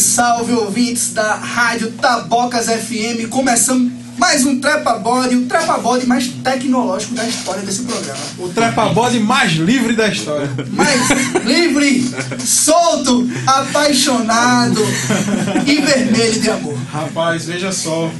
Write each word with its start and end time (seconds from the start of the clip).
salve 0.00 0.52
ouvintes 0.52 1.12
da 1.12 1.34
Rádio 1.34 1.92
Tabocas 1.92 2.66
FM, 2.66 3.28
começando 3.28 3.99
mais 4.20 4.44
um 4.44 4.60
Trepa 4.60 4.98
Body, 4.98 5.34
o 5.34 5.46
Trepa 5.46 5.78
Body 5.78 6.06
mais 6.06 6.28
tecnológico 6.28 7.14
da 7.14 7.26
história 7.26 7.62
desse 7.62 7.84
programa. 7.84 8.20
O 8.38 8.50
Trepa 8.50 8.90
Body 8.90 9.18
mais 9.18 9.52
livre 9.52 9.96
da 9.96 10.08
história. 10.08 10.48
Mais 10.72 11.08
livre, 11.42 12.06
solto, 12.38 13.26
apaixonado 13.46 14.82
e 15.66 15.80
vermelho 15.80 16.38
de 16.38 16.50
amor. 16.50 16.76
Rapaz, 16.92 17.46
veja 17.46 17.72
só. 17.72 18.10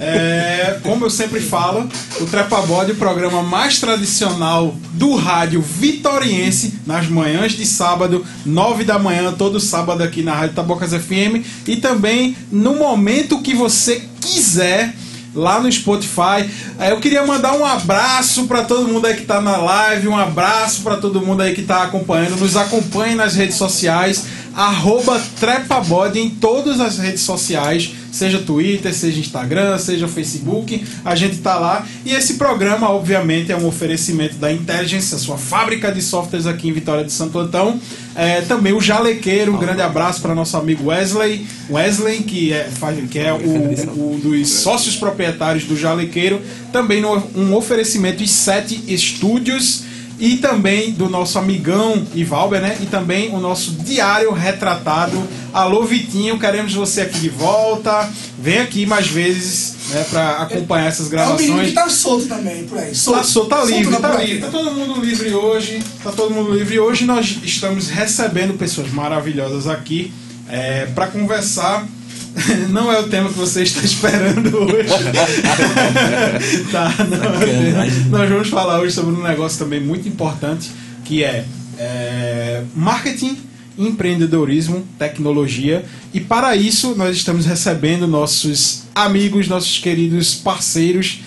É, 0.00 0.78
como 0.84 1.06
eu 1.06 1.10
sempre 1.10 1.40
falo, 1.40 1.88
o 2.20 2.26
Trepa 2.26 2.62
Body, 2.62 2.92
o 2.92 2.96
programa 2.96 3.42
mais 3.42 3.80
tradicional 3.80 4.76
do 4.92 5.16
rádio 5.16 5.60
vitoriense, 5.60 6.74
nas 6.86 7.08
manhãs 7.08 7.52
de 7.52 7.66
sábado, 7.66 8.24
nove 8.46 8.84
da 8.84 8.96
manhã, 8.96 9.32
todo 9.32 9.58
sábado 9.58 10.04
aqui 10.04 10.22
na 10.22 10.34
Rádio 10.34 10.54
Tabocas 10.54 10.92
FM. 10.92 11.44
E 11.66 11.76
também 11.76 12.36
no 12.52 12.76
momento 12.76 13.42
que 13.42 13.54
você 13.54 14.04
quiser 14.20 14.94
lá 15.34 15.60
no 15.60 15.70
Spotify. 15.70 16.48
É, 16.78 16.92
eu 16.92 17.00
queria 17.00 17.24
mandar 17.26 17.54
um 17.56 17.64
abraço 17.64 18.46
para 18.46 18.62
todo 18.62 18.88
mundo 18.88 19.06
aí 19.06 19.14
que 19.14 19.22
está 19.22 19.40
na 19.40 19.56
live, 19.56 20.08
um 20.08 20.16
abraço 20.16 20.82
para 20.82 20.96
todo 20.96 21.20
mundo 21.20 21.42
aí 21.42 21.54
que 21.54 21.60
está 21.60 21.82
acompanhando. 21.82 22.36
Nos 22.36 22.56
acompanhe 22.56 23.14
nas 23.14 23.34
redes 23.34 23.56
sociais, 23.56 24.26
arroba 24.54 25.20
Trepabody 25.38 26.20
em 26.20 26.30
todas 26.30 26.80
as 26.80 26.98
redes 26.98 27.22
sociais, 27.22 27.92
seja 28.10 28.38
Twitter, 28.38 28.92
seja 28.94 29.20
Instagram, 29.20 29.78
seja 29.78 30.08
Facebook, 30.08 30.84
a 31.04 31.14
gente 31.14 31.38
tá 31.38 31.58
lá. 31.58 31.86
E 32.04 32.12
esse 32.12 32.34
programa, 32.34 32.90
obviamente, 32.90 33.52
é 33.52 33.56
um 33.56 33.66
oferecimento 33.66 34.36
da 34.36 34.52
Intelligence, 34.52 35.14
a 35.14 35.18
sua 35.18 35.38
fábrica 35.38 35.92
de 35.92 36.02
softwares 36.02 36.46
aqui 36.46 36.68
em 36.68 36.72
Vitória 36.72 37.04
de 37.04 37.12
Santo 37.12 37.38
Antão. 37.38 37.80
É, 38.14 38.40
também 38.40 38.72
o 38.72 38.80
Jalequeiro, 38.80 39.54
um 39.54 39.58
grande 39.58 39.80
abraço 39.80 40.20
para 40.20 40.34
nosso 40.34 40.56
amigo 40.56 40.88
Wesley, 40.88 41.46
Wesley 41.70 42.22
que 42.22 42.52
é, 42.52 42.68
que 43.10 43.18
é 43.18 43.32
o, 43.32 43.36
um 43.36 44.18
dos 44.18 44.48
sócios 44.48 44.96
proprietários 44.96 45.64
do 45.64 45.76
Jalequeiro. 45.76 46.40
Também 46.72 47.00
no, 47.00 47.22
um 47.36 47.54
oferecimento 47.54 48.18
de 48.18 48.28
sete 48.28 48.82
estúdios 48.88 49.87
e 50.18 50.36
também 50.38 50.92
do 50.92 51.08
nosso 51.08 51.38
amigão 51.38 52.04
Ivalber, 52.14 52.60
né? 52.60 52.76
E 52.80 52.86
também 52.86 53.34
o 53.34 53.38
nosso 53.38 53.72
diário 53.72 54.32
retratado. 54.32 55.22
Alô, 55.52 55.84
Vitinho, 55.84 56.38
queremos 56.38 56.74
você 56.74 57.02
aqui 57.02 57.20
de 57.20 57.28
volta. 57.28 58.10
Vem 58.38 58.58
aqui 58.58 58.84
mais 58.84 59.06
vezes, 59.06 59.76
né, 59.90 60.04
para 60.10 60.38
acompanhar 60.38 60.86
essas 60.86 61.08
gravações. 61.08 61.48
É 61.48 61.52
um 61.52 61.64
que 61.64 61.72
tá 61.72 61.88
solto 61.88 62.26
também 62.26 62.64
por 62.64 62.78
aí. 62.78 62.94
Solto, 62.94 63.18
tá 63.18 63.24
solto, 63.24 63.48
tá 63.48 63.64
livre, 63.64 63.84
solto 63.84 64.00
tá 64.00 64.22
livre. 64.22 64.40
Tá 64.40 64.48
todo 64.48 64.70
mundo 64.72 65.00
livre 65.00 65.34
hoje. 65.34 65.82
Tá 66.02 66.12
todo 66.12 66.34
mundo 66.34 66.52
livre 66.52 66.78
hoje. 66.78 67.04
Nós 67.04 67.38
estamos 67.42 67.88
recebendo 67.88 68.58
pessoas 68.58 68.90
maravilhosas 68.90 69.66
aqui 69.66 70.12
é, 70.48 70.86
para 70.86 71.06
conversar 71.06 71.86
não 72.70 72.92
é 72.92 73.00
o 73.00 73.08
tema 73.08 73.28
que 73.28 73.38
você 73.38 73.62
está 73.62 73.82
esperando 73.84 74.56
hoje. 74.56 74.88
tá, 76.70 76.94
não, 77.08 77.42
é 77.42 77.90
nós 78.08 78.28
vamos 78.28 78.48
falar 78.48 78.80
hoje 78.80 78.94
sobre 78.94 79.14
um 79.14 79.22
negócio 79.22 79.58
também 79.58 79.80
muito 79.80 80.08
importante 80.08 80.70
que 81.04 81.24
é, 81.24 81.44
é 81.78 82.62
marketing 82.74 83.36
empreendedorismo, 83.78 84.84
tecnologia. 84.98 85.84
E 86.12 86.20
para 86.20 86.56
isso 86.56 86.94
nós 86.96 87.16
estamos 87.16 87.46
recebendo 87.46 88.06
nossos 88.08 88.82
amigos, 88.94 89.46
nossos 89.46 89.78
queridos 89.78 90.34
parceiros. 90.34 91.20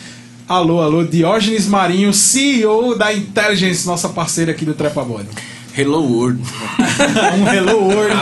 Alô, 0.48 0.82
alô, 0.82 1.04
Diógenes 1.06 1.66
Marinho, 1.66 2.14
CEO 2.14 2.94
da 2.98 3.14
Intelligence, 3.14 3.88
nossa 3.88 4.10
parceira 4.10 4.52
aqui 4.52 4.66
do 4.66 4.74
Trepa 4.74 5.02
Body. 5.02 5.30
Hello 5.74 6.02
World. 6.02 6.42
um 7.40 7.54
Hello 7.54 7.88
World 7.88 8.16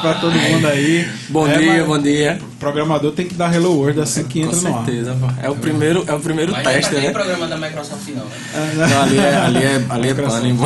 para 0.00 0.14
todo 0.14 0.32
mundo 0.32 0.68
aí. 0.68 1.08
Bom 1.28 1.48
é, 1.48 1.58
dia, 1.58 1.84
bom 1.84 1.98
dia. 1.98 2.38
Programador 2.62 3.10
tem 3.10 3.26
que 3.26 3.34
dar 3.34 3.52
Hello 3.52 3.74
World 3.76 4.00
assim 4.00 4.22
que 4.22 4.40
entra 4.40 4.56
no 4.56 4.68
ar. 4.68 4.72
Com 4.72 4.84
certeza, 4.84 5.16
é 5.42 5.50
o 5.50 5.56
primeiro, 5.56 6.04
é 6.06 6.14
o 6.14 6.20
primeiro 6.20 6.52
Mas 6.52 6.62
teste, 6.62 6.94
né? 6.94 7.06
Não 7.06 7.12
programa 7.12 7.48
da 7.48 7.56
Microsoft 7.56 8.08
não, 8.10 8.24
né? 8.24 8.88
Não, 8.88 9.02
ali 9.02 9.18
é, 9.18 9.34
ali 9.34 9.64
é, 9.64 9.84
ali 9.88 10.08
é 10.10 10.14
pânico. 10.14 10.64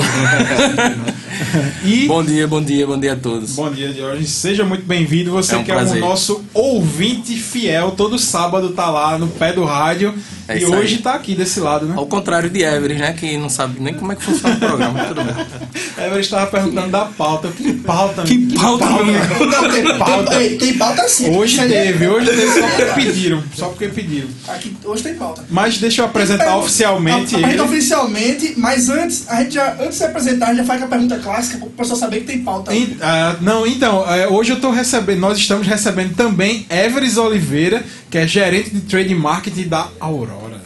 e 1.82 2.06
bom 2.06 2.22
dia, 2.22 2.46
bom 2.46 2.62
dia, 2.62 2.86
bom 2.86 3.00
dia 3.00 3.14
a 3.14 3.16
todos. 3.16 3.52
Bom 3.52 3.70
dia, 3.70 3.94
Jorge. 3.94 4.26
Seja 4.26 4.62
muito 4.62 4.84
bem-vindo. 4.84 5.30
Você 5.30 5.54
é 5.54 5.58
um 5.58 5.64
que 5.64 5.72
prazer. 5.72 6.02
é 6.02 6.04
o 6.04 6.06
nosso 6.06 6.44
ouvinte 6.52 7.34
fiel, 7.34 7.92
todo 7.92 8.18
sábado 8.18 8.74
tá 8.74 8.90
lá 8.90 9.18
no 9.18 9.28
pé 9.28 9.54
do 9.54 9.64
rádio. 9.64 10.12
É 10.48 10.58
e 10.58 10.64
hoje 10.64 10.96
aí. 10.96 11.02
tá 11.02 11.14
aqui 11.14 11.34
desse 11.34 11.58
lado, 11.58 11.86
né? 11.86 11.94
Ao 11.96 12.06
contrário 12.06 12.48
de 12.48 12.62
Everest, 12.62 13.00
né? 13.00 13.12
Que 13.14 13.36
não 13.36 13.48
sabe 13.48 13.80
nem 13.80 13.94
como 13.94 14.12
é 14.12 14.14
que 14.14 14.22
funciona 14.22 14.54
o 14.54 14.58
programa. 14.58 15.04
Tudo 15.06 15.24
bem. 15.24 15.34
Everest 16.06 16.20
estava 16.20 16.46
perguntando 16.46 16.88
da 16.88 17.04
pauta. 17.06 17.48
Que 17.48 17.72
pauta, 17.72 18.22
Que 18.22 18.54
pauta, 18.56 18.86
meu 18.86 19.46
Não, 19.46 19.70
tem 19.70 19.98
pauta. 19.98 20.30
Tem, 20.30 20.58
tem 20.58 20.78
pauta 20.78 21.08
sim. 21.08 21.36
Hoje 21.36 21.60
teve, 21.92 22.06
hoje 22.08 22.26
teve 22.26 22.46
só 22.46 22.66
porque 22.66 22.84
pediram. 22.84 23.44
Só 23.54 23.68
porque 23.68 23.88
pediram. 23.88 24.28
Aqui, 24.48 24.76
hoje 24.84 25.02
tem 25.02 25.14
pauta. 25.14 25.44
Mas 25.50 25.78
deixa 25.78 26.02
eu 26.02 26.06
apresentar 26.06 26.56
oficialmente. 26.58 27.36
Apresenta 27.36 27.64
oficialmente, 27.64 28.54
mas 28.56 28.88
antes, 28.88 29.28
a 29.28 29.42
gente 29.42 29.54
já, 29.54 29.74
antes 29.80 29.98
de 29.98 30.04
apresentar, 30.04 30.46
a 30.46 30.48
gente 30.50 30.58
já 30.58 30.64
faz 30.64 30.82
a 30.82 30.86
pergunta 30.86 31.18
clássica 31.18 31.58
para 31.58 31.66
o 31.66 31.70
pessoal 31.70 31.98
saber 31.98 32.20
que 32.20 32.26
tem 32.26 32.42
pauta. 32.42 32.74
In, 32.74 32.84
uh, 32.84 33.42
não, 33.42 33.66
então, 33.66 34.02
uh, 34.02 34.34
hoje 34.34 34.52
eu 34.52 34.60
tô 34.60 34.70
recebendo, 34.70 35.20
nós 35.20 35.38
estamos 35.38 35.66
recebendo 35.66 36.14
também 36.14 36.66
Everest 36.70 37.18
Oliveira, 37.18 37.84
que 38.10 38.18
é 38.18 38.26
gerente 38.26 38.70
de 38.70 38.80
trade 38.80 39.14
marketing 39.14 39.68
da 39.68 39.88
Aurora. 40.00 40.56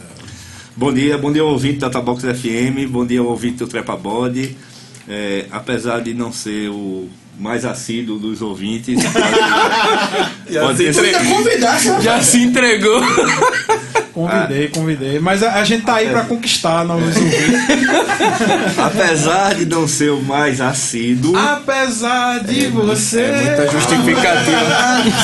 Bom 0.75 0.91
dia, 0.93 1.17
bom 1.17 1.31
dia 1.31 1.41
ao 1.41 1.49
ouvinte 1.49 1.79
da 1.79 1.89
Tabox 1.89 2.23
FM, 2.23 2.89
bom 2.89 3.05
dia 3.05 3.19
ao 3.19 3.27
ouvinte 3.27 3.57
do 3.57 3.67
Trepa 3.67 3.95
Body. 3.95 4.57
É, 5.07 5.45
apesar 5.51 5.99
de 6.01 6.13
não 6.13 6.31
ser 6.31 6.69
o 6.69 7.09
mais 7.39 7.65
assíduo 7.65 8.19
dos 8.19 8.41
ouvintes. 8.41 8.99
já, 10.49 10.75
se 10.75 10.87
entregou. 10.87 12.01
já 12.01 12.21
se 12.21 12.43
entregou. 12.43 13.01
Convidei, 14.13 14.67
convidei. 14.67 15.19
Mas 15.19 15.41
a, 15.41 15.53
a 15.53 15.63
gente 15.63 15.85
tá 15.85 15.95
aí 15.95 16.09
para 16.09 16.25
conquistar 16.25 16.83
novos 16.85 17.15
ouvintes. 17.15 18.77
Apesar 18.77 19.55
de 19.55 19.65
não 19.65 19.87
ser 19.87 20.11
o 20.11 20.21
mais 20.21 20.59
assíduo. 20.59 21.35
Apesar 21.37 22.43
de 22.43 22.65
é, 22.65 22.69
você. 22.69 23.21
É 23.21 23.45
muita 23.45 23.71
justificativa. 23.71 24.61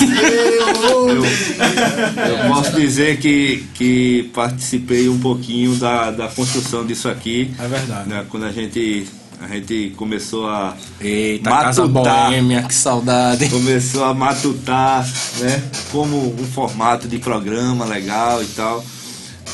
eu, 0.90 1.26
eu 1.26 2.48
posso 2.48 2.72
dizer 2.72 3.18
que, 3.18 3.66
que 3.74 4.30
participei 4.34 5.10
um 5.10 5.20
pouquinho 5.20 5.76
da, 5.76 6.12
da 6.12 6.28
construção 6.30 6.86
disso 6.86 7.10
aqui. 7.10 7.52
É 7.60 7.68
verdade. 7.68 8.10
Né, 8.10 8.26
quando 8.30 8.46
a 8.46 8.52
gente 8.52 9.08
a 9.42 9.48
gente 9.48 9.94
começou 9.96 10.48
a 10.48 10.76
Eita, 11.00 11.50
matutar, 11.50 11.66
Casa 11.66 11.88
Boêmia, 11.88 12.64
que 12.64 12.74
saudade. 12.74 13.50
Começou 13.52 14.04
a 14.04 14.14
matutar, 14.14 15.08
né? 15.40 15.64
Como 15.92 16.34
um 16.34 16.46
formato 16.46 17.08
de 17.08 17.20
programa 17.20 17.86
legal 17.86 18.42
e 18.42 18.48
tal, 18.48 18.84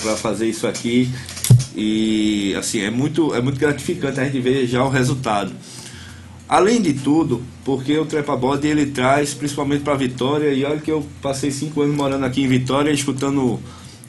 para 0.02 0.16
fazer 0.16 0.48
isso 0.48 0.68
aqui. 0.68 1.10
E 1.76 2.56
assim, 2.58 2.82
é 2.82 2.90
muito, 2.90 3.34
é 3.36 3.42
muito 3.42 3.60
gratificante 3.60 4.20
a 4.20 4.24
gente 4.24 4.40
ver 4.40 4.66
já 4.68 4.84
o 4.84 4.90
resultado. 4.90 5.52
Além 6.48 6.82
de 6.82 6.94
tudo, 6.94 7.42
porque 7.66 7.98
o 7.98 8.06
Trepa 8.06 8.36
Body 8.36 8.68
ele 8.68 8.86
traz 8.88 9.34
principalmente 9.34 9.82
para 9.82 9.96
Vitória, 9.96 10.54
e 10.54 10.64
olha 10.64 10.80
que 10.80 10.92
eu 10.92 11.06
passei 11.22 11.52
cinco 11.52 11.82
anos 11.82 11.96
morando 11.96 12.26
aqui 12.26 12.44
em 12.44 12.48
Vitória, 12.48 12.92
escutando 12.92 13.60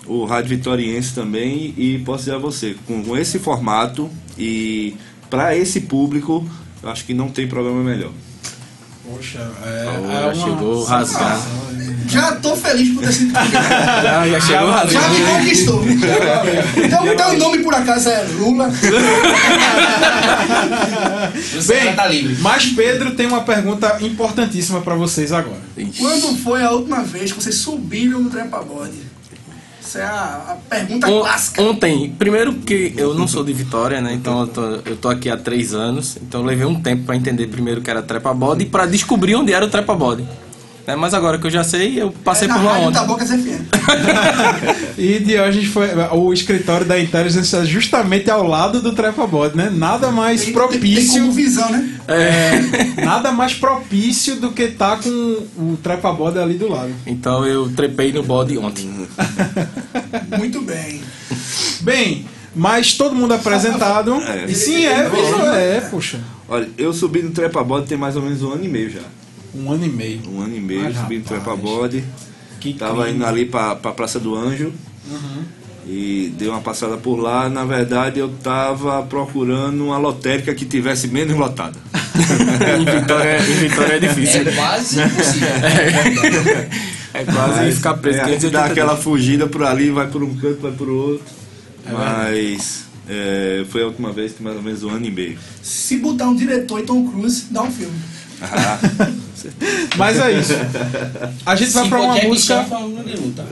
o 0.06 0.24
Rádio 0.24 0.50
Vitoriense 0.50 1.14
também, 1.14 1.74
e 1.76 1.98
posso 2.00 2.24
dizer 2.24 2.34
a 2.36 2.38
você, 2.38 2.76
com 2.86 3.16
esse 3.16 3.38
formato 3.38 4.10
e 4.38 4.94
para 5.30 5.56
esse 5.56 5.82
público, 5.82 6.48
eu 6.82 6.90
acho 6.90 7.04
que 7.04 7.14
não 7.14 7.28
tem 7.28 7.46
problema 7.48 7.82
melhor. 7.82 8.12
Poxa, 9.06 9.38
é, 9.62 9.86
oh, 10.00 10.30
é 10.30 10.34
chegou 10.34 10.82
rasgado. 10.82 11.42
Já 12.08 12.32
tô 12.36 12.56
feliz 12.56 12.94
por 12.94 13.04
ter 13.04 13.12
sido 13.12 13.32
já, 13.52 14.26
já 14.26 14.40
chegou 14.40 14.70
rasgado. 14.70 14.92
Já 14.92 15.08
me 15.10 15.20
conquistou. 15.26 15.84
então, 16.84 17.06
então 17.12 17.34
o 17.34 17.38
nome 17.38 17.58
por 17.58 17.74
acaso 17.74 18.08
é 18.08 18.22
Lula. 18.38 18.72
Bem, 21.66 21.94
tá 21.94 22.06
livre. 22.06 22.36
mas 22.40 22.64
Pedro 22.66 23.14
tem 23.14 23.26
uma 23.26 23.42
pergunta 23.42 23.98
importantíssima 24.00 24.80
para 24.80 24.94
vocês 24.94 25.32
agora. 25.32 25.60
Quando 25.98 26.38
foi 26.42 26.62
a 26.62 26.70
última 26.70 27.02
vez 27.02 27.30
que 27.30 27.42
vocês 27.42 27.56
subiram 27.56 28.20
no 28.20 28.30
trepa 28.30 28.64
Essa 29.84 29.98
é 29.98 30.02
a, 30.02 30.08
a 30.48 30.56
pergunta 30.68 31.06
o, 31.10 31.20
clássica. 31.20 31.62
Ontem, 31.62 32.10
primeiro 32.18 32.54
que 32.54 32.94
eu 32.96 33.14
não 33.14 33.28
sou 33.28 33.44
de 33.44 33.52
Vitória, 33.52 34.00
né? 34.00 34.14
Então 34.14 34.40
eu 34.40 34.46
tô, 34.46 34.62
eu 34.62 34.96
tô 34.96 35.08
aqui 35.10 35.28
há 35.28 35.36
três 35.36 35.74
anos. 35.74 36.16
Então 36.16 36.40
eu 36.40 36.46
levei 36.46 36.64
um 36.64 36.80
tempo 36.80 37.04
para 37.04 37.14
entender 37.14 37.46
primeiro 37.48 37.82
que 37.82 37.90
era 37.90 38.02
trepa 38.02 38.32
bode 38.32 38.64
e 38.64 38.66
para 38.66 38.86
descobrir 38.86 39.34
onde 39.34 39.52
era 39.52 39.64
o 39.64 39.68
trepa 39.68 39.94
bode. 39.94 40.26
É, 40.86 40.94
mas 40.94 41.14
agora 41.14 41.38
que 41.38 41.46
eu 41.46 41.50
já 41.50 41.64
sei, 41.64 42.00
eu 42.00 42.12
passei 42.24 42.46
é, 42.48 42.52
por 42.52 42.62
lá 42.62 42.78
ontem. 42.78 43.04
Boca 43.06 43.24
e 44.98 45.18
de 45.18 45.38
hoje 45.38 45.66
foi 45.66 45.88
o 46.12 46.32
escritório 46.32 46.86
da 46.86 47.00
Intelligence 47.00 47.54
é 47.56 47.64
justamente 47.64 48.30
ao 48.30 48.46
lado 48.46 48.82
do 48.82 48.92
Trepabot, 48.92 49.56
né? 49.56 49.70
Nada 49.70 50.10
mais 50.10 50.44
tem, 50.44 50.52
propício. 50.52 51.12
Tem, 51.14 51.22
tem 51.22 51.30
visão, 51.30 51.70
né? 51.70 51.88
É, 52.06 53.00
nada 53.02 53.32
mais 53.32 53.54
propício 53.54 54.36
do 54.36 54.52
que 54.52 54.64
estar 54.64 54.96
tá 54.96 55.02
com 55.02 55.08
o 55.08 55.78
Trepabot 55.82 56.38
ali 56.38 56.54
do 56.54 56.68
lado. 56.68 56.92
Então 57.06 57.46
eu 57.46 57.70
trepei 57.70 58.12
no 58.12 58.22
bode 58.22 58.58
ontem. 58.58 59.08
Muito 60.38 60.60
bem. 60.60 61.02
Bem, 61.80 62.26
mas 62.54 62.92
todo 62.92 63.14
mundo 63.14 63.32
apresentado. 63.32 64.14
É. 64.14 64.44
E 64.48 64.54
sim, 64.54 64.84
é, 64.84 65.08
é, 65.54 65.76
é, 65.76 65.80
poxa. 65.90 66.20
Olha, 66.46 66.68
eu 66.76 66.92
subi 66.92 67.22
no 67.22 67.30
Trepabot 67.30 67.86
tem 67.86 67.96
mais 67.96 68.16
ou 68.16 68.22
menos 68.22 68.42
um 68.42 68.52
ano 68.52 68.64
e 68.64 68.68
meio 68.68 68.90
já. 68.90 69.00
Um 69.54 69.70
ano 69.70 69.84
e 69.84 69.88
meio. 69.88 70.20
Um 70.28 70.40
ano 70.40 70.56
e 70.56 70.60
meio 70.60 70.82
Mas, 70.82 70.96
subindo 70.96 71.24
rapaz, 71.24 71.42
trepa 71.44 71.56
bode. 71.56 72.04
Que 72.60 72.74
Tava 72.74 73.02
crime. 73.02 73.16
indo 73.16 73.26
ali 73.26 73.46
pra, 73.46 73.76
pra 73.76 73.92
Praça 73.92 74.18
do 74.18 74.34
Anjo. 74.34 74.72
E 75.86 76.32
dei 76.38 76.48
uma 76.48 76.60
passada 76.60 76.96
por 76.96 77.16
lá. 77.16 77.48
Na 77.48 77.64
verdade, 77.64 78.18
eu 78.18 78.28
tava 78.42 79.02
procurando 79.02 79.84
uma 79.84 79.98
lotérica 79.98 80.54
que 80.54 80.64
tivesse 80.64 81.08
menos 81.08 81.36
lotada. 81.36 81.78
em, 82.80 83.00
Vitória, 83.00 83.38
em 83.38 83.68
Vitória 83.68 83.94
é 83.94 83.98
difícil. 83.98 84.40
É 84.48 84.52
quase 84.52 85.00
impossível. 85.00 85.48
É 87.14 87.24
quase 87.24 87.70
ficar 87.76 87.94
preso. 87.94 88.18
É, 88.18 88.22
a 88.22 88.26
gente 88.26 88.40
580 88.40 88.50
dá 88.50 88.64
aquela 88.64 88.96
fugida 88.96 89.46
por 89.46 89.62
ali, 89.62 89.88
vai 89.88 90.08
por 90.08 90.24
um 90.24 90.34
canto, 90.34 90.60
vai 90.60 90.72
por 90.72 90.88
outro. 90.88 91.24
Mas 91.88 92.86
é, 93.08 93.64
foi 93.70 93.84
a 93.84 93.86
última 93.86 94.10
vez 94.10 94.32
que 94.32 94.42
mais 94.42 94.56
ou 94.56 94.62
menos 94.62 94.82
um 94.82 94.90
ano 94.90 95.06
e 95.06 95.12
meio. 95.12 95.38
Se 95.62 95.98
botar 95.98 96.26
um 96.26 96.34
diretor 96.34 96.80
e 96.80 96.82
Tom 96.82 97.08
Cruise, 97.08 97.46
dá 97.52 97.62
um 97.62 97.70
filme. 97.70 97.94
Ah, 98.42 98.80
Mas 99.96 100.18
é 100.18 100.32
isso. 100.32 100.52
A 101.44 101.54
gente 101.54 101.70
vai 101.70 101.84
Se 101.84 101.88
pra 101.88 102.00
uma 102.00 102.14
Jack 102.14 102.26
música. 102.26 102.54
Chan, 102.54 102.64
foi 102.64 102.78
um 102.78 102.94
filme 102.96 103.10
de 103.12 103.16
luta. 103.20 103.46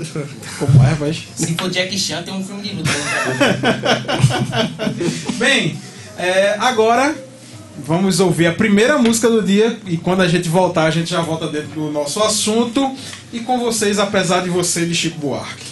Como 0.58 0.84
é, 0.84 0.94
vai? 0.94 1.12
Se 1.12 1.54
for 1.54 1.70
Jack 1.70 1.98
Chan, 1.98 2.22
tem 2.22 2.34
um 2.34 2.44
filme 2.44 2.62
de 2.62 2.74
luta. 2.74 2.90
Bem, 5.38 5.78
é, 6.18 6.56
agora 6.58 7.14
vamos 7.84 8.20
ouvir 8.20 8.46
a 8.46 8.52
primeira 8.52 8.98
música 8.98 9.28
do 9.28 9.42
dia 9.42 9.78
e 9.86 9.96
quando 9.96 10.20
a 10.20 10.28
gente 10.28 10.48
voltar, 10.48 10.84
a 10.84 10.90
gente 10.90 11.10
já 11.10 11.20
volta 11.20 11.48
dentro 11.48 11.68
do 11.70 11.90
nosso 11.90 12.22
assunto 12.22 12.94
e 13.32 13.40
com 13.40 13.58
vocês, 13.58 13.98
apesar 13.98 14.42
de 14.42 14.50
você, 14.50 14.84
de 14.86 14.94
Chico 14.94 15.18
Buarque. 15.18 15.71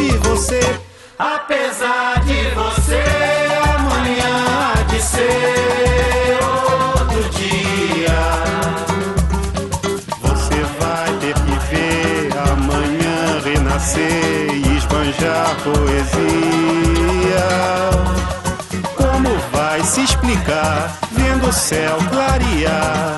vendo 21.11 21.49
o 21.49 21.53
céu 21.53 21.97
clarear? 22.09 23.17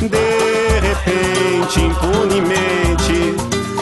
De 0.00 0.80
repente, 0.80 1.80
impunemente, 1.80 3.34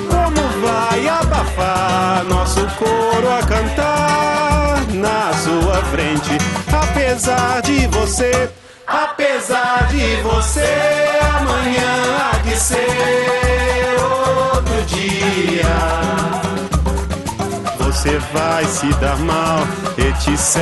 como 0.09 0.67
vai 0.67 1.09
abafar 1.09 2.25
nosso 2.29 2.67
coro 2.77 3.31
a 3.31 3.41
cantar 3.47 4.81
na 4.93 5.33
sua 5.35 5.83
frente? 5.91 6.39
Apesar 6.73 7.63
de 7.63 7.87
você, 7.89 8.51
vai 18.33 18.65
se 18.67 18.89
dar 18.95 19.19
mal, 19.19 19.61
etc 19.99 20.57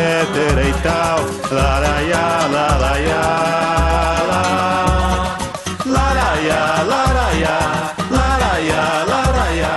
e 0.69 0.83
tal. 0.83 1.21
Laraiá, 1.50 2.49
laraiá. 2.50 3.23
Laraiá. 5.87 6.83
Laraiá, 6.85 6.85
laraiá, 8.11 9.04
laraiá, 9.07 9.73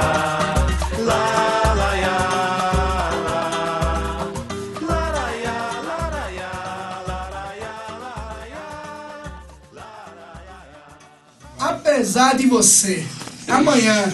Apesar 11.60 12.36
de 12.36 12.48
você, 12.48 13.06
amanhã 13.48 14.12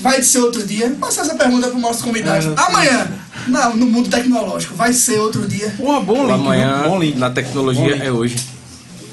vai 0.00 0.22
ser 0.22 0.38
outro 0.40 0.62
dia? 0.66 0.88
Vou 0.88 0.96
passar 0.96 1.22
essa 1.22 1.34
pergunta 1.34 1.68
para 1.68 1.76
o 1.76 1.80
nosso 1.80 2.04
convidado. 2.04 2.54
Amanhã, 2.56 3.08
não, 3.46 3.76
no 3.76 3.86
mundo 3.86 4.08
tecnológico, 4.08 4.74
vai 4.74 4.92
ser 4.92 5.18
outro 5.18 5.46
dia? 5.46 5.74
Uma 5.78 6.00
bom 6.00 6.22
link, 6.22 6.32
Amanhã, 6.32 6.80
viu? 6.82 6.90
bom 6.90 6.98
link. 6.98 7.16
na 7.18 7.30
tecnologia, 7.30 7.94
link. 7.94 8.02
é 8.06 8.10
hoje. 8.12 8.36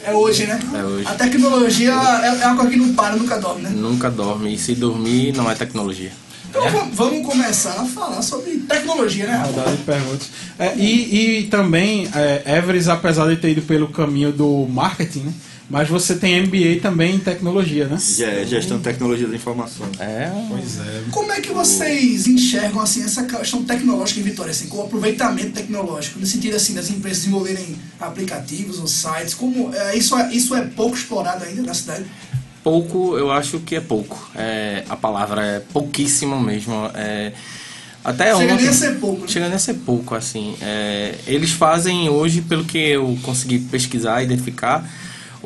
É 0.03 0.13
hoje, 0.13 0.45
né? 0.45 0.59
É 0.73 0.83
hoje. 0.83 1.05
A 1.07 1.13
tecnologia 1.15 1.91
é, 1.91 2.43
é 2.43 2.47
uma 2.47 2.55
coisa 2.55 2.71
que 2.71 2.77
não 2.77 2.93
para, 2.93 3.15
nunca 3.15 3.37
dorme, 3.37 3.61
né? 3.63 3.71
Nunca 3.73 4.09
dorme. 4.09 4.53
E 4.53 4.57
se 4.57 4.73
dormir, 4.75 5.33
não 5.35 5.49
é 5.51 5.55
tecnologia. 5.55 6.11
Então 6.49 6.69
vamos- 6.71 6.95
vamos 6.95 7.25
começar 7.27 7.71
a 7.81 7.85
falar 7.85 8.21
sobre 8.21 8.51
tecnologia, 8.59 9.27
né, 9.27 9.33
Rafa? 9.35 9.47
Rodada 9.51 9.71
de 9.75 9.83
perguntas. 9.83 10.27
É, 10.57 10.73
e, 10.77 11.39
e 11.41 11.43
também, 11.47 12.09
é, 12.15 12.57
Everest, 12.57 12.89
apesar 12.89 13.27
de 13.27 13.35
ter 13.35 13.49
ido 13.51 13.61
pelo 13.63 13.89
caminho 13.89 14.31
do 14.31 14.65
marketing, 14.69 15.19
né? 15.23 15.33
Mas 15.69 15.89
você 15.89 16.15
tem 16.15 16.41
MBA 16.43 16.79
também 16.81 17.15
em 17.15 17.19
tecnologia, 17.19 17.87
né? 17.87 17.97
Ge- 17.99 18.45
Gestão 18.45 18.77
de 18.77 18.83
tecnologia 18.83 19.27
da 19.27 19.35
informação. 19.35 19.85
É, 19.99 20.31
Pois 20.49 20.79
é. 20.79 21.03
Como 21.11 21.29
é 21.31 21.41
que 21.41 21.51
vocês 21.51 22.25
enxergam 22.25 22.79
assim 22.79 23.03
essa 23.03 23.23
questão 23.25 23.63
tecnológica 23.65 24.21
em 24.21 24.23
Vitória, 24.23 24.51
assim, 24.51 24.67
com 24.67 24.77
o 24.77 24.83
aproveitamento 24.83 25.51
tecnológico, 25.51 26.19
no 26.19 26.25
sentido 26.25 26.55
assim 26.55 26.73
das 26.73 26.89
empresas 26.89 27.19
desenvolverem 27.23 27.75
aplicativos 27.99 28.79
ou 28.79 28.87
sites? 28.87 29.33
Como 29.33 29.73
é, 29.73 29.97
isso, 29.97 30.17
é, 30.17 30.33
isso 30.33 30.55
é 30.55 30.61
pouco 30.61 30.95
explorado 30.95 31.43
ainda 31.43 31.61
na 31.63 31.73
cidade? 31.73 32.05
pouco, 32.63 33.17
eu 33.17 33.31
acho 33.31 33.59
que 33.59 33.75
é 33.77 33.81
pouco. 33.81 34.29
É, 34.35 34.83
a 34.89 34.95
palavra 34.97 35.41
é 35.41 35.59
pouquíssimo 35.59 36.37
mesmo. 36.39 36.73
É, 36.93 37.31
até 38.03 38.25
Chega 38.35 38.35
ontem, 38.53 38.57
nem 38.57 38.67
a 38.67 38.73
ser 38.73 38.99
pouco, 38.99 39.21
né? 39.21 39.27
Chega 39.27 39.45
nem 39.47 39.55
a 39.55 39.59
ser 39.59 39.73
pouco, 39.75 40.15
assim. 40.15 40.55
É, 40.61 41.15
eles 41.27 41.51
fazem 41.51 42.09
hoje, 42.09 42.41
pelo 42.41 42.65
que 42.65 42.77
eu 42.77 43.17
consegui 43.21 43.59
pesquisar, 43.59 44.21
identificar, 44.21 44.85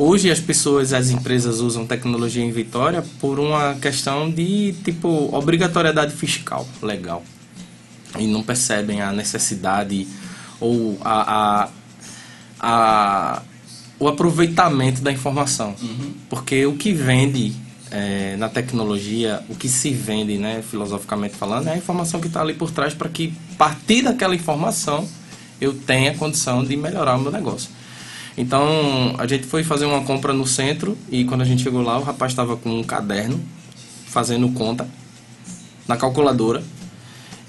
hoje 0.01 0.31
as 0.31 0.39
pessoas, 0.39 0.93
as 0.93 1.09
empresas 1.09 1.59
usam 1.59 1.85
tecnologia 1.85 2.43
em 2.43 2.51
Vitória 2.51 3.03
por 3.19 3.39
uma 3.39 3.75
questão 3.75 4.29
de, 4.29 4.73
tipo, 4.83 5.29
obrigatoriedade 5.35 6.13
fiscal 6.13 6.67
legal. 6.81 7.23
E 8.19 8.27
não 8.27 8.43
percebem 8.43 9.01
a 9.01 9.11
necessidade 9.11 10.07
ou 10.59 10.97
a, 11.03 11.63
a, 11.63 11.69
a- 12.59 13.41
o 13.99 14.07
aproveitamento 14.07 15.01
da 15.01 15.11
informação. 15.11 15.75
Porque 16.29 16.65
o 16.65 16.73
que 16.75 16.91
vende 16.91 17.53
é, 17.91 18.35
na 18.37 18.49
tecnologia, 18.49 19.41
o 19.47 19.55
que 19.55 19.69
se 19.69 19.91
vende, 19.93 20.37
né, 20.37 20.63
filosoficamente 20.67 21.35
falando, 21.35 21.67
é 21.67 21.73
a 21.73 21.77
informação 21.77 22.19
que 22.19 22.27
está 22.27 22.41
ali 22.41 22.53
por 22.55 22.71
trás 22.71 22.93
para 22.95 23.07
que, 23.09 23.31
a 23.53 23.57
partir 23.57 24.01
daquela 24.01 24.33
informação, 24.33 25.07
eu 25.59 25.73
tenha 25.73 26.15
condição 26.15 26.63
de 26.63 26.75
melhorar 26.75 27.15
o 27.15 27.21
meu 27.21 27.31
negócio. 27.31 27.69
Então, 28.37 29.15
a 29.17 29.27
gente 29.27 29.45
foi 29.45 29.63
fazer 29.63 29.85
uma 29.85 30.01
compra 30.03 30.33
no 30.33 30.47
centro 30.47 30.97
e 31.09 31.25
quando 31.25 31.41
a 31.41 31.45
gente 31.45 31.63
chegou 31.63 31.81
lá, 31.81 31.97
o 31.97 32.03
rapaz 32.03 32.31
estava 32.31 32.55
com 32.55 32.79
um 32.79 32.83
caderno, 32.83 33.39
fazendo 34.07 34.49
conta, 34.49 34.87
na 35.87 35.97
calculadora, 35.97 36.63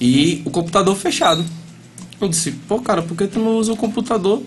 e 0.00 0.42
o 0.44 0.50
computador 0.50 0.96
fechado. 0.96 1.44
Eu 2.20 2.28
disse, 2.28 2.52
pô, 2.52 2.80
cara, 2.80 3.02
por 3.02 3.16
que 3.16 3.26
tu 3.26 3.38
não 3.38 3.56
usa 3.56 3.72
o 3.72 3.76
computador? 3.76 4.42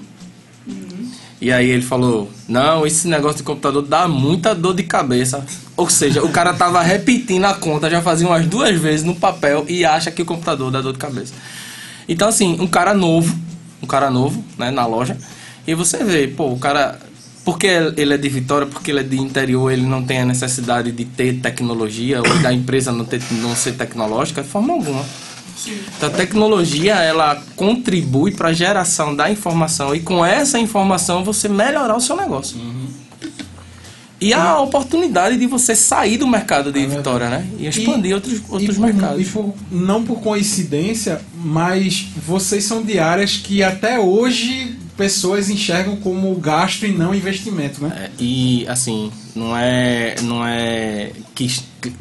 E 1.39 1.51
aí 1.51 1.69
ele 1.69 1.81
falou, 1.81 2.29
não, 2.47 2.85
esse 2.85 3.07
negócio 3.07 3.37
de 3.37 3.43
computador 3.43 3.81
dá 3.81 4.07
muita 4.07 4.55
dor 4.55 4.73
de 4.73 4.83
cabeça. 4.83 5.45
Ou 5.75 5.89
seja, 5.89 6.23
o 6.23 6.29
cara 6.29 6.53
tava 6.53 6.81
repetindo 6.81 7.45
a 7.45 7.53
conta, 7.53 7.89
já 7.89 8.01
fazia 8.01 8.27
umas 8.27 8.45
duas 8.47 8.79
vezes 8.79 9.05
no 9.05 9.15
papel 9.15 9.65
e 9.67 9.83
acha 9.85 10.09
que 10.09 10.21
o 10.21 10.25
computador 10.25 10.71
dá 10.71 10.81
dor 10.81 10.93
de 10.93 10.99
cabeça. 10.99 11.33
Então, 12.07 12.29
assim, 12.29 12.57
um 12.59 12.67
cara 12.67 12.93
novo, 12.93 13.37
um 13.81 13.87
cara 13.87 14.09
novo, 14.09 14.43
né, 14.57 14.71
na 14.71 14.85
loja, 14.85 15.17
e 15.67 15.73
você 15.73 16.03
vê, 16.03 16.27
pô, 16.27 16.49
o 16.51 16.59
cara, 16.59 16.99
porque 17.43 17.67
ele 17.97 18.13
é 18.13 18.17
de 18.17 18.29
Vitória, 18.29 18.67
porque 18.67 18.91
ele 18.91 18.99
é 18.99 19.03
de 19.03 19.17
interior, 19.19 19.71
ele 19.71 19.85
não 19.85 20.03
tem 20.03 20.19
a 20.21 20.25
necessidade 20.25 20.91
de 20.91 21.05
ter 21.05 21.39
tecnologia, 21.41 22.19
ou 22.21 22.39
da 22.39 22.51
empresa 22.53 22.91
não, 22.91 23.05
ter, 23.05 23.21
não 23.31 23.55
ser 23.55 23.73
tecnológica, 23.73 24.41
de 24.41 24.47
forma 24.49 24.73
alguma. 24.73 25.03
Então, 25.97 26.09
a 26.09 26.11
tecnologia, 26.11 26.95
ela 26.95 27.41
contribui 27.55 28.31
para 28.31 28.49
a 28.49 28.53
geração 28.53 29.15
da 29.15 29.31
informação 29.31 29.95
e 29.95 29.99
com 30.01 30.23
essa 30.23 30.59
informação 30.59 31.23
você 31.23 31.47
melhorar 31.47 31.95
o 31.95 32.01
seu 32.01 32.15
negócio. 32.15 32.57
E 34.19 34.33
a 34.33 34.59
oportunidade 34.61 35.37
de 35.37 35.45
você 35.45 35.75
sair 35.75 36.17
do 36.17 36.25
mercado 36.27 36.71
de 36.71 36.85
Vitória, 36.85 37.29
né? 37.29 37.45
E 37.59 37.67
expandir 37.67 38.13
outros, 38.15 38.41
outros 38.49 38.77
e 38.77 38.79
mercados. 38.79 39.21
e 39.21 39.25
por- 39.25 39.53
não 39.71 40.03
por 40.03 40.21
coincidência, 40.21 41.21
mas 41.35 42.07
vocês 42.25 42.63
são 42.63 42.81
de 42.81 42.97
áreas 42.97 43.37
que 43.37 43.61
até 43.61 43.99
hoje 43.99 44.74
pessoas 44.95 45.49
enxergam 45.49 45.97
como 45.97 46.33
gasto 46.35 46.85
e 46.85 46.91
não 46.91 47.13
investimento, 47.13 47.83
né? 47.83 47.93
É, 48.05 48.11
e 48.19 48.67
assim, 48.67 49.11
não 49.35 49.55
é, 49.55 50.15
não 50.21 50.45
é 50.45 51.11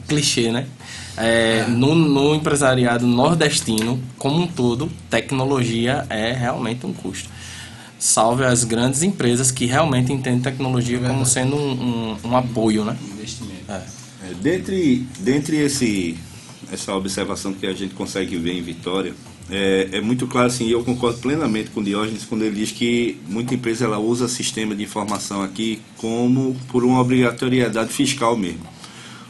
clichê, 0.06 0.50
né? 0.52 0.66
É, 1.16 1.64
no, 1.68 1.94
no 1.94 2.34
empresariado 2.34 3.06
nordestino, 3.06 4.00
como 4.18 4.42
um 4.42 4.46
todo, 4.46 4.90
tecnologia 5.08 6.06
é 6.10 6.32
realmente 6.32 6.84
um 6.86 6.92
custo. 6.92 7.28
Salve 7.98 8.44
as 8.44 8.64
grandes 8.64 9.02
empresas 9.02 9.50
que 9.50 9.64
realmente 9.64 10.12
entendem 10.12 10.40
tecnologia 10.40 10.98
como 10.98 11.24
sendo 11.24 11.56
um, 11.56 11.72
um, 11.72 12.28
um 12.28 12.36
apoio, 12.36 12.84
né? 12.84 12.96
É, 14.28 14.34
dentre, 14.34 15.06
dentre 15.20 15.56
esse, 15.58 16.18
essa 16.72 16.94
observação 16.94 17.54
que 17.54 17.66
a 17.66 17.72
gente 17.72 17.94
consegue 17.94 18.36
ver 18.36 18.52
em 18.52 18.62
Vitória, 18.62 19.14
é, 19.50 19.88
é 19.92 20.00
muito 20.00 20.26
claro 20.26 20.46
assim, 20.46 20.68
eu 20.68 20.82
concordo 20.82 21.18
plenamente 21.18 21.70
com 21.70 21.80
o 21.80 21.84
Diógenes 21.84 22.24
quando 22.24 22.42
ele 22.42 22.56
diz 22.56 22.70
que 22.70 23.20
muita 23.28 23.54
empresa 23.54 23.84
ela 23.84 23.98
usa 23.98 24.26
sistema 24.26 24.74
de 24.74 24.82
informação 24.82 25.42
aqui 25.42 25.80
como 25.98 26.56
por 26.68 26.84
uma 26.84 27.00
obrigatoriedade 27.00 27.92
fiscal 27.92 28.36
mesmo. 28.36 28.66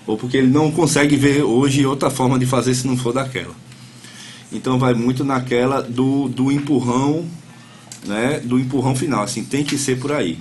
Ou 0.06 0.16
porque 0.16 0.37
ele 0.37 0.49
não 0.49 0.71
consegue 0.71 1.16
ver 1.16 1.42
hoje 1.42 1.85
outra 1.85 2.11
forma 2.11 2.38
de 2.38 2.47
fazer 2.47 2.75
se 2.75 2.87
não 2.87 2.97
for 2.97 3.12
daquela. 3.12 3.54
Então 4.52 4.78
vai 4.78 4.94
muito 4.94 5.25
naquela 5.25 5.80
do, 5.80 6.28
do 6.28 6.52
empurrão, 6.52 7.25
né, 8.04 8.40
do 8.44 8.59
empurrão 8.59 8.94
final, 8.94 9.25
assim, 9.25 9.42
tem 9.42 9.64
que 9.64 9.76
ser 9.76 9.99
por 9.99 10.12
aí. 10.12 10.38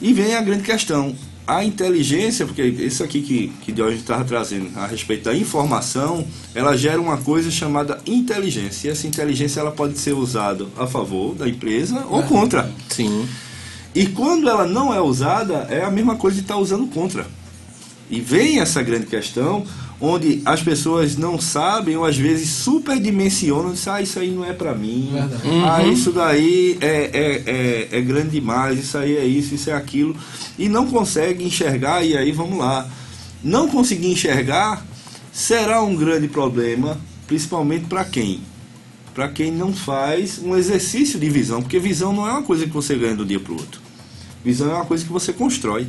E 0.00 0.12
vem 0.12 0.34
a 0.34 0.40
grande 0.40 0.62
questão, 0.62 1.16
a 1.46 1.64
inteligência, 1.64 2.46
porque 2.46 2.62
isso 2.62 3.04
aqui 3.04 3.20
que, 3.20 3.48
que 3.62 3.72
Diógenes 3.72 4.00
estava 4.00 4.24
trazendo 4.24 4.70
a 4.78 4.86
respeito 4.86 5.24
da 5.24 5.34
informação, 5.34 6.26
ela 6.54 6.76
gera 6.76 7.00
uma 7.00 7.18
coisa 7.18 7.50
chamada 7.50 8.00
inteligência. 8.06 8.88
E 8.88 8.90
essa 8.90 9.06
inteligência 9.06 9.60
ela 9.60 9.70
pode 9.70 9.98
ser 9.98 10.12
usada 10.14 10.66
a 10.76 10.86
favor 10.86 11.34
da 11.34 11.48
empresa 11.48 12.04
ou 12.08 12.22
contra. 12.22 12.70
Sim. 12.88 13.28
E 13.94 14.06
quando 14.06 14.48
ela 14.48 14.66
não 14.66 14.92
é 14.92 15.00
usada, 15.00 15.66
é 15.70 15.84
a 15.84 15.90
mesma 15.90 16.16
coisa 16.16 16.36
de 16.36 16.42
estar 16.42 16.56
usando 16.56 16.86
contra. 16.88 17.26
E 18.10 18.20
vem 18.20 18.60
essa 18.60 18.82
grande 18.82 19.06
questão, 19.06 19.64
onde 20.04 20.42
as 20.44 20.62
pessoas 20.62 21.16
não 21.16 21.40
sabem 21.40 21.96
ou 21.96 22.04
às 22.04 22.16
vezes 22.16 22.50
superdimensionam, 22.50 23.72
dizem, 23.72 23.92
ah, 23.92 24.02
isso 24.02 24.18
aí 24.18 24.30
não 24.30 24.44
é 24.44 24.52
para 24.52 24.74
mim, 24.74 25.10
ah, 25.66 25.82
isso 25.82 26.12
daí 26.12 26.76
é, 26.80 27.10
é, 27.12 27.42
é, 27.46 27.98
é 27.98 28.00
grande 28.02 28.30
demais, 28.30 28.78
isso 28.78 28.98
aí 28.98 29.16
é 29.16 29.24
isso, 29.24 29.54
isso 29.54 29.70
é 29.70 29.72
aquilo, 29.72 30.14
e 30.58 30.68
não 30.68 30.86
consegue 30.86 31.42
enxergar, 31.42 32.04
e 32.04 32.16
aí 32.16 32.32
vamos 32.32 32.58
lá. 32.58 32.88
Não 33.42 33.68
conseguir 33.68 34.10
enxergar 34.10 34.84
será 35.32 35.82
um 35.82 35.96
grande 35.96 36.28
problema, 36.28 36.98
principalmente 37.26 37.86
para 37.86 38.04
quem? 38.04 38.40
Para 39.14 39.28
quem 39.28 39.50
não 39.50 39.72
faz 39.72 40.38
um 40.38 40.56
exercício 40.56 41.18
de 41.18 41.30
visão, 41.30 41.62
porque 41.62 41.78
visão 41.78 42.12
não 42.12 42.28
é 42.28 42.32
uma 42.32 42.42
coisa 42.42 42.66
que 42.66 42.72
você 42.72 42.94
ganha 42.96 43.16
do 43.16 43.24
dia 43.24 43.40
para 43.40 43.52
o 43.52 43.56
outro. 43.56 43.80
Visão 44.44 44.70
é 44.70 44.74
uma 44.74 44.84
coisa 44.84 45.04
que 45.04 45.12
você 45.12 45.32
constrói. 45.32 45.86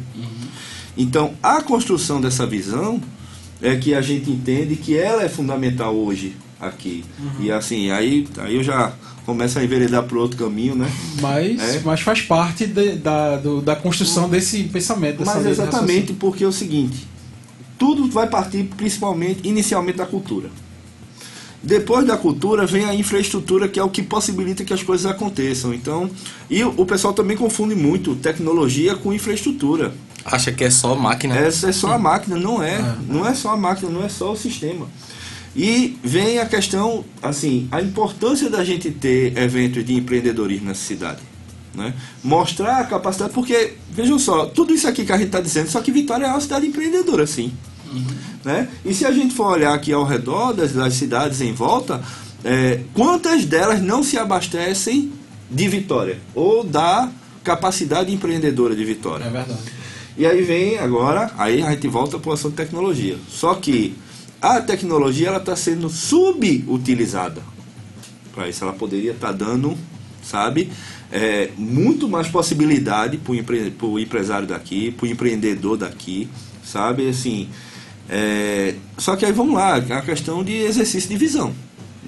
Então, 0.97 1.33
a 1.43 1.61
construção 1.61 2.21
dessa 2.21 2.45
visão 2.45 3.01
é 3.61 3.75
que 3.75 3.93
a 3.93 4.01
gente 4.01 4.29
entende 4.29 4.75
que 4.75 4.97
ela 4.97 5.23
é 5.23 5.29
fundamental 5.29 5.95
hoje 5.95 6.35
aqui. 6.59 7.03
E 7.39 7.51
assim, 7.51 7.89
aí, 7.91 8.27
aí 8.37 8.55
eu 8.55 8.63
já 8.63 8.93
começo 9.25 9.57
a 9.57 9.63
enveredar 9.63 10.03
para 10.03 10.17
outro 10.19 10.37
caminho, 10.37 10.75
né? 10.75 10.91
Mas, 11.19 11.59
É. 11.75 11.81
mas 11.83 12.01
faz 12.01 12.21
parte 12.21 12.67
de- 12.67 12.93
da, 12.93 13.37
do- 13.37 13.61
da 13.61 13.75
construção 13.75 14.29
desse 14.29 14.63
pensamento. 14.65 15.19
Dessa 15.19 15.35
Mas 15.35 15.45
exatamente 15.47 16.13
porque 16.13 16.43
é 16.43 16.47
o 16.47 16.51
seguinte, 16.51 17.07
tudo 17.77 18.07
vai 18.09 18.27
partir 18.27 18.63
principalmente, 18.77 19.39
inicialmente 19.47 19.97
da 19.97 20.05
cultura. 20.05 20.49
Depois 21.63 22.05
da 22.05 22.15
cultura 22.15 22.67
vem 22.67 22.85
a 22.85 22.93
infraestrutura, 22.93 23.67
que 23.67 23.79
é 23.79 23.83
o 23.83 23.89
que 23.89 24.03
possibilita 24.03 24.63
que 24.63 24.71
as 24.73 24.83
coisas 24.83 25.07
aconteçam. 25.07 25.73
Então, 25.73 26.09
e 26.47 26.63
o 26.63 26.85
pessoal 26.85 27.11
também 27.11 27.35
confunde 27.35 27.73
muito 27.73 28.15
tecnologia 28.15 28.95
com 28.95 29.11
infraestrutura. 29.11 29.91
Acha 30.25 30.51
que 30.51 30.63
é 30.63 30.71
só 30.71 30.95
máquina. 30.95 31.37
Essa 31.37 31.69
é 31.69 31.71
só 31.71 31.93
a 31.93 31.99
máquina, 31.99 32.35
não 32.35 32.61
é. 32.63 32.79
Não 33.07 33.27
é 33.27 33.35
só 33.35 33.51
a 33.51 33.57
máquina, 33.57 33.91
não 33.91 34.03
é 34.03 34.09
só 34.09 34.31
o 34.31 34.35
sistema. 34.35 34.87
E 35.55 35.97
vem 36.03 36.39
a 36.39 36.45
questão, 36.45 37.05
assim, 37.21 37.67
a 37.71 37.79
importância 37.79 38.49
da 38.49 38.63
gente 38.63 38.89
ter 38.89 39.37
eventos 39.37 39.85
de 39.85 39.93
empreendedorismo 39.93 40.67
nessa 40.67 40.81
cidade. 40.81 41.21
Né? 41.75 41.93
Mostrar 42.23 42.79
a 42.79 42.83
capacidade, 42.85 43.33
porque, 43.33 43.75
vejam 43.91 44.17
só, 44.17 44.47
tudo 44.47 44.73
isso 44.73 44.87
aqui 44.87 45.05
que 45.05 45.11
a 45.11 45.17
gente 45.17 45.27
está 45.27 45.39
dizendo, 45.39 45.69
só 45.69 45.79
que 45.79 45.91
Vitória 45.91 46.25
é 46.25 46.29
uma 46.29 46.41
cidade 46.41 46.65
empreendedora, 46.65 47.27
sim. 47.27 47.53
Né? 48.43 48.67
E 48.83 48.93
se 48.93 49.05
a 49.05 49.11
gente 49.11 49.33
for 49.33 49.51
olhar 49.51 49.73
aqui 49.73 49.93
ao 49.93 50.03
redor 50.03 50.53
das, 50.53 50.73
das 50.73 50.93
cidades 50.95 51.39
em 51.39 51.53
volta, 51.53 52.01
é, 52.43 52.81
quantas 52.93 53.45
delas 53.45 53.81
não 53.81 54.03
se 54.03 54.17
abastecem 54.17 55.11
de 55.49 55.67
Vitória? 55.67 56.19
Ou 56.33 56.63
da 56.63 57.09
capacidade 57.43 58.13
empreendedora 58.13 58.75
de 58.75 58.83
Vitória? 58.83 59.23
É 59.23 59.29
verdade. 59.29 59.74
E 60.17 60.25
aí 60.25 60.41
vem 60.43 60.77
agora, 60.77 61.31
aí 61.37 61.61
a 61.61 61.71
gente 61.71 61.87
volta 61.87 62.17
para 62.17 62.29
o 62.29 62.33
assunto 62.33 62.51
de 62.51 62.57
tecnologia. 62.57 63.17
Só 63.29 63.53
que 63.55 63.95
a 64.41 64.61
tecnologia 64.61 65.27
ela 65.27 65.37
está 65.39 65.55
sendo 65.55 65.89
subutilizada. 65.89 67.41
Para 68.33 68.47
isso 68.49 68.63
ela 68.63 68.73
poderia 68.73 69.11
estar 69.11 69.31
dando, 69.31 69.77
sabe, 70.23 70.69
é, 71.11 71.49
muito 71.57 72.07
mais 72.07 72.27
possibilidade 72.27 73.17
para 73.17 73.31
o 73.31 73.35
empre, 73.35 73.73
empresário 74.01 74.47
daqui, 74.47 74.91
para 74.91 75.05
o 75.05 75.09
empreendedor 75.09 75.77
daqui, 75.77 76.27
sabe, 76.63 77.07
assim, 77.09 77.49
É, 78.07 78.75
só 78.99 79.15
que 79.15 79.25
aí 79.25 79.31
vamos 79.31 79.55
lá, 79.55 79.77
a 79.77 80.01
questão 80.03 80.43
de 80.43 80.53
exercício 80.53 81.09
de 81.09 81.17
visão. 81.17 81.51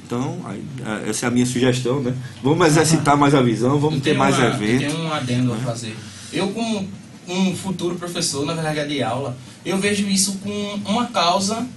Então, 0.06 0.38
aí, 0.46 0.62
a- 0.86 1.10
essa 1.10 1.26
é 1.26 1.28
a 1.28 1.32
minha 1.32 1.44
sugestão, 1.48 2.02
né? 2.02 2.14
Vamos 2.44 2.68
exercitar 2.68 3.18
mais 3.18 3.34
a 3.34 3.42
visão, 3.42 3.80
vamos 3.80 4.02
ter 4.04 4.14
mais 4.16 4.38
uma- 4.38 4.46
eventos. 4.46 4.94
tenho 4.94 5.06
um 5.06 5.12
adendo 5.12 5.54
a 5.54 5.58
fazer. 5.58 5.96
Eu, 6.32 6.50
como 6.50 6.88
um 7.28 7.56
futuro 7.56 7.96
professor, 7.96 8.46
na 8.46 8.54
verdade, 8.54 8.88
de 8.90 9.04
aula, 9.04 9.38
eu 9.66 9.78
vejo 9.78 10.08
isso 10.08 10.38
com 10.44 10.80
uma 10.86 11.08
causa 11.08 11.68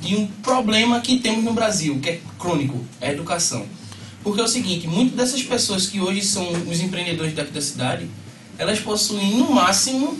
de 0.00 0.16
um 0.16 0.26
problema 0.26 1.00
que 1.00 1.18
temos 1.18 1.44
no 1.44 1.52
Brasil, 1.52 1.98
que 2.00 2.08
é 2.10 2.20
crônico, 2.38 2.84
é 3.00 3.08
a 3.08 3.12
educação. 3.12 3.64
Porque 4.22 4.40
é 4.40 4.44
o 4.44 4.48
seguinte, 4.48 4.86
muitas 4.86 5.16
dessas 5.16 5.42
pessoas 5.42 5.86
que 5.86 6.00
hoje 6.00 6.22
são 6.22 6.46
os 6.70 6.80
empreendedores 6.80 7.34
daqui 7.34 7.52
da 7.52 7.60
cidade, 7.62 8.06
elas 8.58 8.78
possuem 8.80 9.36
no 9.36 9.50
máximo 9.52 10.18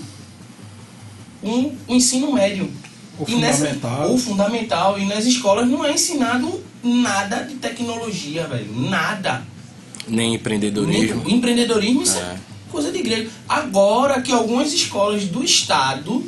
um, 1.43 1.75
um 1.89 1.95
ensino 1.97 2.33
médio. 2.33 2.71
O 3.19 3.25
E 3.29 3.35
nessa- 3.37 3.59
fundamental. 3.67 4.11
ou 4.11 4.19
fundamental. 4.19 4.99
E 4.99 5.05
nas 5.05 5.27
escolas 5.27 5.69
não 5.69 5.85
é 5.85 5.93
ensinado 5.93 6.63
nada 6.83 7.43
de 7.45 7.57
tecnologia, 7.57 8.47
velho. 8.47 8.75
Nada. 8.89 9.43
Nem 10.09 10.35
empreendedorismo. 10.35 11.23
Nem- 11.25 11.37
Empreendedorismo 11.37 12.03
isso 12.03 12.17
é. 12.19 12.37
Coisa 12.71 12.93
de 12.93 13.03
grego. 13.03 13.31
Agora 13.49 14.21
que 14.23 14.33
algumas 14.33 14.73
escolas 14.73 15.25
do 15.25 15.43
estado 15.45 16.25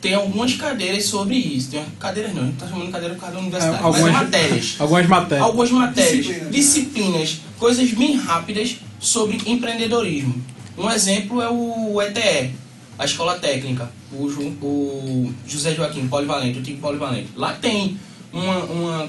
têm 0.00 0.14
algumas 0.14 0.54
cadeiras 0.54 1.04
sobre 1.04 1.36
isso. 1.36 1.70
Tem 1.70 1.84
cadeiras 1.98 2.34
não, 2.34 2.42
a 2.42 2.46
gente 2.46 2.56
tá 2.58 2.66
chamando 2.68 2.86
de 2.86 2.92
cadeira 2.92 3.14
por 3.14 3.20
causa 3.20 3.34
da 3.36 3.40
universidade. 3.42 3.76
É, 3.78 3.82
mas 3.82 3.94
algumas- 3.96 4.12
matérias. 4.12 4.74
Algumas 4.78 5.06
matérias. 5.08 5.46
Algumas 5.46 5.70
matérias, 5.70 6.26
Disciplina. 6.26 6.50
disciplinas, 6.50 7.36
coisas 7.58 7.90
bem 7.92 8.16
rápidas 8.16 8.76
sobre 9.00 9.40
empreendedorismo. 9.46 10.34
Um 10.78 10.90
exemplo 10.90 11.42
é 11.42 11.48
o 11.50 12.00
ETE, 12.00 12.50
a 12.98 13.04
escola 13.04 13.38
técnica, 13.38 13.90
o, 14.12 14.24
o 14.62 15.34
José 15.46 15.74
Joaquim 15.74 16.06
Polivalente, 16.08 16.58
o 16.58 16.62
Tico 16.62 16.80
Polivalente. 16.80 17.28
Lá 17.36 17.52
tem 17.54 17.98
uma, 18.32 18.58
uma- 18.64 19.08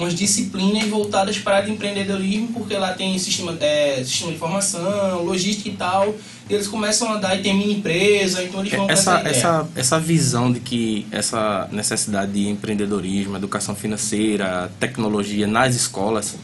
umas 0.00 0.14
disciplinas 0.14 0.88
voltadas 0.88 1.38
para 1.38 1.60
de 1.60 1.70
empreendedorismo, 1.70 2.48
porque 2.48 2.74
lá 2.76 2.92
tem 2.94 3.18
sistema, 3.18 3.56
é, 3.60 4.02
sistema 4.02 4.30
de 4.30 4.36
informação, 4.36 5.22
logística 5.22 5.68
e 5.68 5.72
tal. 5.72 6.14
E 6.48 6.54
eles 6.54 6.66
começam 6.66 7.12
a 7.12 7.16
dar 7.16 7.36
e 7.36 7.42
tem 7.42 7.54
mini 7.54 7.74
empresa, 7.74 8.42
então 8.42 8.60
eles 8.60 8.72
vão 8.72 8.90
Essa, 8.90 9.20
ideia. 9.20 9.34
essa, 9.34 9.68
essa 9.76 10.00
visão 10.00 10.50
de 10.50 10.58
que 10.58 11.06
essa 11.12 11.68
necessidade 11.70 12.32
de 12.32 12.48
empreendedorismo, 12.48 13.36
educação 13.36 13.76
financeira, 13.76 14.72
tecnologia 14.80 15.46
nas 15.46 15.76
escolas, 15.76 16.34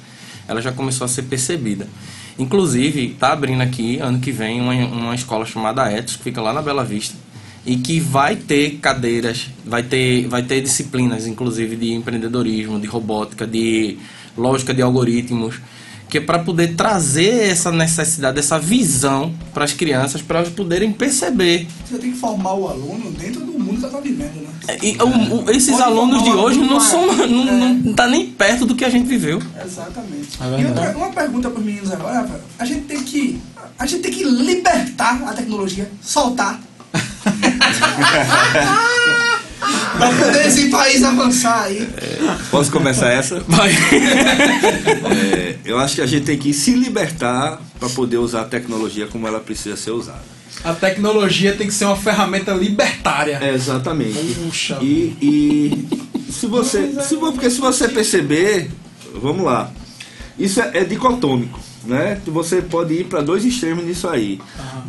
ela 0.47 0.61
já 0.61 0.71
começou 0.71 1.07
a 1.07 1.09
ser 1.09 1.23
percebida. 1.23 1.89
Inclusive, 2.39 3.13
está 3.13 3.33
abrindo 3.33 3.63
aqui, 3.63 3.99
ano 3.99 4.21
que 4.21 4.31
vem, 4.31 4.61
uma, 4.61 4.75
uma 4.75 5.15
escola 5.15 5.47
chamada 5.47 5.91
Etos, 5.91 6.17
que 6.17 6.25
fica 6.25 6.41
lá 6.41 6.53
na 6.53 6.61
Bela 6.61 6.85
Vista, 6.85 7.17
e 7.67 7.77
que 7.77 7.99
vai 8.01 8.37
ter 8.37 8.79
cadeiras, 8.81 9.49
vai 9.65 9.83
ter, 9.83 10.29
vai 10.29 10.43
ter 10.43 10.61
disciplinas, 10.61 11.27
inclusive, 11.27 11.75
de 11.77 11.93
empreendedorismo, 11.93 12.79
de 12.79 12.87
robótica, 12.87 13.47
de 13.47 13.99
lógica 14.37 14.73
de 14.73 14.81
algoritmos, 14.83 15.57
que 16.09 16.19
é 16.19 16.21
para 16.21 16.39
poder 16.39 16.77
trazer 16.77 17.49
essa 17.51 17.73
necessidade, 17.73 18.39
essa 18.39 18.59
visão 18.61 19.35
para 19.53 19.65
as 19.65 19.73
crianças, 19.73 20.23
para 20.23 20.39
elas 20.39 20.51
poderem 20.53 20.93
perceber 20.93 21.67
Você 21.85 21.99
tem 21.99 22.13
que 22.13 22.17
formar 22.19 22.55
o 22.55 22.69
aluno 22.69 23.11
dentro 23.11 23.41
do 23.41 23.59
mundo 23.59 23.79
que 23.81 23.85
ela 23.87 23.95
tá 23.95 24.01
vivendo, 24.01 24.35
né? 24.43 24.77
e, 24.83 24.97
o- 25.03 25.43
o- 25.45 25.51
esses 25.51 25.71
Pode 25.73 25.83
alunos 25.83 26.23
de 26.23 26.31
hoje 26.31 26.61
não 26.61 26.79
são 26.79 27.05
não, 27.27 27.49
É. 27.49 27.73
não 27.85 27.93
tá 27.95 28.07
nem 28.07 28.27
perto 28.31 28.65
do 28.65 28.77
que 28.77 28.85
a 28.85 28.89
gente 28.89 29.09
viveu. 29.09 29.43
Exatamente. 29.65 30.29
É 30.41 30.61
e 30.61 30.67
outra, 30.67 30.97
uma 30.97 31.11
pergunta 31.11 31.51
para 31.51 31.59
os 31.59 31.67
meninos 31.67 31.91
agora. 31.91 32.41
A 32.59 32.65
gente 32.65 32.83
tem 32.83 33.03
que. 33.03 33.41
A 33.77 33.85
gente 33.85 34.03
tem 34.03 34.13
que 34.13 34.23
libertar 34.25 35.21
a 35.27 35.33
tecnologia, 35.35 35.91
soltar. 36.01 36.61
para 39.99 40.13
poder 40.13 40.47
esse 40.47 40.69
país 40.69 41.03
avançar 41.03 41.65
aí. 41.65 41.89
Posso 42.51 42.71
começar 42.71 43.11
essa? 43.11 43.41
Vai. 43.47 43.71
É, 43.71 45.57
eu 45.65 45.79
acho 45.79 45.97
que 45.97 46.03
a 46.03 46.07
gente 46.07 46.25
tem 46.25 46.39
que 46.39 46.53
se 46.53 46.73
libertar 46.73 47.61
para 47.79 47.89
poder 47.89 48.19
usar 48.19 48.43
a 48.43 48.45
tecnologia 48.45 49.07
como 49.07 49.27
ela 49.27 49.41
precisa 49.41 49.77
ser 49.77 49.93
usada. 49.93 50.37
A 50.65 50.73
tecnologia 50.73 51.55
tem 51.55 51.67
que 51.67 51.75
ser 51.75 51.85
uma 51.85 51.97
ferramenta 51.97 52.53
libertária. 52.53 53.39
É, 53.41 53.55
exatamente. 53.55 54.35
Puxa. 54.35 54.79
E, 54.81 55.17
e 55.21 56.33
se 56.33 56.47
você, 56.47 56.93
se, 57.03 57.17
porque 57.17 57.51
se 57.51 57.61
você 57.61 57.89
perceber, 57.89 58.71
vamos 59.15 59.45
lá, 59.45 59.71
isso 60.39 60.61
é, 60.61 60.71
é 60.75 60.85
dicotômico, 60.85 61.59
né? 61.87 62.21
Você 62.27 62.61
pode 62.61 62.95
ir 62.95 63.05
para 63.05 63.21
dois 63.23 63.45
extremos 63.45 63.85
nisso 63.85 64.09
aí. 64.09 64.41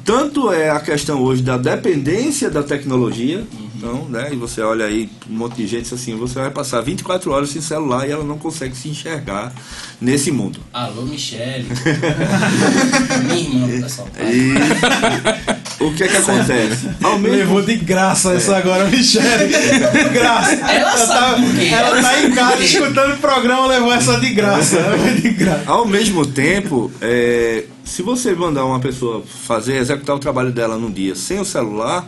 Tanto 0.04 0.52
é 0.52 0.70
a 0.70 0.80
questão 0.80 1.22
hoje 1.22 1.42
da 1.42 1.58
dependência 1.58 2.50
da 2.50 2.64
tecnologia, 2.64 3.46
então, 3.76 4.06
né? 4.10 4.30
E 4.32 4.36
você 4.36 4.62
olha 4.62 4.86
aí 4.86 5.10
um 5.30 5.36
monte 5.36 5.58
de 5.58 5.68
gente 5.68 5.94
assim, 5.94 6.16
você 6.16 6.40
vai 6.40 6.50
passar 6.50 6.82
24 6.82 7.32
horas 7.32 7.50
sem 7.50 7.62
celular 7.62 8.08
e 8.08 8.12
ela 8.12 8.24
não 8.24 8.38
consegue 8.38 8.76
se 8.76 8.90
enxergar 8.90 9.54
nesse 10.02 10.32
mundo. 10.32 10.60
Alô, 10.74 11.04
Michele. 11.04 11.68
Minha 13.26 13.40
irmã, 13.40 13.82
pessoal. 13.82 14.08
E 14.20 15.57
o 15.80 15.94
que 15.94 16.04
é 16.04 16.08
que 16.08 16.18
acontece? 16.18 16.90
Ao 17.04 17.20
mesmo 17.20 17.38
Levou 17.38 17.62
de 17.62 17.76
graça 17.76 18.34
essa 18.34 18.58
agora, 18.58 18.86
Michele. 18.86 19.48
De 19.94 20.10
graça. 20.10 20.54
Ela 20.54 20.98
sabe 20.98 21.70
tá, 21.70 21.76
ela 21.76 21.88
Ela 21.90 22.02
tá 22.02 22.02
sabe 22.02 22.28
em 22.28 22.32
casa 22.32 22.64
escutando 22.64 23.14
o 23.14 23.18
programa, 23.18 23.68
levou 23.68 23.94
essa 23.94 24.20
de 24.20 24.30
graça. 24.30 24.78
De 25.22 25.30
graça. 25.30 25.64
Ao 25.68 25.86
mesmo 25.86 26.26
tempo, 26.26 26.92
é, 27.00 27.66
se 27.86 28.02
você 28.02 28.34
mandar 28.34 28.66
uma 28.66 28.80
pessoa 28.80 29.24
fazer, 29.24 29.78
executar 29.78 30.16
o 30.16 30.20
trabalho 30.20 30.52
dela 30.52 30.78
num 30.78 30.92
dia 30.92 31.16
sem 31.16 31.40
o 31.40 31.46
celular, 31.46 32.08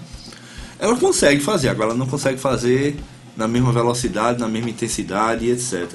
ela 0.79 0.95
consegue 0.95 1.41
fazer, 1.41 1.69
agora 1.69 1.91
ela 1.91 1.97
não 1.97 2.07
consegue 2.07 2.39
fazer 2.39 2.97
na 3.37 3.47
mesma 3.47 3.71
velocidade, 3.71 4.39
na 4.39 4.47
mesma 4.47 4.69
intensidade 4.69 5.49
etc. 5.49 5.87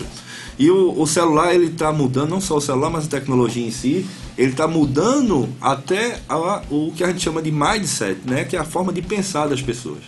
E 0.58 0.70
o, 0.70 1.00
o 1.00 1.06
celular, 1.06 1.54
ele 1.54 1.66
está 1.66 1.92
mudando, 1.92 2.30
não 2.30 2.40
só 2.40 2.56
o 2.56 2.60
celular, 2.60 2.90
mas 2.90 3.06
a 3.06 3.08
tecnologia 3.08 3.66
em 3.66 3.70
si, 3.72 4.06
ele 4.38 4.52
está 4.52 4.68
mudando 4.68 5.48
até 5.60 6.20
a- 6.28 6.62
o 6.70 6.92
que 6.94 7.02
a 7.02 7.08
gente 7.08 7.20
chama 7.22 7.42
de 7.42 7.50
mindset, 7.50 8.20
né? 8.24 8.44
que 8.44 8.56
é 8.56 8.60
a 8.60 8.64
forma 8.64 8.92
de 8.92 9.02
pensar 9.02 9.48
das 9.48 9.60
pessoas. 9.60 10.00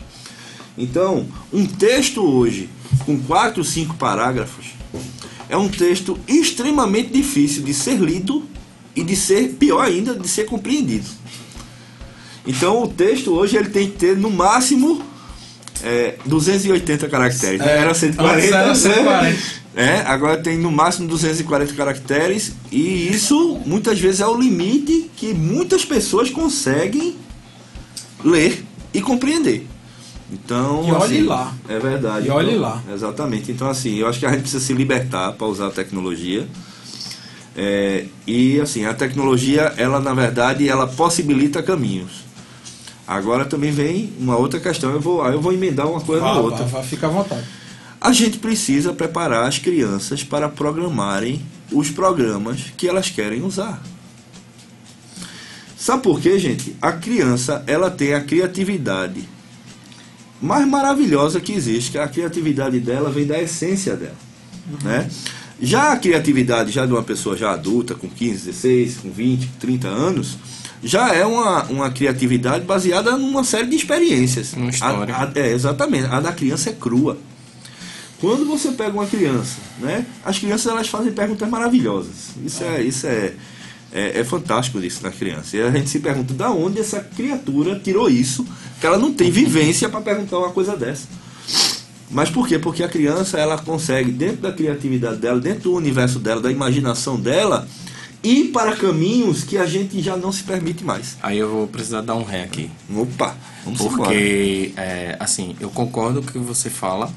Então, 0.78 1.26
um 1.52 1.66
texto 1.66 2.22
hoje, 2.22 2.68
com 3.04 3.18
quatro, 3.18 3.64
cinco 3.64 3.94
parágrafos, 3.96 4.66
é 5.48 5.56
um 5.56 5.68
texto 5.68 6.18
extremamente 6.28 7.11
difícil 7.11 7.62
de 7.62 7.72
ser 7.74 7.98
lido 7.98 8.44
e 8.94 9.02
de 9.02 9.16
ser, 9.16 9.54
pior 9.54 9.80
ainda, 9.82 10.14
de 10.14 10.28
ser 10.28 10.44
compreendido. 10.44 11.06
Então, 12.46 12.82
o 12.85 12.88
texto 12.88 13.32
hoje 13.32 13.56
ele 13.56 13.70
tem 13.70 13.90
que 13.90 13.96
ter, 13.96 14.16
no 14.16 14.30
máximo, 14.30 15.02
é, 15.82 16.14
280 16.24 17.08
caracteres. 17.08 17.60
É, 17.60 17.78
era 17.78 17.94
140. 17.94 18.36
antes 18.36 18.52
era 18.52 18.68
né? 18.68 18.74
140. 18.74 19.38
É, 19.76 19.98
agora 20.06 20.38
tem 20.38 20.56
no 20.56 20.70
máximo 20.70 21.06
240 21.06 21.74
caracteres 21.74 22.52
e 22.72 23.08
isso 23.08 23.60
muitas 23.66 24.00
vezes 24.00 24.20
é 24.20 24.26
o 24.26 24.34
limite 24.34 25.10
que 25.16 25.34
muitas 25.34 25.84
pessoas 25.84 26.30
conseguem 26.30 27.14
ler 28.24 28.64
e 28.94 29.02
compreender. 29.02 29.66
Então, 30.32 30.82
E 30.88 30.90
olhe 30.90 31.18
assim, 31.18 31.22
lá. 31.22 31.54
É 31.68 31.78
verdade. 31.78 32.26
E 32.26 32.30
olhe 32.30 32.50
Então, 32.50 32.62
lá. 32.62 32.82
Exatamente. 32.92 33.52
Então, 33.52 33.68
assim, 33.68 33.96
eu 33.96 34.08
acho 34.08 34.18
que 34.18 34.26
a 34.26 34.30
gente 34.30 34.40
precisa 34.40 34.64
se 34.64 34.72
libertar 34.72 35.32
para 35.32 35.46
usar 35.46 35.68
a 35.68 35.70
tecnologia. 35.70 36.48
É, 37.56 38.06
e, 38.26 38.60
assim, 38.60 38.84
a 38.84 38.92
tecnologia, 38.92 39.72
ela, 39.76 40.00
na 40.00 40.12
verdade, 40.12 40.68
ela 40.68 40.86
possibilita 40.86 41.62
caminhos. 41.62 42.25
Agora 43.06 43.44
também 43.44 43.70
vem 43.70 44.12
uma 44.18 44.36
outra 44.36 44.58
questão, 44.58 44.90
eu 44.90 45.00
vou, 45.00 45.22
aí 45.22 45.32
eu 45.32 45.40
vou 45.40 45.52
emendar 45.52 45.88
uma 45.88 46.00
coisa 46.00 46.24
na 46.24 46.34
Vá, 46.34 46.40
outra. 46.40 46.64
vá, 46.64 46.78
vá, 46.78 46.82
fica 46.84 47.06
à 47.06 47.10
vontade. 47.10 47.44
A 48.00 48.12
gente 48.12 48.38
precisa 48.38 48.92
preparar 48.92 49.46
as 49.46 49.58
crianças 49.58 50.24
para 50.24 50.48
programarem 50.48 51.40
os 51.72 51.90
programas 51.90 52.60
que 52.76 52.88
elas 52.88 53.10
querem 53.10 53.42
usar. 53.42 53.82
Sabe 55.76 56.02
por 56.02 56.20
quê, 56.20 56.38
gente? 56.38 56.74
A 56.82 56.92
criança, 56.92 57.62
ela 57.66 57.90
tem 57.90 58.12
a 58.14 58.20
criatividade 58.20 59.28
mais 60.40 60.66
maravilhosa 60.66 61.40
que 61.40 61.52
existe, 61.52 61.92
que 61.92 61.98
a 61.98 62.08
criatividade 62.08 62.80
dela 62.80 63.10
vem 63.10 63.26
da 63.26 63.40
essência 63.40 63.94
dela, 63.96 64.16
né? 64.82 65.08
Já 65.60 65.92
a 65.92 65.96
criatividade 65.96 66.70
já 66.72 66.84
de 66.84 66.92
uma 66.92 67.02
pessoa 67.02 67.36
já 67.36 67.52
adulta, 67.52 67.94
com 67.94 68.08
15, 68.08 68.46
16, 68.46 68.96
com 68.98 69.10
20, 69.10 69.48
30 69.58 69.88
anos, 69.88 70.36
já 70.82 71.12
é 71.14 71.24
uma, 71.24 71.64
uma 71.64 71.90
criatividade 71.90 72.64
baseada 72.64 73.16
numa 73.16 73.42
série 73.44 73.66
de 73.66 73.76
experiências. 73.76 74.52
Uma 74.52 74.70
história. 74.70 75.14
A- 75.14 75.24
a- 75.24 75.30
é, 75.34 75.52
exatamente. 75.52 76.06
A 76.06 76.20
da 76.20 76.32
criança 76.32 76.70
é 76.70 76.72
crua. 76.72 77.18
Quando 78.20 78.46
você 78.46 78.70
pega 78.72 78.92
uma 78.92 79.06
criança, 79.06 79.56
né? 79.78 80.06
As 80.24 80.38
crianças 80.38 80.66
elas 80.66 80.88
fazem 80.88 81.12
perguntas 81.12 81.48
maravilhosas. 81.48 82.30
Isso 82.44 82.64
é, 82.64 82.82
isso 82.82 83.06
é, 83.06 83.34
é, 83.92 84.20
é 84.20 84.24
fantástico 84.24 84.78
isso 84.80 85.02
na 85.02 85.10
criança. 85.10 85.56
E 85.56 85.60
a 85.62 85.70
gente 85.70 85.90
se 85.90 85.98
pergunta 85.98 86.32
da 86.32 86.50
onde 86.50 86.80
essa 86.80 87.00
criatura 87.00 87.78
tirou 87.78 88.08
isso, 88.08 88.46
que 88.80 88.86
ela 88.86 88.96
não 88.96 89.12
tem 89.12 89.30
vivência 89.30 89.88
para 89.88 90.00
perguntar 90.00 90.38
uma 90.38 90.50
coisa 90.50 90.74
dessa. 90.76 91.06
Mas 92.10 92.30
por 92.30 92.46
quê? 92.48 92.58
Porque 92.58 92.82
a 92.82 92.88
criança 92.88 93.36
ela 93.38 93.58
consegue, 93.58 94.10
dentro 94.12 94.36
da 94.42 94.52
criatividade 94.52 95.16
dela, 95.18 95.38
dentro 95.40 95.64
do 95.64 95.74
universo 95.74 96.18
dela, 96.18 96.40
da 96.40 96.50
imaginação 96.50 97.18
dela, 97.20 97.68
ir 98.22 98.44
para 98.52 98.74
caminhos 98.76 99.44
que 99.44 99.57
a 99.57 99.66
gente 99.66 100.00
já 100.02 100.16
não 100.16 100.33
se 100.33 100.42
permite 100.42 100.85
mais. 100.85 101.16
Aí 101.22 101.38
eu 101.38 101.50
vou 101.50 101.66
precisar 101.66 102.00
dar 102.00 102.14
um 102.14 102.24
ré 102.24 102.44
aqui. 102.44 102.70
Opa, 102.94 103.37
vamos. 103.64 103.81
Porque, 103.81 104.72
é, 104.76 105.16
assim, 105.20 105.55
eu 105.61 105.70
concordo 105.70 106.22
com 106.22 106.29
o 106.29 106.33
que 106.33 106.38
você 106.38 106.70
fala, 106.70 107.11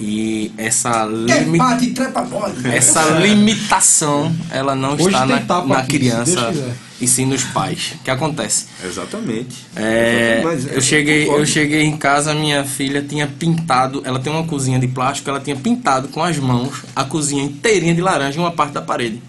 E 0.00 0.52
essa, 0.56 1.04
limi 1.06 1.58
bate, 1.58 1.90
trepa 1.90 2.24
essa 2.72 3.02
limitação, 3.18 4.32
ela 4.50 4.74
não 4.76 4.92
Hoje 4.94 5.06
está 5.06 5.26
na, 5.26 5.64
na 5.66 5.78
aqui, 5.78 5.98
criança 5.98 6.54
e 7.00 7.06
sim 7.08 7.26
nos 7.26 7.42
pais. 7.42 7.94
O 8.00 8.04
que 8.04 8.10
acontece? 8.10 8.66
Exatamente. 8.84 9.66
É, 9.74 10.40
Mas, 10.44 10.70
eu 10.70 10.80
cheguei, 10.80 11.24
concordo. 11.24 11.42
eu 11.42 11.46
cheguei 11.46 11.82
em 11.82 11.96
casa, 11.96 12.32
minha 12.32 12.64
filha 12.64 13.02
tinha 13.02 13.26
pintado, 13.26 14.00
ela 14.04 14.20
tem 14.20 14.32
uma 14.32 14.44
cozinha 14.44 14.78
de 14.78 14.86
plástico, 14.86 15.28
ela 15.30 15.40
tinha 15.40 15.56
pintado 15.56 16.08
com 16.08 16.22
as 16.22 16.38
mãos 16.38 16.84
a 16.94 17.04
cozinha 17.04 17.42
inteirinha 17.42 17.94
de 17.94 18.00
laranja 18.00 18.38
em 18.38 18.40
uma 18.40 18.52
parte 18.52 18.74
da 18.74 18.82
parede. 18.82 19.20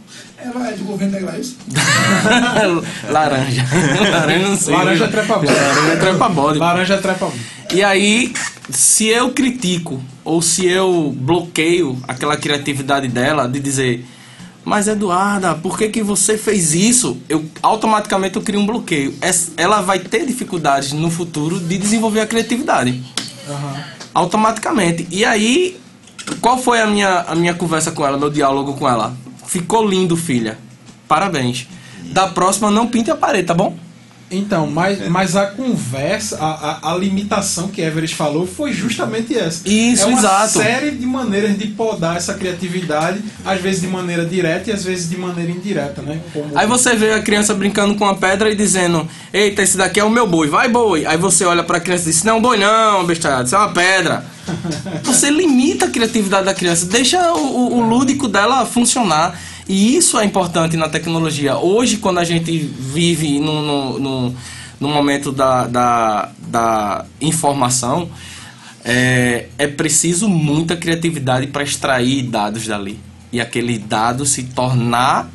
Ela 0.42 0.70
é 0.70 0.72
do 0.74 0.86
governo 0.86 1.14
da 1.14 1.20
Glaís. 1.20 1.56
laranja. 3.12 3.66
laranja 4.12 4.48
não 4.48 4.58
sei. 4.58 4.74
Laranja 4.74 5.08
trepa 5.10 5.36
bode. 5.38 5.52
Laranja 5.52 5.98
trepa 6.00 6.30
bode. 6.30 6.60
Laranja 6.60 6.98
trepa 6.98 7.26
bode. 7.26 7.40
E 7.74 7.84
aí, 7.84 8.34
se 8.70 9.08
eu 9.08 9.32
critico 9.32 10.02
ou 10.24 10.42
se 10.42 10.66
eu 10.66 11.14
bloqueio 11.18 12.02
aquela 12.08 12.38
criatividade 12.38 13.10
dela 13.10 13.48
de 13.48 13.60
dizer, 13.60 14.06
mas 14.64 14.88
Eduarda, 14.88 15.56
por 15.56 15.78
que, 15.78 15.90
que 15.90 16.02
você 16.02 16.38
fez 16.38 16.74
isso? 16.74 17.18
Eu 17.28 17.44
automaticamente 17.62 18.38
eu 18.38 18.42
crio 18.42 18.62
um 18.62 18.66
bloqueio. 18.66 19.14
Ela 19.58 19.82
vai 19.82 20.00
ter 20.00 20.26
dificuldades 20.26 20.94
no 20.94 21.12
futuro 21.12 21.60
de 21.60 21.78
desenvolver 21.78 22.22
a 22.22 22.28
criatividade. 22.28 23.04
Automaticamente. 24.14 25.06
E 25.12 25.26
aí, 25.26 25.80
qual 26.40 26.58
foi 26.58 26.82
a 26.82 26.88
minha, 26.88 27.26
a 27.28 27.36
minha 27.36 27.54
conversa 27.54 27.92
com 27.92 28.06
ela, 28.06 28.18
meu 28.18 28.30
diálogo 28.30 28.74
com 28.76 28.88
ela? 28.88 29.16
Ficou 29.50 29.84
lindo, 29.84 30.16
filha. 30.16 30.60
Parabéns. 31.08 31.68
Da 32.14 32.28
próxima, 32.28 32.70
não 32.70 32.86
pinte 32.86 33.10
a 33.10 33.16
parede, 33.16 33.48
tá 33.48 33.54
bom? 33.56 33.76
Então, 34.32 34.68
mas, 34.68 35.08
mas 35.10 35.36
a 35.36 35.48
conversa, 35.48 36.38
a, 36.40 36.80
a, 36.90 36.94
a 36.94 36.98
limitação 36.98 37.68
que 37.68 37.82
Everest 37.82 38.16
falou 38.16 38.46
foi 38.46 38.72
justamente 38.72 39.36
essa. 39.36 39.68
Isso, 39.68 40.04
é 40.04 40.06
uma 40.06 40.20
exato. 40.20 40.60
série 40.60 40.92
de 40.92 41.06
maneiras 41.06 41.58
de 41.58 41.68
podar 41.68 42.16
essa 42.18 42.36
criatividade, 42.36 43.24
às 43.44 43.60
vezes 43.60 43.82
de 43.82 43.88
maneira 43.88 44.24
direta 44.26 44.70
e 44.70 44.74
às 44.74 44.84
vezes 44.84 45.10
de 45.10 45.18
maneira 45.18 45.52
indireta, 45.52 46.02
né? 46.02 46.20
Como- 46.32 46.58
Aí 46.58 46.68
você 46.68 46.96
vê 46.96 47.14
a 47.14 47.22
criança 47.22 47.54
brincando 47.54 47.96
com 47.96 48.06
a 48.06 48.14
pedra 48.16 48.52
e 48.52 48.56
dizendo: 48.56 49.08
Eita, 49.34 49.64
esse 49.64 49.78
daqui 49.78 50.00
é 50.00 50.04
o 50.04 50.10
meu 50.10 50.28
boi, 50.28 50.48
vai 50.48 50.70
boi. 50.70 51.06
Aí 51.06 51.18
você 51.18 51.44
olha 51.46 51.64
pra 51.64 51.80
criança 51.80 52.04
e 52.10 52.12
diz: 52.14 52.24
Não, 52.24 52.40
boi 52.42 52.58
não, 52.58 53.06
bestalhado, 53.06 53.46
isso 53.46 53.56
é 53.56 53.58
uma 53.60 53.74
pedra. 53.74 54.24
Você 55.04 55.30
limita 55.30 55.86
a 55.86 55.90
criatividade 55.90 56.46
da 56.46 56.54
criança, 56.56 56.86
deixa 56.88 57.34
o, 57.34 57.38
o- 57.38 57.78
o 57.78 57.82
lúdico 57.82 58.28
dela 58.28 58.66
funcionar. 58.66 59.40
E 59.70 59.96
isso 59.96 60.18
é 60.20 60.26
importante 60.26 60.76
na 60.76 60.90
tecnologia. 60.90 61.56
Hoje, 61.58 61.98
quando 61.98 62.18
a 62.18 62.24
gente 62.24 62.58
vive 62.58 63.40
num, 63.40 63.62
num, 63.62 64.00
num- 64.00 64.36
num 64.80 64.92
momento 64.94 65.32
da, 65.32 65.68
da, 65.68 66.32
da 66.48 67.06
informação, 67.22 68.10
é, 68.84 69.48
é 69.60 69.68
preciso 69.68 70.28
muita 70.28 70.76
criatividade 70.76 71.46
para 71.48 71.62
extrair 71.64 72.24
dados 72.24 72.66
dali. 72.66 73.00
E 73.32 73.40
aquele 73.40 73.78
dado 73.78 74.26
se 74.26 74.44
tornar 74.44 75.30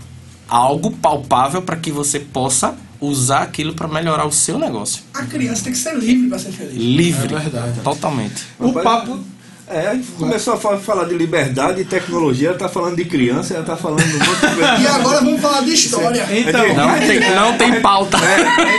algo 0.49 0.91
palpável 0.91 1.63
para 1.63 1.77
que 1.77 1.93
você 1.93 2.19
possa 2.19 2.75
usar 3.01 3.43
aquilo 3.43 3.75
para 3.75 3.87
melhorar 3.87 4.27
o 4.27 4.33
seu 4.33 4.59
negócio. 4.59 5.03
A 5.15 5.25
criança 5.27 5.65
tem 5.65 5.73
que 5.73 5.79
ser 5.79 5.95
livre 5.97 6.29
pra 6.29 6.39
ser 6.39 6.51
feliz. 6.53 6.75
Livre. 6.75 7.35
É 7.35 7.39
verdade. 7.39 7.81
Totalmente. 7.85 8.43
o 8.59 8.73
papo 8.73 9.21
É, 9.67 9.89
a 9.89 9.95
gente 9.95 10.09
começou 10.19 10.53
a 10.55 10.57
fa- 10.59 10.77
falar 10.77 11.05
de 11.05 11.15
liberdade 11.15 11.81
e 11.81 11.85
tecnologia, 11.87 12.49
ela 12.49 12.59
tá 12.59 12.69
falando 12.69 12.97
de 12.97 13.05
criança, 13.07 13.55
ela 13.55 13.65
tá 13.65 13.75
falando 13.75 14.03
de 14.05 14.15
um 14.15 14.19
monte 14.19 14.29
de 14.41 14.55
coisa. 14.55 14.77
E 14.79 14.87
agora 14.87 15.21
vamos 15.23 15.41
falar 15.41 15.63
de 15.63 15.73
história. 15.73 16.27
Então, 16.31 16.75
Não 16.75 16.99
tem, 16.99 17.35
não 17.35 17.57
tem 17.57 17.81
pauta. 17.81 18.19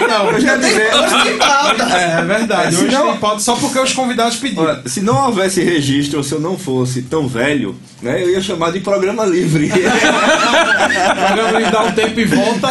então 0.03 0.31
Eu 0.31 0.39
já 0.39 0.55
dizer, 0.57 0.93
Hoje 0.93 1.23
tem 1.23 1.37
pauta. 1.39 1.83
é, 1.97 2.19
é 2.19 2.21
verdade. 2.23 2.75
É, 2.75 2.79
Hoje 2.79 2.89
senão- 2.91 3.11
tem 3.13 3.17
pauta 3.17 3.39
só 3.39 3.55
porque 3.55 3.79
os 3.79 3.93
convidados 3.93 4.35
pediram. 4.37 4.63
olha, 4.63 4.81
se 4.85 5.01
não 5.01 5.25
houvesse 5.25 5.63
registro, 5.63 6.19
ou 6.19 6.23
se 6.23 6.33
eu 6.33 6.39
não 6.39 6.55
fosse 6.55 7.01
tão 7.01 7.27
velho, 7.27 7.75
né, 8.03 8.21
eu 8.21 8.29
ia 8.29 8.41
chamar 8.41 8.71
de 8.71 8.79
programa 8.81 9.25
livre. 9.25 9.69
Programa 9.69 11.63
de 11.63 11.71
dar 11.71 11.83
um 11.85 11.91
tempo 11.93 12.19
e 12.19 12.25
volta 12.25 12.69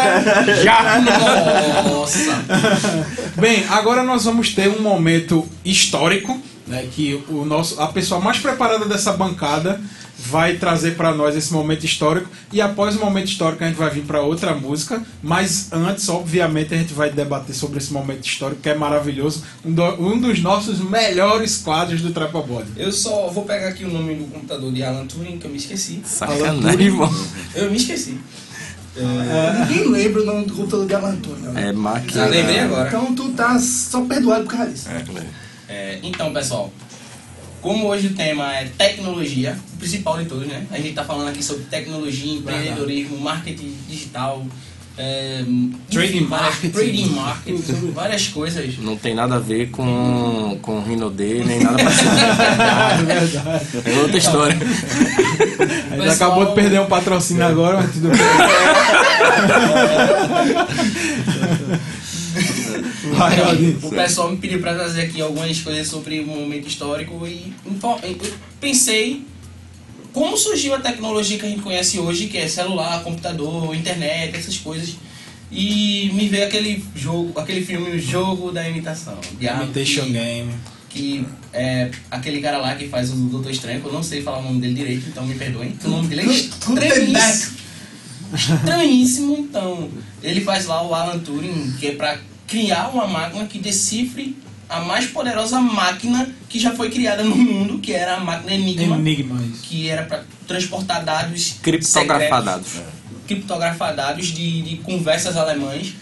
já. 0.63 1.01
Nossa! 1.89 2.45
Bem, 3.37 3.65
agora 3.69 4.05
nós 4.05 4.25
vamos 4.25 4.51
ter 4.55 4.69
um 4.69 4.81
momento 4.81 5.45
histórico, 5.65 6.41
né, 6.67 6.89
que 6.93 7.23
o 7.29 7.45
nosso, 7.45 7.81
a 7.81 7.89
pessoa 7.89 8.21
mais 8.21 8.39
preparada 8.39 8.85
dessa 8.87 9.13
bancada 9.13 9.81
vai 10.17 10.57
trazer 10.57 10.93
para 10.97 11.13
nós 11.13 11.37
esse 11.37 11.53
momento 11.53 11.85
histórico 11.85 12.29
e 12.53 12.61
após 12.61 12.97
o 12.97 13.01
momento 13.01 13.27
histórico 13.27 13.63
a 13.63 13.67
gente 13.67 13.77
vai 13.77 13.91
vir 13.91 14.05
para 14.05 14.23
outra 14.23 14.55
música, 14.55 15.03
mas 15.23 15.69
antes, 15.73 16.09
obviamente, 16.09 16.73
a 16.73 16.79
gente 16.79 16.95
vai 16.95 17.11
debater 17.11 17.55
sobre 17.55 17.79
esse 17.79 17.93
momento 17.93 18.25
histórico 18.25 18.63
que 18.63 18.69
é 18.71 18.75
maravilhoso, 18.75 19.43
um, 19.65 19.73
do- 19.73 19.83
um 20.03 20.19
dos 20.19 20.41
nossos 20.41 20.79
melhores 20.81 21.59
quadros 21.59 22.01
do 22.01 22.13
Trapa 22.13 22.41
Body. 22.41 22.69
Eu 22.77 22.93
só 22.93 23.29
vou 23.29 23.45
pegar 23.45 23.69
aqui 23.69 23.85
o 23.85 23.91
nome 23.91 24.15
do 24.15 24.25
computador 24.25 24.73
de 24.73 24.83
Alan 24.83 25.05
Turing, 25.07 25.37
que 25.39 25.47
eu 25.47 25.51
me 25.51 25.59
esqueci. 25.59 26.01
Sacanagem, 26.05 26.81
irmão. 26.87 27.13
Eu 27.55 27.71
me 27.71 27.77
esqueci. 27.77 28.19
Ninguém 28.97 29.89
lembra 29.89 30.23
o 30.23 30.25
nome 30.27 30.45
do 30.47 30.55
computador 30.55 30.87
de 30.87 30.95
Alan 30.95 31.09
Antônio. 31.11 31.51
né? 31.51 31.63
É 31.63 31.67
Já 31.67 31.73
máquina. 31.73 32.27
lembrei 32.27 32.59
agora. 32.61 32.89
Então 32.89 33.15
tu 33.15 33.31
tá 33.31 33.59
só 33.59 34.03
perdoado 34.03 34.45
por 34.45 34.57
causa 34.57 34.71
disso. 34.71 34.89
É, 34.89 35.05
então, 36.03 36.33
pessoal, 36.33 36.73
como 37.61 37.87
hoje 37.87 38.09
o 38.09 38.15
tema 38.15 38.53
é 38.55 38.69
tecnologia, 38.77 39.57
o 39.75 39.79
principal 39.79 40.19
de 40.19 40.27
todos, 40.27 40.47
né? 40.47 40.67
A 40.71 40.77
gente 40.77 40.93
tá 40.93 41.05
falando 41.05 41.29
aqui 41.29 41.43
sobre 41.43 41.65
tecnologia, 41.65 42.35
empreendedorismo, 42.35 43.19
marketing 43.19 43.75
digital, 43.89 44.45
é, 44.97 45.43
Trading 45.91 46.19
enfim, 46.19 46.27
marketing. 46.29 46.71
trading 46.71 47.09
marketing, 47.09 47.91
várias 47.93 48.29
coisas. 48.29 48.79
Não 48.79 48.97
tem 48.97 49.13
nada 49.13 49.35
a 49.35 49.39
ver 49.41 49.71
com, 49.71 50.57
com 50.63 50.81
Rino 50.83 51.11
D, 51.11 51.43
nem 51.45 51.59
nada 51.59 51.83
parecido. 51.83 52.11
É 52.15 53.03
verdade. 53.03 53.67
É 53.85 53.99
outra 54.01 54.17
história. 54.19 54.57
A 55.91 55.97
gente 55.97 56.11
acabou 56.11 56.47
de 56.47 56.55
perder 56.55 56.81
um 56.81 56.87
patrocínio 56.87 57.43
agora, 57.45 57.79
mas 57.79 57.91
tudo 57.93 58.11
bem. 58.11 58.21
O 63.83 63.91
pessoal 63.91 64.31
me 64.31 64.37
pediu 64.37 64.61
para 64.61 64.75
trazer 64.75 65.03
aqui 65.03 65.21
algumas 65.21 65.61
coisas 65.61 65.87
sobre 65.87 66.21
o 66.21 66.27
momento 66.27 66.69
histórico 66.69 67.27
e 67.27 67.53
pensei 68.61 69.25
como 70.13 70.37
surgiu 70.37 70.75
a 70.75 70.81
tecnologia 70.81 71.39
que 71.39 71.45
a 71.45 71.49
gente 71.49 71.63
conhece 71.63 71.99
hoje, 71.99 72.29
que 72.29 72.39
é 72.39 72.47
celular, 72.47 73.03
computador, 73.03 73.75
internet, 73.75 74.37
essas 74.37 74.57
coisas. 74.59 74.97
E 75.51 76.11
me 76.15 76.29
veio 76.29 76.47
aquele 76.47 76.85
jogo, 76.95 77.39
aquele 77.39 77.65
filme 77.65 77.91
O 77.91 77.99
Jogo 77.99 78.51
da 78.51 78.69
Imitação. 78.69 79.19
Imitation 79.65 80.11
Game. 80.11 80.53
que 80.89 81.27
é 81.53 81.91
aquele 82.11 82.41
cara 82.41 82.59
lá 82.59 82.77
que 82.77 82.89
faz 82.89 83.11
o 83.11 83.17
Doutor 83.17 83.51
Estranho, 83.51 83.81
que 83.81 83.87
eu 83.87 83.93
não 83.93 84.03
sei 84.03 84.23
falar 84.23 84.39
o 84.39 84.43
nome 84.43 84.61
dele 84.61 84.75
direito, 84.75 85.09
então 85.09 85.27
me 85.27 85.35
perdoem. 85.35 85.73
que 85.73 85.87
O 85.87 85.91
nome 85.91 86.09
dele 86.09 86.23
é 86.23 86.25
estranhíssimo. 86.27 87.57
Estranhíssimo, 88.33 89.37
então. 89.39 89.91
Ele 90.23 90.41
faz 90.41 90.67
lá 90.67 90.87
o 90.87 90.95
Alan 90.95 91.19
Turing, 91.19 91.75
que 91.79 91.89
é 91.89 91.93
pra 91.93 92.19
criar 92.47 92.89
uma 92.89 93.07
máquina 93.07 93.47
que 93.47 93.59
decifre 93.59 94.37
a 94.69 94.81
mais 94.81 95.07
poderosa 95.07 95.61
máquina 95.61 96.29
que 96.49 96.59
já 96.59 96.75
foi 96.75 96.91
criada 96.91 97.23
no 97.23 97.37
mundo, 97.37 97.79
que 97.79 97.93
era 97.93 98.17
a 98.17 98.21
máquina 98.21 98.55
Enigma, 98.55 98.97
Enigma, 98.97 99.41
que 99.63 99.89
era 99.89 100.05
para 100.05 100.25
transportar 100.47 101.05
dados 101.05 101.57
Criptografar 101.63 102.21
secretos, 102.21 102.45
dados. 102.45 102.73
criptografar 103.27 103.95
dados 103.95 104.27
de, 104.29 104.63
de 104.63 104.77
conversas 104.79 105.37
alemães. 105.37 105.95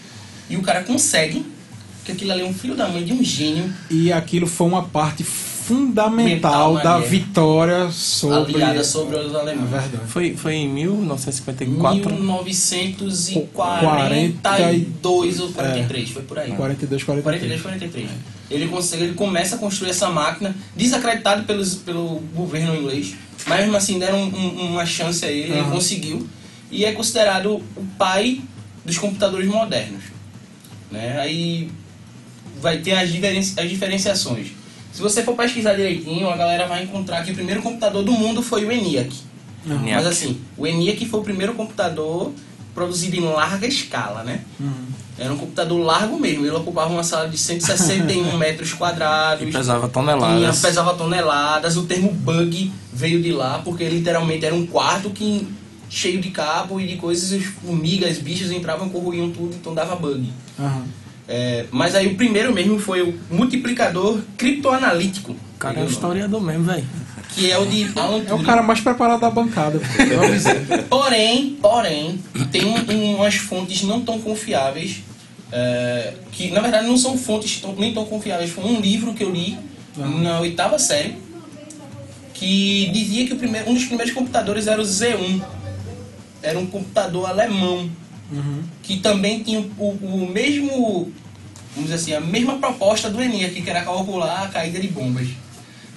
E 0.49 0.57
o 0.57 0.61
cara 0.61 0.83
consegue, 0.83 1.45
que 2.03 2.11
aquilo 2.11 2.31
ali 2.31 2.41
é 2.41 2.45
um 2.45 2.53
filho 2.53 2.75
da 2.75 2.87
mãe 2.87 3.03
de 3.03 3.13
um 3.13 3.23
gênio, 3.23 3.73
E 3.89 4.11
aquilo 4.11 4.45
foi 4.45 4.67
uma 4.67 4.83
parte 4.83 5.23
fundamental 5.63 6.73
Mental 6.73 6.73
da 6.75 6.81
guerra. 6.99 7.09
vitória 7.09 7.91
sobre. 7.91 8.55
aliada 8.55 8.83
sobre 8.83 9.17
os 9.17 9.33
É 9.33 9.39
alemães. 9.39 9.69
verdade. 9.69 9.97
Foi, 10.07 10.35
foi 10.35 10.55
em 10.55 10.69
1954. 10.69 12.11
1942 14.33 15.39
ou 15.39 15.51
43, 15.51 16.09
foi 16.09 16.21
por 16.23 16.39
aí. 16.39 16.51
42, 16.51 17.03
43, 17.03 17.61
43. 17.61 17.61
43. 17.61 18.09
Ele, 18.51 18.67
consegue, 18.67 19.03
ele 19.03 19.13
começa 19.13 19.55
a 19.55 19.57
construir 19.59 19.89
essa 19.91 20.09
máquina, 20.09 20.55
desacreditado 20.75 21.43
pelos, 21.43 21.75
pelo 21.75 22.19
governo 22.35 22.75
inglês, 22.75 23.15
mas 23.47 23.61
mesmo 23.61 23.75
assim 23.77 23.97
deram 23.97 24.19
um- 24.21 24.35
um- 24.35 24.71
uma 24.73 24.85
chance 24.85 25.25
a 25.25 25.31
ele, 25.31 25.51
ele 25.53 25.59
Aham. 25.61 25.71
conseguiu, 25.71 26.27
e 26.69 26.85
é 26.85 26.91
considerado 26.91 27.55
o 27.75 27.85
pai 27.97 28.41
dos 28.85 28.97
computadores 28.97 29.47
modernos. 29.47 30.03
Né? 30.91 31.19
Aí 31.19 31.71
vai 32.61 32.77
ter 32.79 32.91
as, 32.93 33.11
diferen- 33.11 33.39
as 33.39 33.69
diferenciações. 33.69 34.47
Se 34.93 35.01
você 35.01 35.23
for 35.23 35.35
pesquisar 35.35 35.73
direitinho, 35.73 36.29
a 36.29 36.37
galera 36.37 36.67
vai 36.67 36.83
encontrar 36.83 37.23
que 37.25 37.31
o 37.31 37.35
primeiro 37.35 37.61
computador 37.61 38.03
do 38.03 38.11
mundo 38.11 38.41
foi 38.43 38.63
o 38.63 38.71
ENIAC. 38.71 39.11
Mas 39.65 40.05
assim, 40.07 40.39
o 40.55 40.67
ENIAC 40.67 41.05
foi 41.07 41.19
o 41.19 41.23
primeiro 41.23 41.53
computador 41.55 42.31
produzido 42.75 43.15
em 43.15 43.21
larga 43.21 43.65
escala, 43.67 44.23
né? 44.23 44.41
Era 45.17 45.31
um 45.33 45.37
computador 45.37 45.79
largo 45.79 46.19
mesmo, 46.19 46.45
ele 46.45 46.55
ocupava 46.55 46.91
uma 46.91 47.03
sala 47.03 47.27
de 47.27 47.37
161 47.37 48.33
metros 48.37 48.71
E 48.71 48.75
quadrados. 48.75 49.45
pesava 49.51 49.81
Tinha, 49.89 49.89
toneladas. 49.89 50.59
pesava 50.61 50.93
toneladas, 50.95 51.77
o 51.77 51.83
termo 51.83 52.11
bug 52.11 52.71
veio 52.91 53.21
de 53.21 53.31
lá, 53.31 53.59
porque 53.63 53.87
literalmente 53.87 54.45
era 54.45 54.55
um 54.55 54.65
quarto 54.65 55.09
que 55.11 55.47
cheio 55.89 56.19
de 56.19 56.29
cabo 56.31 56.79
e 56.79 56.87
de 56.87 56.95
coisas, 56.97 57.31
as 57.31 57.43
formigas, 57.45 58.17
bichos 58.17 58.51
entravam, 58.51 58.89
corroíam 58.89 59.29
tudo, 59.31 59.55
então 59.55 59.73
dava 59.73 59.95
bug. 59.95 60.31
Aham. 60.59 60.83
É, 61.27 61.65
mas 61.71 61.95
aí 61.95 62.07
o 62.07 62.15
primeiro 62.15 62.53
mesmo 62.53 62.77
foi 62.79 63.01
o 63.01 63.17
multiplicador 63.31 64.19
criptoanalítico. 64.37 65.31
O 65.31 65.57
cara 65.57 65.79
é 65.79 65.83
um 65.83 65.87
historiador 65.87 66.41
mesmo, 66.41 66.63
velho. 66.65 66.85
que 67.29 67.49
é 67.49 67.57
o 67.57 67.65
de 67.65 67.89
Alan 67.97 68.17
É 68.17 68.21
o 68.21 68.25
Turing. 68.25 68.43
cara 68.43 68.61
mais 68.61 68.79
preparado 68.81 69.21
da 69.21 69.29
bancada. 69.31 69.79
Porém, 70.89 71.57
porém, 71.61 72.19
tem 72.51 72.65
um- 72.65 73.15
umas 73.15 73.35
fontes 73.35 73.81
não 73.83 74.01
tão 74.01 74.19
confiáveis, 74.19 74.97
é, 75.51 76.13
que 76.31 76.51
na 76.51 76.59
verdade 76.61 76.85
não 76.87 76.97
são 76.97 77.17
fontes 77.17 77.59
tão- 77.61 77.73
nem 77.75 77.93
tão 77.93 78.05
confiáveis. 78.05 78.51
Foi 78.51 78.63
um 78.65 78.79
livro 78.79 79.13
que 79.13 79.23
eu 79.23 79.31
li 79.31 79.57
na 80.21 80.39
oitava 80.41 80.77
série, 80.77 81.15
que 82.33 82.89
dizia 82.93 83.25
que 83.27 83.33
o 83.33 83.37
primeiro, 83.37 83.69
um 83.69 83.73
dos 83.73 83.85
primeiros 83.85 84.13
computadores 84.13 84.67
era 84.67 84.81
o 84.81 84.83
Z1. 84.85 85.41
Era 86.41 86.59
um 86.59 86.65
computador 86.65 87.27
alemão, 87.29 87.89
que 88.81 88.99
também 88.99 89.43
tinha 89.43 89.59
o, 89.59 89.89
o 89.89 90.29
mesmo, 90.31 91.11
vamos 91.75 91.89
dizer 91.89 91.95
assim, 91.95 92.13
a 92.13 92.21
mesma 92.21 92.57
proposta 92.57 93.09
do 93.09 93.21
ENIAC, 93.21 93.61
que 93.61 93.69
era 93.69 93.83
calcular 93.83 94.43
a 94.43 94.47
caída 94.47 94.79
de 94.79 94.87
bombas. 94.87 95.27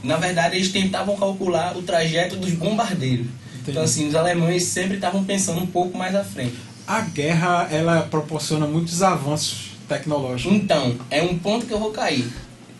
Na 0.02 0.16
verdade, 0.16 0.56
eles 0.56 0.70
tentavam 0.70 1.16
calcular 1.16 1.76
o 1.76 1.82
trajeto 1.82 2.36
dos 2.36 2.52
bombardeiros. 2.52 3.26
Então, 3.66 3.82
assim, 3.82 4.06
os 4.06 4.14
alemães 4.14 4.62
sempre 4.62 4.94
estavam 4.94 5.24
pensando 5.24 5.60
um 5.60 5.66
pouco 5.66 5.98
mais 5.98 6.14
à 6.14 6.22
frente. 6.22 6.56
A 6.86 7.00
guerra, 7.00 7.66
ela 7.70 8.02
proporciona 8.02 8.66
muitos 8.66 9.02
avanços 9.02 9.72
tecnológicos. 9.88 10.52
Então, 10.52 10.96
é 11.10 11.22
um 11.22 11.36
ponto 11.38 11.66
que 11.66 11.72
eu 11.72 11.80
vou 11.80 11.90
cair 11.90 12.30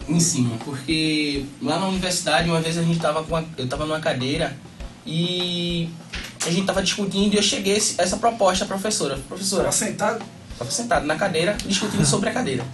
em 0.09 0.21
cima, 0.21 0.57
porque 0.65 1.45
lá 1.61 1.81
na 1.81 1.89
universidade, 1.89 2.49
uma 2.49 2.61
vez 2.61 2.79
a 2.79 2.83
gente 2.83 3.01
tava 3.01 3.25
com 3.25 3.35
uma, 3.35 3.45
eu 3.59 3.67
tava 3.67 3.85
numa 3.85 3.99
cadeira 3.99 4.57
e 5.05 5.89
a 6.47 6.51
gente 6.51 6.67
tava 6.67 6.83
discutindo 6.83 7.35
e 7.35 7.37
eu 7.37 7.43
cheguei 7.43 7.75
a 7.75 8.03
essa 8.03 8.17
proposta 8.17 8.65
à 8.65 8.67
professora. 8.69 9.19
Professora, 9.29 9.65
Tava 9.65 9.77
sentado. 9.77 10.25
Tava 10.59 10.71
sentado 10.71 11.07
na 11.07 11.17
cadeira, 11.17 11.57
discutindo 11.67 12.07
sobre 12.07 12.31
a 12.31 12.33
cadeira. 12.33 12.65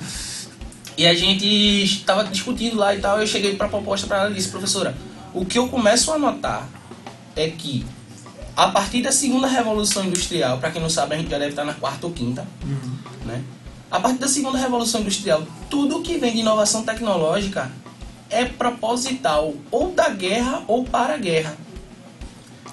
E 0.96 1.06
a 1.06 1.14
gente 1.14 1.46
estava 1.82 2.24
discutindo 2.24 2.76
lá 2.76 2.94
e 2.94 3.00
tal, 3.00 3.18
eu 3.18 3.26
cheguei 3.26 3.56
para 3.56 3.66
a 3.66 3.70
proposta 3.70 4.06
para 4.06 4.18
ela 4.18 4.30
e 4.30 4.34
disse, 4.34 4.48
professora, 4.48 4.94
o 5.32 5.44
que 5.44 5.58
eu 5.58 5.68
começo 5.68 6.12
a 6.12 6.18
notar 6.18 6.68
é 7.34 7.48
que 7.48 7.84
a 8.54 8.68
partir 8.68 9.02
da 9.02 9.10
segunda 9.10 9.46
revolução 9.46 10.04
industrial, 10.04 10.58
para 10.58 10.70
quem 10.70 10.82
não 10.82 10.90
sabe, 10.90 11.14
a 11.14 11.18
gente 11.18 11.30
já 11.30 11.38
deve 11.38 11.50
estar 11.50 11.64
na 11.64 11.72
quarta 11.72 12.06
ou 12.06 12.12
quinta, 12.12 12.46
né? 13.24 13.42
A 13.90 13.98
partir 13.98 14.18
da 14.18 14.28
segunda 14.28 14.58
revolução 14.58 15.00
industrial, 15.00 15.42
tudo 15.70 16.02
que 16.02 16.18
vem 16.18 16.32
de 16.32 16.38
inovação 16.40 16.82
tecnológica 16.82 17.72
é 18.28 18.44
proposital, 18.44 19.54
ou 19.70 19.92
da 19.92 20.08
guerra 20.10 20.62
ou 20.66 20.84
para 20.84 21.14
a 21.14 21.18
guerra. 21.18 21.56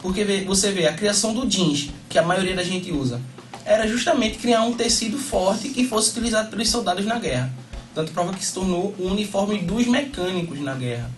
Porque 0.02 0.24
você 0.46 0.72
vê 0.72 0.88
a 0.88 0.94
criação 0.94 1.34
do 1.34 1.50
jeans, 1.50 1.90
que 2.08 2.18
a 2.18 2.24
maioria 2.24 2.56
da 2.56 2.64
gente 2.64 2.92
usa, 2.92 3.22
era 3.66 3.88
justamente 3.88 4.38
criar 4.38 4.64
um 4.64 4.74
tecido 4.74 5.18
forte 5.18 5.70
que 5.70 5.86
fosse 5.86 6.12
utilizado 6.12 6.50
pelos 6.50 6.70
soldados 6.70 7.06
na 7.06 7.20
guerra. 7.20 7.52
Tanto 7.94 8.12
prova 8.12 8.34
que 8.34 8.44
se 8.44 8.54
tornou 8.54 8.96
o 8.98 9.08
uniforme 9.08 9.60
dos 9.60 9.86
mecânicos 9.88 10.60
na 10.62 10.74
guerra. 10.74 11.12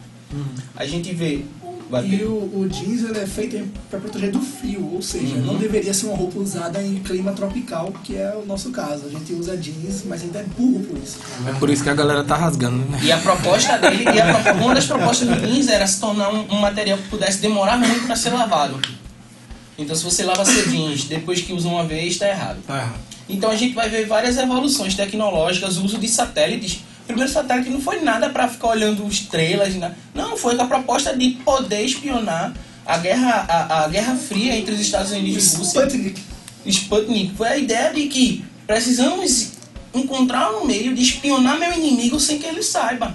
A 0.76 0.86
gente 0.86 1.13
vê. 1.13 1.46
Vai, 1.91 2.06
E 2.08 2.23
o, 2.23 2.30
o 2.62 2.69
jeans 2.69 3.04
ele 3.04 3.19
é 3.19 3.27
feito 3.27 3.67
para 3.89 3.99
proteger 3.99 4.32
do 4.32 4.39
frio, 4.39 4.89
ou 4.93 5.01
seja, 5.01 5.36
Uhum. 5.36 5.41
não 5.41 5.56
deveria 5.58 5.93
ser 5.93 6.06
uma 6.08 6.15
roupa 6.15 6.39
usada 6.39 6.82
em 6.82 6.95
clima 6.99 7.34
tropical, 7.34 7.91
que 8.04 8.15
é 8.15 8.34
o 8.41 8.45
nosso 8.45 8.69
caso. 8.71 9.08
A 9.08 9.10
gente 9.10 9.34
usa 9.34 9.58
jeans, 9.58 10.04
mas 10.06 10.21
ainda 10.23 10.39
é 10.39 10.43
burro 10.58 10.80
por 10.86 10.97
isso. 10.97 11.17
É 11.47 11.51
por 11.60 11.69
isso 11.69 11.84
que 11.84 11.89
a 11.89 11.93
galera 11.93 12.23
tá 12.23 12.36
rasgando, 12.38 12.77
né? 12.89 12.99
E 13.04 13.12
a 13.12 13.17
proposta 13.17 13.77
dele, 13.77 14.06
e 14.06 14.21
a 14.21 14.34
pro- 14.41 14.54
uma 14.63 14.73
das 14.73 14.86
propostas 14.86 15.27
do 15.27 15.36
jeans 15.36 15.67
era 15.67 15.86
se 15.86 15.99
tornar 15.99 16.34
um, 16.34 16.45
um 16.49 16.60
material 16.62 16.97
que 16.97 17.10
pudesse 17.10 17.39
demorar 17.41 17.77
muito 17.77 18.06
para 18.06 18.15
ser 18.15 18.30
lavado. 18.30 18.80
Então, 19.77 19.95
se 19.95 20.04
você 20.04 20.23
lava 20.23 20.45
seu 20.45 20.67
jeans 20.69 21.06
depois 21.06 21.41
que 21.41 21.54
usa 21.54 21.67
uma 21.67 21.84
vez, 21.84 22.13
está 22.13 22.27
errado. 22.27 22.60
Tá 22.67 22.77
errado. 22.77 22.99
Então 23.30 23.49
a 23.49 23.56
gente 23.56 23.73
vai 23.73 23.89
ver 23.89 24.06
várias 24.08 24.38
evoluções 24.38 24.93
tecnológicas, 24.95 25.77
o 25.77 25.86
uso 25.86 25.97
de 25.97 26.08
satélites. 26.08 26.84
Primeiro 27.12 27.30
satélite 27.30 27.69
não 27.69 27.82
foi 27.82 28.00
nada 28.00 28.30
para 28.30 28.47
ficar 28.47 28.69
olhando 28.69 29.06
estrelas, 29.06 29.76
né? 29.76 29.93
não, 30.15 30.38
foi 30.38 30.56
com 30.56 30.63
a 30.63 30.67
proposta 30.67 31.15
de 31.15 31.32
poder 31.43 31.84
espionar 31.84 32.54
a 32.86 32.97
guerra, 32.97 33.45
a, 33.50 33.84
a 33.84 33.88
guerra 33.89 34.15
fria 34.15 34.56
entre 34.56 34.74
os 34.74 34.80
Estados 34.80 35.12
Unidos 35.12 35.54
e 35.54 35.58
Rússia. 35.58 35.82
Sputnik. 35.82 36.21
Sputnik 36.65 37.36
foi 37.36 37.47
a 37.50 37.58
ideia 37.58 37.93
de 37.93 38.08
que 38.08 38.45
precisamos 38.65 39.52
encontrar 39.93 40.52
um 40.54 40.65
meio 40.65 40.95
de 40.95 41.02
espionar 41.02 41.60
meu 41.60 41.74
inimigo 41.74 42.17
sem 42.17 42.39
que 42.39 42.45
ele 42.45 42.63
saiba. 42.63 43.13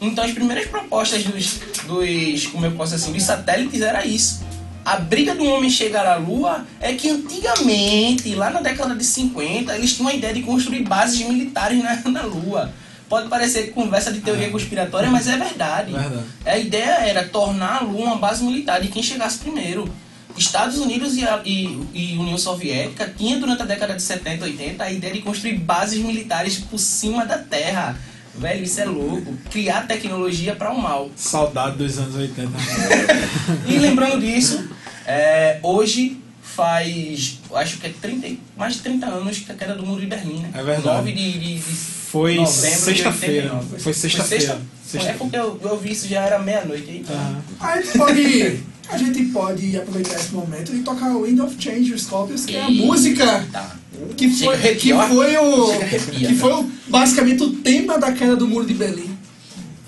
Então 0.00 0.24
as 0.24 0.32
primeiras 0.32 0.66
propostas 0.66 1.22
dos, 1.22 1.60
dos 1.86 2.46
como 2.48 2.66
eu 2.66 2.72
posso 2.72 2.96
assim, 2.96 3.12
dos 3.12 3.22
satélites 3.22 3.80
era 3.82 4.04
isso. 4.04 4.40
A 4.84 4.96
briga 4.96 5.32
do 5.32 5.44
homem 5.44 5.70
chegar 5.70 6.04
à 6.06 6.16
Lua 6.16 6.66
é 6.80 6.92
que 6.92 7.08
antigamente, 7.08 8.34
lá 8.34 8.50
na 8.50 8.60
década 8.60 8.96
de 8.96 9.04
50, 9.04 9.76
eles 9.76 9.94
tinham 9.94 10.08
a 10.08 10.14
ideia 10.14 10.34
de 10.34 10.42
construir 10.42 10.82
bases 10.82 11.24
militares 11.24 11.80
na, 11.80 11.94
na 12.10 12.22
Lua. 12.22 12.72
Pode 13.12 13.28
parecer 13.28 13.72
conversa 13.72 14.10
de 14.10 14.20
teoria 14.22 14.48
conspiratória, 14.48 15.10
mas 15.10 15.28
é 15.28 15.36
verdade. 15.36 15.92
Verdade. 15.92 16.22
A 16.46 16.56
ideia 16.56 16.92
era 17.06 17.22
tornar 17.28 17.76
a 17.76 17.84
Lua 17.84 18.06
uma 18.06 18.16
base 18.16 18.42
militar 18.42 18.80
de 18.80 18.88
quem 18.88 19.02
chegasse 19.02 19.36
primeiro. 19.36 19.86
Estados 20.34 20.78
Unidos 20.78 21.14
e, 21.18 21.22
a- 21.22 21.42
e- 21.44 21.78
e 21.92 22.16
União 22.16 22.38
Soviética 22.38 23.12
tinha 23.14 23.36
durante 23.38 23.60
a 23.60 23.66
década 23.66 23.92
de 23.94 24.00
70 24.00 24.46
80 24.46 24.82
a 24.84 24.90
ideia 24.90 25.12
de 25.12 25.20
construir 25.20 25.58
bases 25.58 25.98
militares 26.02 26.56
por 26.56 26.78
cima 26.78 27.26
da 27.26 27.36
Terra. 27.36 27.98
Velho, 28.34 28.64
isso 28.64 28.80
é 28.80 28.86
louco. 28.86 29.34
Criar 29.50 29.86
tecnologia 29.86 30.56
para 30.56 30.72
o 30.72 30.80
mal. 30.80 31.10
Saudade 31.14 31.76
dos 31.76 31.98
anos 31.98 32.14
80. 32.14 32.48
E 33.68 33.76
lembrando 33.76 34.18
disso, 34.22 34.70
é, 35.06 35.58
hoje 35.62 36.16
faz, 36.42 37.38
acho 37.56 37.76
que 37.76 37.88
é 37.88 37.92
30, 38.00 38.26
e- 38.26 38.40
mais 38.56 38.72
de 38.72 38.80
30 38.80 39.04
anos 39.06 39.36
que 39.38 39.52
a 39.52 39.54
queda 39.54 39.74
do 39.74 39.84
muro 39.84 40.00
de 40.00 40.06
Berlim, 40.06 40.38
né? 40.40 40.50
É 40.54 40.62
verdade. 40.62 40.96
9 40.96 41.12
de, 41.12 41.32
de, 41.38 41.54
de 41.58 42.01
Foi 42.12 42.44
sexta-feira. 42.46 43.54
89. 43.54 43.78
Foi 43.82 43.92
sexta-feira. 43.94 44.44
sexta? 44.44 44.60
Sexta- 44.86 45.08
É 45.10 45.12
porque 45.14 45.34
eu, 45.36 45.58
eu 45.62 45.78
vi 45.78 45.92
isso 45.92 46.06
já 46.06 46.20
era 46.20 46.38
meia-noite. 46.38 46.90
Então, 47.02 47.16
Aham. 47.16 47.42
A 47.58 47.80
gente 47.80 47.96
pode, 47.98 48.60
a 48.90 48.98
gente 48.98 49.22
pode 49.32 49.76
aproveitar 49.78 50.14
esse 50.16 50.32
momento 50.34 50.76
e 50.76 50.80
tocar 50.80 51.10
o 51.16 51.22
Wind 51.22 51.40
of 51.40 51.56
Change, 51.58 51.94
os 51.94 52.02
Scorpions, 52.02 52.44
que 52.44 52.54
é 52.54 52.62
a 52.64 52.68
música 52.70 53.46
Tá. 53.50 53.76
que 54.16 54.28
foi, 54.28 54.58
que 54.74 54.92
foi 54.92 55.36
o 55.36 55.72
que 56.12 56.26
tá? 56.26 56.34
foi 56.38 56.52
o, 56.52 56.70
basicamente 56.88 57.42
o 57.42 57.50
tema 57.56 57.98
da 57.98 58.12
queda 58.12 58.36
do 58.36 58.46
muro 58.46 58.66
de 58.66 58.74
Berlim. 58.74 59.16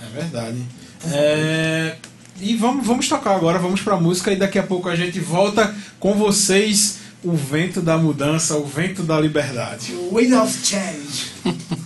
É 0.02 0.18
verdade. 0.18 0.56
É, 1.12 1.96
E 2.40 2.56
vamos, 2.56 2.86
vamos 2.86 3.06
tocar 3.06 3.34
agora, 3.36 3.58
vamos 3.58 3.82
pra 3.82 3.96
música 3.98 4.32
e 4.32 4.36
daqui 4.36 4.58
a 4.58 4.62
pouco 4.62 4.88
a 4.88 4.96
gente 4.96 5.20
volta 5.20 5.74
com 6.00 6.14
vocês. 6.14 7.04
O 7.22 7.32
vento 7.32 7.80
da 7.80 7.96
mudança, 7.96 8.54
o 8.54 8.66
vento 8.66 9.02
da 9.02 9.18
liberdade. 9.18 9.94
Wind 10.12 10.32
of 10.34 10.58
Change. 10.62 11.32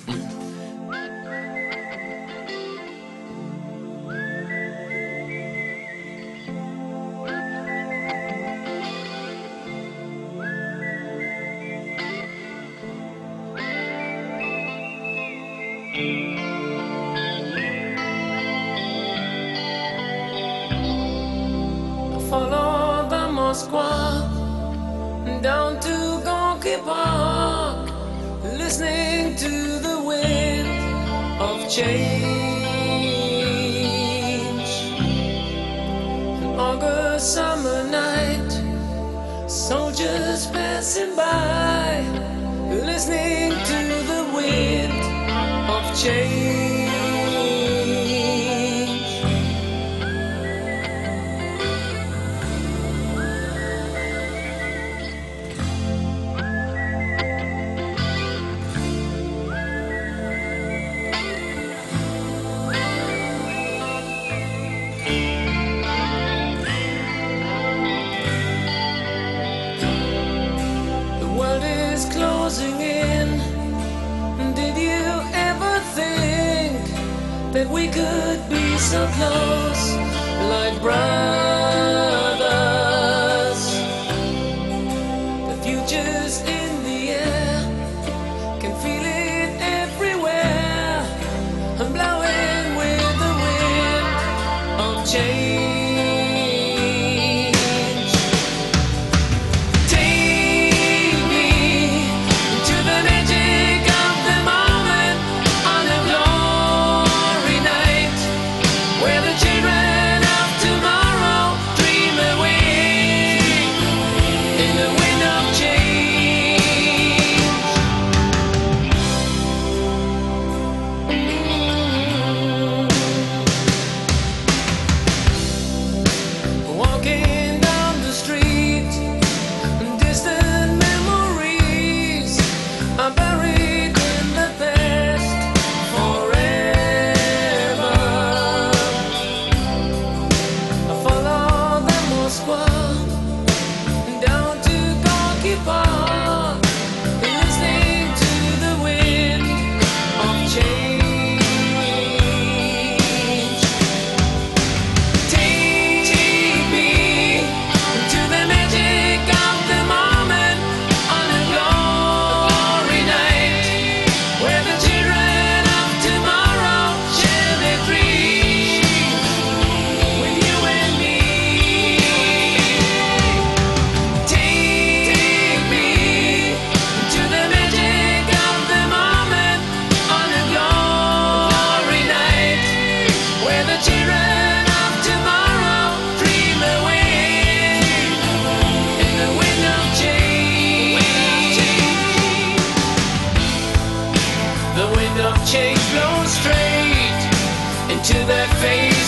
change. 45.98 46.47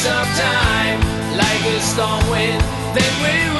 Of 0.06 0.26
time 0.34 0.98
like 1.36 1.62
a 1.76 1.80
storm 1.80 2.22
wind. 2.30 2.62
Then 2.96 3.12
we 3.22 3.59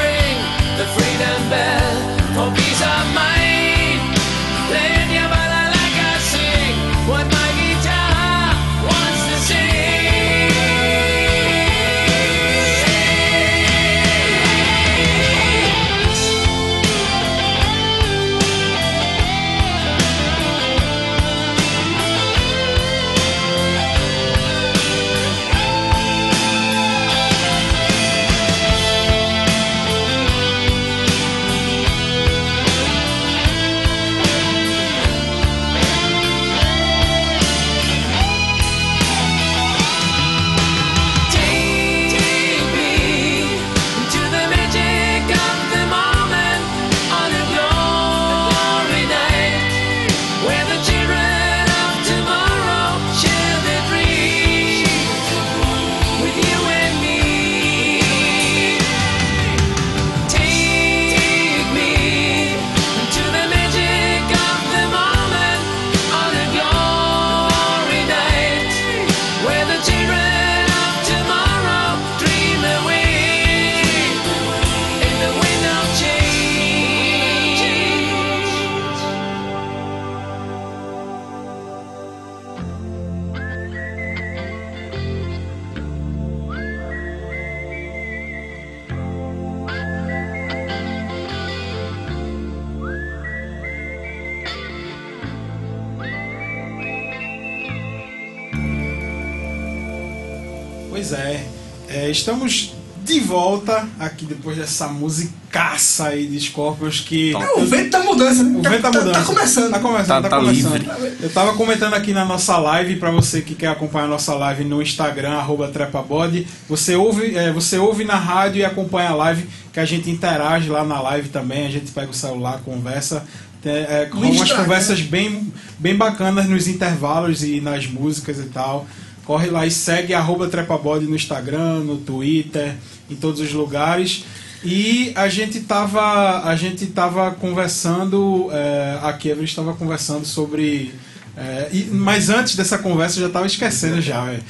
estamos 102.10 102.74
de 103.04 103.18
volta 103.20 103.88
aqui 103.98 104.26
depois 104.26 104.56
dessa 104.58 104.86
musicaça 104.88 106.08
aí 106.08 106.26
de 106.26 106.38
Scorpions 106.40 107.00
que. 107.00 107.34
É, 107.34 107.52
o 107.54 107.64
vento 107.66 107.90
tá 107.90 108.00
mudando? 108.02 108.58
O 108.58 108.62
vento 108.62 108.82
tá 108.82 108.88
mudando. 108.92 109.12
Tá 109.12 109.24
começando. 109.24 109.70
Tá 109.70 109.78
começando, 109.78 110.06
Tá- 110.06 110.22
tá, 110.22 110.28
tá 110.28 110.36
começando. 110.36 110.72
livre. 110.74 111.12
Eu 111.22 111.30
tava 111.30 111.54
comentando 111.54 111.94
aqui 111.94 112.12
na 112.12 112.24
nossa 112.24 112.56
live, 112.58 112.96
pra 112.96 113.10
você 113.10 113.40
que 113.40 113.54
quer 113.54 113.68
acompanhar 113.68 114.04
a 114.04 114.08
nossa 114.08 114.34
live 114.34 114.64
no 114.64 114.82
Instagram, 114.82 115.30
arroba 115.32 115.68
trepabode. 115.68 116.46
Você 116.68 116.94
ouve, 116.94 117.34
é, 117.36 117.50
você 117.52 117.78
ouve 117.78 118.04
na 118.04 118.16
rádio 118.16 118.60
e 118.60 118.64
acompanha 118.64 119.10
a 119.10 119.14
live, 119.14 119.48
que 119.72 119.80
a 119.80 119.84
gente 119.84 120.10
interage 120.10 120.68
lá 120.68 120.84
na 120.84 121.00
live 121.00 121.30
também. 121.30 121.66
A 121.66 121.70
gente 121.70 121.90
pega 121.90 122.10
o 122.10 122.14
celular, 122.14 122.60
conversa. 122.64 123.24
Tem, 123.62 123.72
é, 123.72 124.08
com 124.10 124.18
umas 124.18 124.52
conversas 124.52 125.00
bem, 125.00 125.52
bem 125.78 125.94
bacanas 125.96 126.46
nos 126.48 126.66
intervalos 126.68 127.42
e 127.42 127.60
nas 127.60 127.86
músicas 127.86 128.38
e 128.38 128.44
tal. 128.44 128.86
Corre 129.30 129.48
lá 129.48 129.64
e 129.64 129.70
segue 129.70 130.12
arroba 130.12 130.48
trepabode 130.48 131.06
no 131.06 131.14
Instagram, 131.14 131.84
no 131.84 131.98
Twitter, 131.98 132.74
em 133.08 133.14
todos 133.14 133.40
os 133.40 133.52
lugares. 133.52 134.24
E 134.64 135.12
a 135.14 135.28
gente 135.28 135.60
tava, 135.60 136.42
a 136.44 136.56
gente 136.56 136.84
tava 136.86 137.30
conversando, 137.30 138.48
é, 138.50 138.98
a 139.00 139.12
Kevin 139.12 139.44
estava 139.44 139.72
conversando 139.74 140.24
sobre. 140.26 140.92
é, 141.36 141.68
e- 141.72 141.88
mas 141.92 142.28
antes 142.28 142.56
dessa 142.56 142.76
conversa 142.78 143.18
eu 143.18 143.20
já 143.20 143.26
estava 143.28 143.46
esquecendo 143.46 144.02
já, 144.02 144.24
velho. 144.24 144.42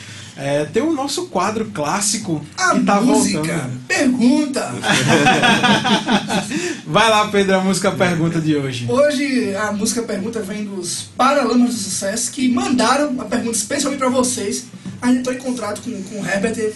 É, 0.42 0.64
tem 0.64 0.82
o 0.82 0.94
nosso 0.94 1.26
quadro 1.26 1.66
clássico 1.66 2.42
A 2.56 2.70
que 2.70 2.80
tá 2.80 2.98
música, 2.98 3.42
voltando. 3.42 3.80
pergunta. 3.86 4.72
Vai 6.86 7.10
lá, 7.10 7.28
Pedro, 7.28 7.56
a 7.56 7.60
música 7.60 7.92
pergunta 7.92 8.40
de 8.40 8.56
hoje. 8.56 8.90
Hoje 8.90 9.54
a 9.54 9.70
música 9.70 10.00
pergunta 10.00 10.40
vem 10.40 10.64
dos 10.64 11.10
Paralamas 11.14 11.74
do 11.74 11.80
Sucesso 11.80 12.32
que 12.32 12.48
mandaram 12.48 13.20
a 13.20 13.26
pergunta 13.26 13.54
especialmente 13.54 14.00
pra 14.00 14.08
vocês. 14.08 14.64
A 15.02 15.08
gente 15.08 15.18
entrou 15.18 15.34
em 15.34 15.38
contrato 15.38 15.82
com, 15.82 16.02
com 16.04 16.22
o 16.22 16.26
Herbert 16.26 16.56
e 16.56 16.72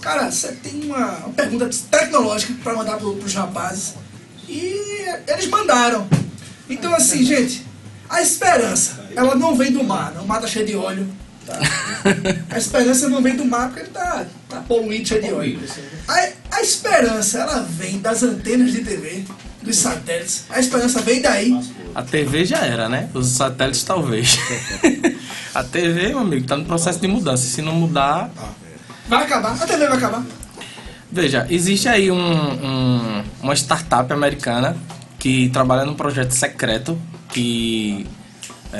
cara, 0.00 0.28
você 0.28 0.48
tem 0.54 0.86
uma, 0.86 1.18
uma 1.18 1.28
pergunta 1.28 1.70
tecnológica 1.88 2.54
pra 2.60 2.74
mandar 2.74 2.96
pro, 2.96 3.14
pros 3.14 3.34
rapazes. 3.34 3.94
E 4.48 4.74
eles 5.28 5.46
mandaram. 5.46 6.08
Então 6.68 6.92
assim, 6.92 7.22
gente, 7.22 7.64
a 8.08 8.20
esperança, 8.20 9.06
ela 9.14 9.36
não 9.36 9.54
vem 9.54 9.70
do 9.70 9.84
mar, 9.84 10.12
o 10.20 10.26
mar 10.26 10.40
tá 10.40 10.48
cheio 10.48 10.66
de 10.66 10.74
óleo. 10.74 11.06
Tá? 11.46 11.58
A 12.50 12.58
esperança 12.58 13.08
não 13.08 13.22
vem 13.22 13.36
do 13.36 13.44
mar 13.44 13.68
porque 13.68 13.80
ele 13.80 13.90
tá, 13.90 14.24
tá 14.48 14.60
poluído, 14.66 15.06
cheio 15.08 15.22
de 15.22 15.32
óleo. 15.32 15.60
A, 16.08 16.28
a 16.56 16.62
esperança, 16.62 17.38
ela 17.38 17.60
vem 17.62 17.98
das 18.00 18.22
antenas 18.22 18.72
de 18.72 18.82
TV, 18.82 19.24
dos 19.62 19.76
satélites. 19.76 20.44
A 20.50 20.60
esperança 20.60 21.00
vem 21.00 21.20
daí. 21.22 21.58
A 21.94 22.02
TV 22.02 22.44
já 22.44 22.58
era, 22.58 22.88
né? 22.88 23.08
Os 23.14 23.28
satélites 23.28 23.82
talvez. 23.84 24.38
a 25.54 25.64
TV, 25.64 26.08
meu 26.08 26.18
amigo, 26.20 26.46
tá 26.46 26.56
no 26.56 26.64
processo 26.64 26.98
de 27.00 27.08
mudança. 27.08 27.44
Se 27.46 27.62
não 27.62 27.72
mudar. 27.74 28.30
Vai 29.08 29.24
acabar, 29.24 29.52
a 29.62 29.66
TV 29.66 29.86
vai 29.86 29.96
acabar. 29.96 30.24
Veja, 31.10 31.46
existe 31.48 31.88
aí 31.88 32.10
um, 32.10 32.16
um- 32.18 33.24
uma 33.42 33.54
startup 33.54 34.12
americana 34.12 34.76
que 35.18 35.48
trabalha 35.50 35.84
num 35.84 35.94
projeto 35.94 36.32
secreto 36.32 37.00
que 37.30 38.06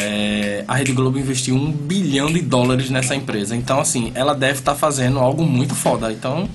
é, 0.01 0.65
a 0.67 0.75
Rede 0.75 0.93
Globo 0.93 1.19
investiu 1.19 1.55
um 1.55 1.71
bilhão 1.71 2.27
de 2.33 2.41
dólares 2.43 2.91
nessa 2.91 3.15
empresa. 3.15 3.55
Então, 3.57 3.81
assim, 3.81 4.13
ela 4.15 4.35
deve 4.35 4.59
estar 4.61 4.75
fazendo 4.75 5.19
algo 5.19 5.45
muito 5.45 5.75
foda. 5.75 6.13
Então, 6.13 6.49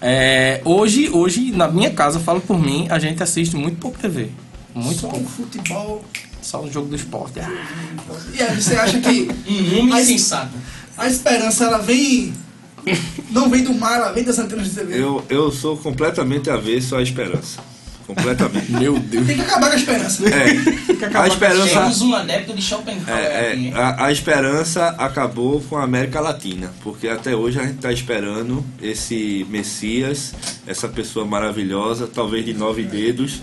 é, 0.00 0.60
hoje, 0.64 1.08
hoje, 1.10 1.50
na 1.52 1.68
minha 1.68 1.90
casa, 1.90 2.18
falo 2.20 2.40
por 2.40 2.58
mim, 2.58 2.86
a 2.90 2.98
gente 2.98 3.22
assiste 3.22 3.56
muito 3.56 3.78
pouco 3.78 3.98
TV. 3.98 4.30
Muito 4.74 5.00
Só 5.00 5.06
um 5.08 5.10
pouco. 5.10 5.28
futebol. 5.28 6.04
Só 6.42 6.62
um 6.62 6.70
jogo 6.70 6.88
do 6.88 6.96
esporte. 6.96 7.40
Ah, 7.40 7.50
E 8.34 8.42
aí, 8.42 8.60
você 8.60 8.74
acha 8.76 8.98
que 9.00 9.28
Um 9.48 9.78
homem 9.80 9.94
a, 9.94 10.00
insensato. 10.02 10.52
a 10.96 11.06
esperança, 11.06 11.64
ela 11.64 11.78
vem. 11.78 12.34
Não 13.30 13.48
vem 13.48 13.64
do 13.64 13.72
mar, 13.72 13.96
ela 13.98 14.12
vem 14.12 14.22
das 14.24 14.38
antenas 14.38 14.68
de 14.68 14.74
TV. 14.74 15.00
Eu, 15.00 15.24
eu 15.30 15.50
sou 15.50 15.74
completamente 15.78 16.50
avesso 16.50 16.94
à 16.96 17.02
esperança. 17.02 17.60
Completamente. 18.06 18.70
Meu 18.72 18.98
Deus. 18.98 19.26
Tem 19.26 19.36
que 19.36 19.42
acabar 19.42 19.68
com 19.68 19.74
a 19.74 19.76
esperança. 19.76 20.22
É, 20.28 21.18
a 21.18 21.28
esperança. 21.28 21.80
Temos 21.80 22.02
um 22.02 22.14
adepto 22.14 22.54
de 22.54 22.62
Schopenhauer 22.62 23.08
É, 23.08 23.54
é, 23.54 23.72
a, 23.74 24.06
a 24.06 24.12
esperança 24.12 24.88
acabou 24.98 25.60
com 25.62 25.76
a 25.76 25.84
América 25.84 26.20
Latina, 26.20 26.72
porque 26.82 27.08
até 27.08 27.34
hoje 27.34 27.58
a 27.58 27.62
gente 27.62 27.76
está 27.76 27.92
esperando 27.92 28.64
esse 28.82 29.46
Messias, 29.48 30.34
essa 30.66 30.88
pessoa 30.88 31.24
maravilhosa, 31.24 32.06
talvez 32.06 32.44
de 32.44 32.52
nove 32.52 32.82
dedos, 32.82 33.40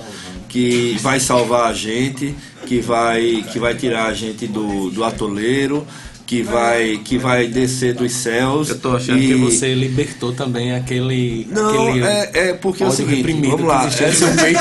que 0.48 0.98
vai 1.02 1.20
salvar 1.20 1.70
a 1.70 1.74
gente, 1.74 2.36
que 2.66 2.80
vai, 2.80 3.44
que 3.52 3.60
vai 3.60 3.76
tirar 3.76 4.06
a 4.06 4.14
gente 4.14 4.48
do, 4.48 4.90
do 4.90 5.04
atoleiro, 5.04 5.88
que 6.32 6.44
vai, 6.44 6.98
que 7.04 7.18
vai 7.18 7.46
descer 7.46 7.94
dos 7.94 8.14
céus. 8.14 8.70
Eu 8.70 8.80
tô 8.80 8.96
achando 8.96 9.22
e- 9.22 9.28
que 9.28 9.34
você 9.34 9.74
libertou 9.74 10.32
também 10.32 10.74
aquele. 10.74 11.46
Não, 11.52 11.90
aquele 11.90 12.06
é, 12.06 12.32
é 12.34 12.54
porque 12.54 12.84
é 12.84 12.88
o 12.88 12.92
seguinte, 12.92 13.34
vamos 13.50 13.68
lá. 13.68 13.90
É, 14.00 14.06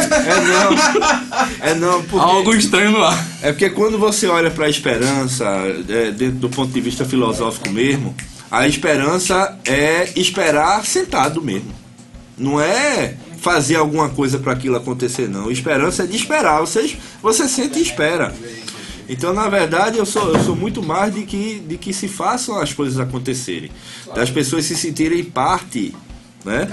é 0.01 0.41
não, 0.49 1.69
é 1.69 1.75
não, 1.77 2.03
porque... 2.11 2.27
Algo 2.27 2.53
estranho 2.57 3.01
ar. 3.01 3.25
É 3.41 3.53
porque 3.53 3.71
quando 3.71 4.01
você 4.01 4.27
olha 4.27 4.51
para 4.51 4.67
a 4.67 4.69
esperança, 4.69 5.47
é, 5.89 6.11
dentro 6.11 6.41
do 6.41 6.49
ponto 6.49 6.73
de 6.73 6.81
vista 6.81 7.05
filosófico 7.05 7.71
mesmo, 7.71 8.17
a 8.51 8.67
esperança 8.67 9.57
é 9.65 10.11
esperar 10.17 10.85
sentado 10.85 11.41
mesmo. 11.41 11.73
Não 12.37 12.61
é 12.61 13.15
fazer 13.41 13.77
alguma 13.77 14.09
coisa 14.09 14.41
para 14.41 14.55
aquilo 14.55 14.75
acontecer, 14.75 15.29
não. 15.29 15.53
Esperança 15.53 16.03
é 16.03 16.07
de 16.07 16.17
esperar. 16.17 16.59
Você, 16.63 16.97
você 17.23 17.47
sente 17.47 17.79
e 17.79 17.83
espera. 17.83 18.35
Então, 19.13 19.35
na 19.35 19.49
verdade, 19.49 19.99
eu 19.99 20.07
sou, 20.07 20.33
eu 20.33 20.43
sou 20.45 20.55
muito 20.55 20.81
mais 20.83 21.13
de 21.13 21.23
que, 21.23 21.59
de 21.67 21.77
que 21.77 21.93
se 21.93 22.07
façam 22.07 22.59
as 22.61 22.73
coisas 22.73 22.99
acontecerem. 23.01 23.69
Das 24.15 24.31
pessoas 24.31 24.65
se 24.65 24.77
sentirem 24.77 25.25
parte, 25.25 25.93
né? 26.45 26.69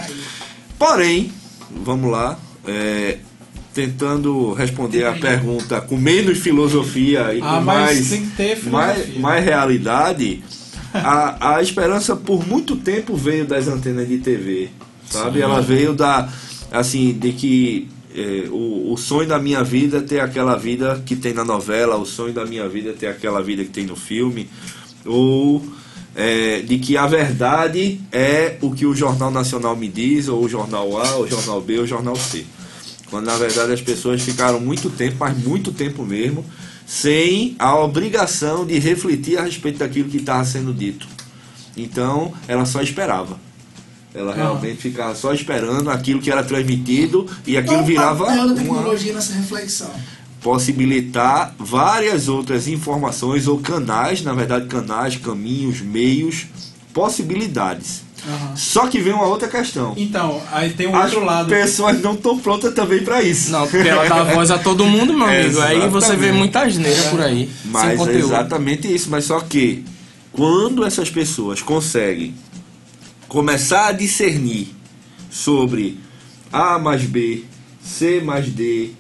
Porém, 0.77 1.31
vamos 1.83 2.11
lá, 2.11 2.37
é, 2.67 3.17
tentando 3.73 4.53
responder 4.53 5.05
a 5.05 5.13
pergunta 5.13 5.81
com 5.81 5.97
menos 5.97 6.37
filosofia 6.37 7.33
e 7.33 7.41
Ah, 7.41 7.57
com 7.57 7.61
mais, 7.65 8.09
ter 8.37 8.63
mais, 8.69 8.93
filosofia. 8.97 9.19
mais 9.19 9.43
realidade, 9.43 10.43
a, 10.93 11.55
a 11.55 11.61
esperança 11.61 12.15
por 12.15 12.47
muito 12.47 12.75
tempo 12.75 13.15
veio 13.15 13.45
das 13.47 13.67
antenas 13.67 14.07
de 14.07 14.19
TV, 14.19 14.69
sabe? 15.09 15.41
Ela 15.41 15.59
veio 15.61 15.93
da, 15.95 16.29
assim, 16.71 17.13
de 17.13 17.31
que 17.33 17.89
eh, 18.17 18.49
o, 18.49 18.93
o 18.93 18.97
sonho 18.97 19.27
da 19.27 19.37
minha 19.37 19.63
vida 19.63 19.99
é 19.99 20.01
ter 20.01 20.19
aquela 20.19 20.55
vida 20.55 21.03
que 21.05 21.15
tem 21.15 21.35
na 21.35 21.45
novela, 21.45 21.95
o 21.95 22.05
sonho 22.05 22.33
da 22.33 22.45
minha 22.45 22.67
vida 22.67 22.89
é 22.89 22.93
ter 22.93 23.05
aquela 23.05 23.43
vida 23.43 23.63
que 23.63 23.69
tem 23.69 23.85
no 23.85 23.95
filme, 23.95 24.49
ou 25.05 25.63
eh, 26.15 26.63
de 26.67 26.79
que 26.79 26.97
a 26.97 27.05
verdade 27.05 28.01
é 28.11 28.57
o 28.59 28.71
que 28.71 28.87
o 28.87 28.95
Jornal 28.95 29.29
Nacional 29.29 29.75
me 29.75 29.87
diz, 29.87 30.27
ou 30.27 30.43
o 30.43 30.49
Jornal 30.49 30.99
A, 30.99 31.19
o 31.19 31.27
Jornal 31.27 31.61
B, 31.61 31.77
ou 31.77 31.83
o 31.83 31.87
Jornal 31.87 32.15
C. 32.15 32.43
Quando 33.11 33.25
na 33.25 33.37
verdade 33.37 33.71
as 33.71 33.81
pessoas 33.81 34.19
ficaram 34.23 34.59
muito 34.59 34.89
tempo, 34.89 35.17
mas 35.19 35.37
muito 35.37 35.71
tempo 35.71 36.03
mesmo, 36.03 36.43
sem 36.87 37.55
a 37.59 37.77
obrigação 37.77 38.65
de 38.65 38.79
refletir 38.79 39.37
a 39.37 39.43
respeito 39.43 39.77
daquilo 39.77 40.09
que 40.09 40.17
estava 40.17 40.43
sendo 40.43 40.73
dito. 40.73 41.07
Então, 41.75 42.33
ela 42.47 42.65
só 42.65 42.81
esperava. 42.81 43.39
Ela 44.17 44.33
realmente 44.33 44.81
ficava 44.81 45.13
só 45.13 45.33
esperando 45.33 45.89
aquilo 45.89 46.19
que 46.19 46.31
era 46.31 46.43
transmitido 46.43 47.27
e 47.45 47.55
aquilo 47.55 47.75
Qual 47.75 47.83
o 47.83 47.85
virava 47.85 48.25
papel 48.25 48.37
da 48.37 48.45
uma, 48.45 48.55
tecnologia 48.55 49.13
nessa 49.13 49.33
reflexão? 49.33 49.91
possibilitar 50.41 51.53
várias 51.59 52.27
outras 52.29 52.67
informações 52.67 53.47
ou 53.47 53.59
canais, 53.59 54.21
na 54.21 54.33
verdade 54.33 54.67
canais, 54.67 55.15
caminhos, 55.17 55.81
meios, 55.81 56.45
possibilidades. 56.93 58.07
Só 58.55 58.87
que 58.87 58.99
vem 58.99 59.13
uma 59.13 59.25
outra 59.25 59.47
questão. 59.47 59.93
Então, 59.95 60.41
aí 60.51 60.71
tem 60.71 60.87
um 60.87 60.95
As 60.95 61.13
outro 61.13 61.25
lado. 61.25 61.49
pessoas 61.49 62.01
não 62.01 62.13
estão 62.13 62.37
prontas 62.39 62.73
também 62.73 63.03
para 63.03 63.21
isso. 63.21 63.51
Não, 63.51 63.67
porque 63.67 63.87
ela 63.87 64.07
dá 64.07 64.23
voz 64.23 64.51
a 64.51 64.57
todo 64.57 64.85
mundo, 64.85 65.13
meu 65.13 65.27
amigo. 65.27 65.61
Aí 65.61 65.87
você 65.87 66.15
vê 66.15 66.31
muita 66.31 66.61
asneira 66.61 67.03
por 67.03 67.21
aí. 67.21 67.49
sem 67.61 67.71
Mas 67.71 67.91
é 67.91 67.95
conteúdo. 67.95 68.25
exatamente 68.25 68.93
isso. 68.93 69.09
Mas 69.09 69.25
só 69.25 69.39
que 69.39 69.85
quando 70.31 70.83
essas 70.85 71.09
pessoas 71.09 71.61
conseguem 71.61 72.33
começar 73.27 73.87
a 73.87 73.91
discernir 73.91 74.67
sobre 75.29 75.99
A 76.51 76.79
mais 76.79 77.03
B, 77.03 77.43
C 77.83 78.21
mais 78.21 78.47
D, 78.49 78.91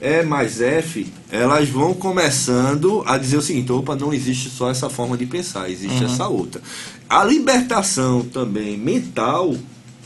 E 0.00 0.22
mais 0.22 0.60
F, 0.60 1.06
elas 1.30 1.68
vão 1.68 1.92
começando 1.94 3.02
a 3.06 3.18
dizer 3.18 3.36
o 3.36 3.42
seguinte: 3.42 3.72
opa, 3.72 3.96
não 3.96 4.12
existe 4.12 4.48
só 4.50 4.70
essa 4.70 4.88
forma 4.88 5.16
de 5.16 5.26
pensar, 5.26 5.70
existe 5.70 6.02
essa 6.04 6.28
outra. 6.28 6.60
A 7.08 7.24
libertação 7.24 8.22
também 8.22 8.76
mental 8.76 9.56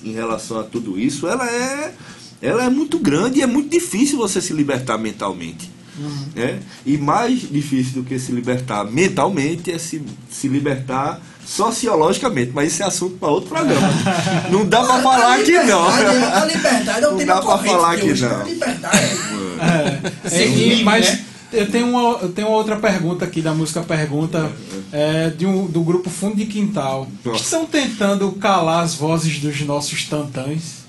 em 0.05 0.13
relação 0.13 0.59
a 0.59 0.65
tudo 0.65 0.99
isso, 0.99 1.27
ela 1.27 1.49
é, 1.49 1.95
ela 2.41 2.65
é 2.65 2.71
muito 2.71 2.99
grande 2.99 3.39
e 3.39 3.43
é 3.43 3.47
muito 3.47 3.71
difícil 3.71 4.19
você 4.19 4.41
se 4.41 4.53
libertar 4.53 4.99
mentalmente. 4.99 5.71
né? 6.35 6.61
E 6.87 6.97
mais 6.99 7.41
difícil 7.51 8.03
do 8.03 8.09
que 8.09 8.19
se 8.19 8.33
libertar 8.33 8.85
mentalmente 8.85 9.71
é 9.71 9.79
se, 9.79 10.03
se 10.31 10.49
libertar 10.49 11.21
sociologicamente, 11.45 12.53
mas 12.55 12.69
esse 12.73 12.83
é 12.83 12.87
assunto 12.87 13.17
para 13.19 13.29
outro 13.29 13.49
programa. 13.51 13.89
Não 14.51 14.65
dá 14.67 14.83
para 14.85 15.03
falar 15.03 15.35
aqui 15.37 15.53
não. 15.53 15.91
liberdade- 15.91 16.25
A 16.33 16.45
liberdade 16.45 17.05
é 17.05 17.09
um 17.09 17.17
Não 17.17 17.27
dá 17.27 17.35
pra 17.35 17.43
corrente 17.43 17.75
falar 17.75 17.93
aqui, 17.93 18.21
não. 18.21 18.41
A 18.41 18.45
liberdade. 18.45 18.99
É, 20.31 20.47
e- 20.47 20.83
mas 20.85 21.19
eu 21.53 21.71
tenho, 21.71 21.87
uma, 21.89 22.19
eu 22.23 22.29
tenho 22.31 22.49
uma 22.49 22.57
outra 22.57 22.77
pergunta 22.77 23.25
aqui 23.25 23.41
da 23.43 23.53
música 23.53 23.83
Pergunta 23.83 24.51
é, 24.91 25.29
de 25.31 25.45
um, 25.47 25.67
do 25.67 25.83
grupo 25.83 26.09
Fundo 26.09 26.37
de 26.37 26.47
Quintal. 26.47 27.07
Que 27.23 27.31
estão 27.37 27.67
tentando 27.67 28.31
calar 28.33 28.83
as 28.85 28.95
vozes 28.95 29.39
dos 29.39 29.61
nossos 29.63 30.05
tantãs. 30.05 30.82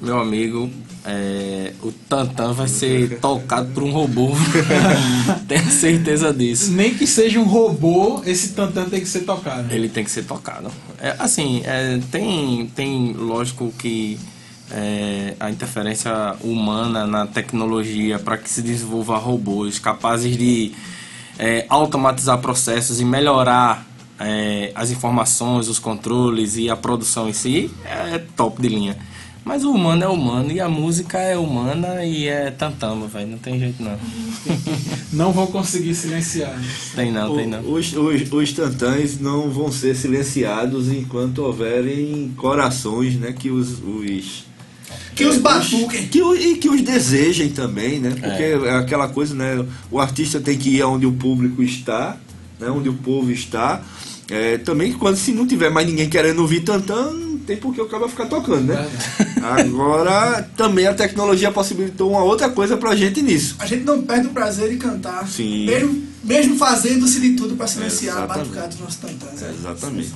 Meu 0.00 0.20
amigo, 0.20 0.70
é, 1.06 1.72
o 1.82 1.90
Tantan 1.90 2.52
vai 2.52 2.68
ser 2.68 3.18
tocado 3.18 3.72
por 3.72 3.82
um 3.82 3.90
robô. 3.90 4.32
Tenho 5.48 5.70
certeza 5.70 6.34
disso. 6.34 6.70
Nem 6.72 6.94
que 6.94 7.06
seja 7.06 7.38
um 7.40 7.44
robô, 7.44 8.22
esse 8.26 8.50
tantã 8.50 8.84
tem 8.84 9.00
que 9.00 9.08
ser 9.08 9.20
tocado. 9.20 9.72
Ele 9.72 9.88
tem 9.88 10.04
que 10.04 10.10
ser 10.10 10.24
tocado. 10.24 10.70
É, 11.00 11.16
assim, 11.18 11.62
é, 11.64 11.98
tem, 12.10 12.66
tem, 12.74 13.12
lógico 13.12 13.72
que 13.78 14.18
é, 14.70 15.34
a 15.38 15.50
interferência 15.50 16.34
humana 16.42 17.06
na 17.06 17.26
tecnologia 17.26 18.18
para 18.18 18.36
que 18.36 18.50
se 18.50 18.60
desenvolva 18.60 19.16
robôs 19.16 19.78
capazes 19.78 20.36
de 20.36 20.72
é, 21.38 21.64
automatizar 21.68 22.38
processos 22.38 23.00
e 23.00 23.04
melhorar 23.04 23.86
é, 24.18 24.72
as 24.74 24.90
informações, 24.90 25.68
os 25.68 25.78
controles 25.78 26.56
e 26.56 26.68
a 26.68 26.76
produção 26.76 27.28
em 27.28 27.32
si 27.32 27.70
é 27.84 28.18
top 28.36 28.60
de 28.60 28.68
linha. 28.68 28.96
Mas 29.46 29.62
o 29.62 29.70
humano 29.70 30.02
é 30.02 30.08
humano 30.08 30.50
e 30.50 30.60
a 30.60 30.68
música 30.68 31.18
é 31.18 31.38
humana 31.38 32.04
e 32.04 32.26
é 32.26 32.50
tantama, 32.50 33.06
velho. 33.06 33.28
Não 33.28 33.38
tem 33.38 33.60
jeito 33.60 33.80
não. 33.80 33.96
Não 35.12 35.32
vou 35.32 35.46
conseguir 35.46 35.94
silenciar. 35.94 36.60
Tem 36.96 37.12
não, 37.12 37.34
tem 37.36 37.46
não. 37.46 37.60
Os, 37.60 37.92
os, 37.94 38.30
os 38.32 38.52
tantãs 38.52 39.18
não 39.20 39.48
vão 39.48 39.70
ser 39.72 39.94
silenciados 39.96 40.88
enquanto 40.90 41.38
houverem 41.38 42.32
corações, 42.36 43.14
né? 43.14 43.32
Que 43.32 43.48
os, 43.50 43.80
os 43.82 44.44
Que 45.14 45.24
os 45.24 45.38
batuquem. 45.38 46.08
que, 46.08 46.20
o- 46.20 46.34
e 46.36 46.56
que 46.56 46.68
os 46.68 46.82
desejem 46.82 47.48
também, 47.50 48.00
né? 48.00 48.10
Porque 48.10 48.42
é. 48.42 48.70
aquela 48.74 49.08
coisa, 49.08 49.32
né? 49.34 49.64
O 49.90 50.00
artista 50.00 50.40
tem 50.40 50.58
que 50.58 50.70
ir 50.70 50.82
onde 50.82 51.06
o 51.06 51.12
público 51.12 51.62
está, 51.62 52.16
né? 52.60 52.68
Onde 52.68 52.88
o 52.88 52.94
povo 52.94 53.30
está. 53.30 53.80
É, 54.28 54.58
também 54.58 54.92
quando 54.92 55.16
se 55.16 55.30
não 55.32 55.46
tiver 55.46 55.70
mais 55.70 55.86
ninguém 55.86 56.10
querendo 56.10 56.40
ouvir 56.40 56.60
tantã, 56.60 57.12
tem 57.46 57.56
por 57.56 57.72
que 57.72 57.80
o 57.80 57.86
cara 57.86 58.08
ficar 58.08 58.26
tocando, 58.26 58.72
né? 58.72 58.90
Agora, 59.40 60.42
também 60.56 60.86
a 60.86 60.94
tecnologia 60.94 61.52
possibilitou 61.52 62.10
uma 62.10 62.22
outra 62.22 62.50
coisa 62.50 62.76
pra 62.76 62.96
gente 62.96 63.22
nisso. 63.22 63.54
A 63.58 63.66
gente 63.66 63.84
não 63.84 64.02
perde 64.02 64.26
o 64.26 64.30
prazer 64.30 64.70
de 64.70 64.76
cantar. 64.76 65.26
Sim. 65.28 65.66
Mesmo, 65.66 66.02
mesmo 66.24 66.56
fazendo-se 66.56 67.20
de 67.20 67.30
tudo 67.34 67.54
para 67.54 67.68
silenciar 67.68 68.18
a 68.18 68.26
batucada 68.26 68.68
dos 68.68 68.80
nossos 68.80 68.96
tantãs. 68.96 69.42
É, 69.42 69.50
Exatamente. 69.50 70.12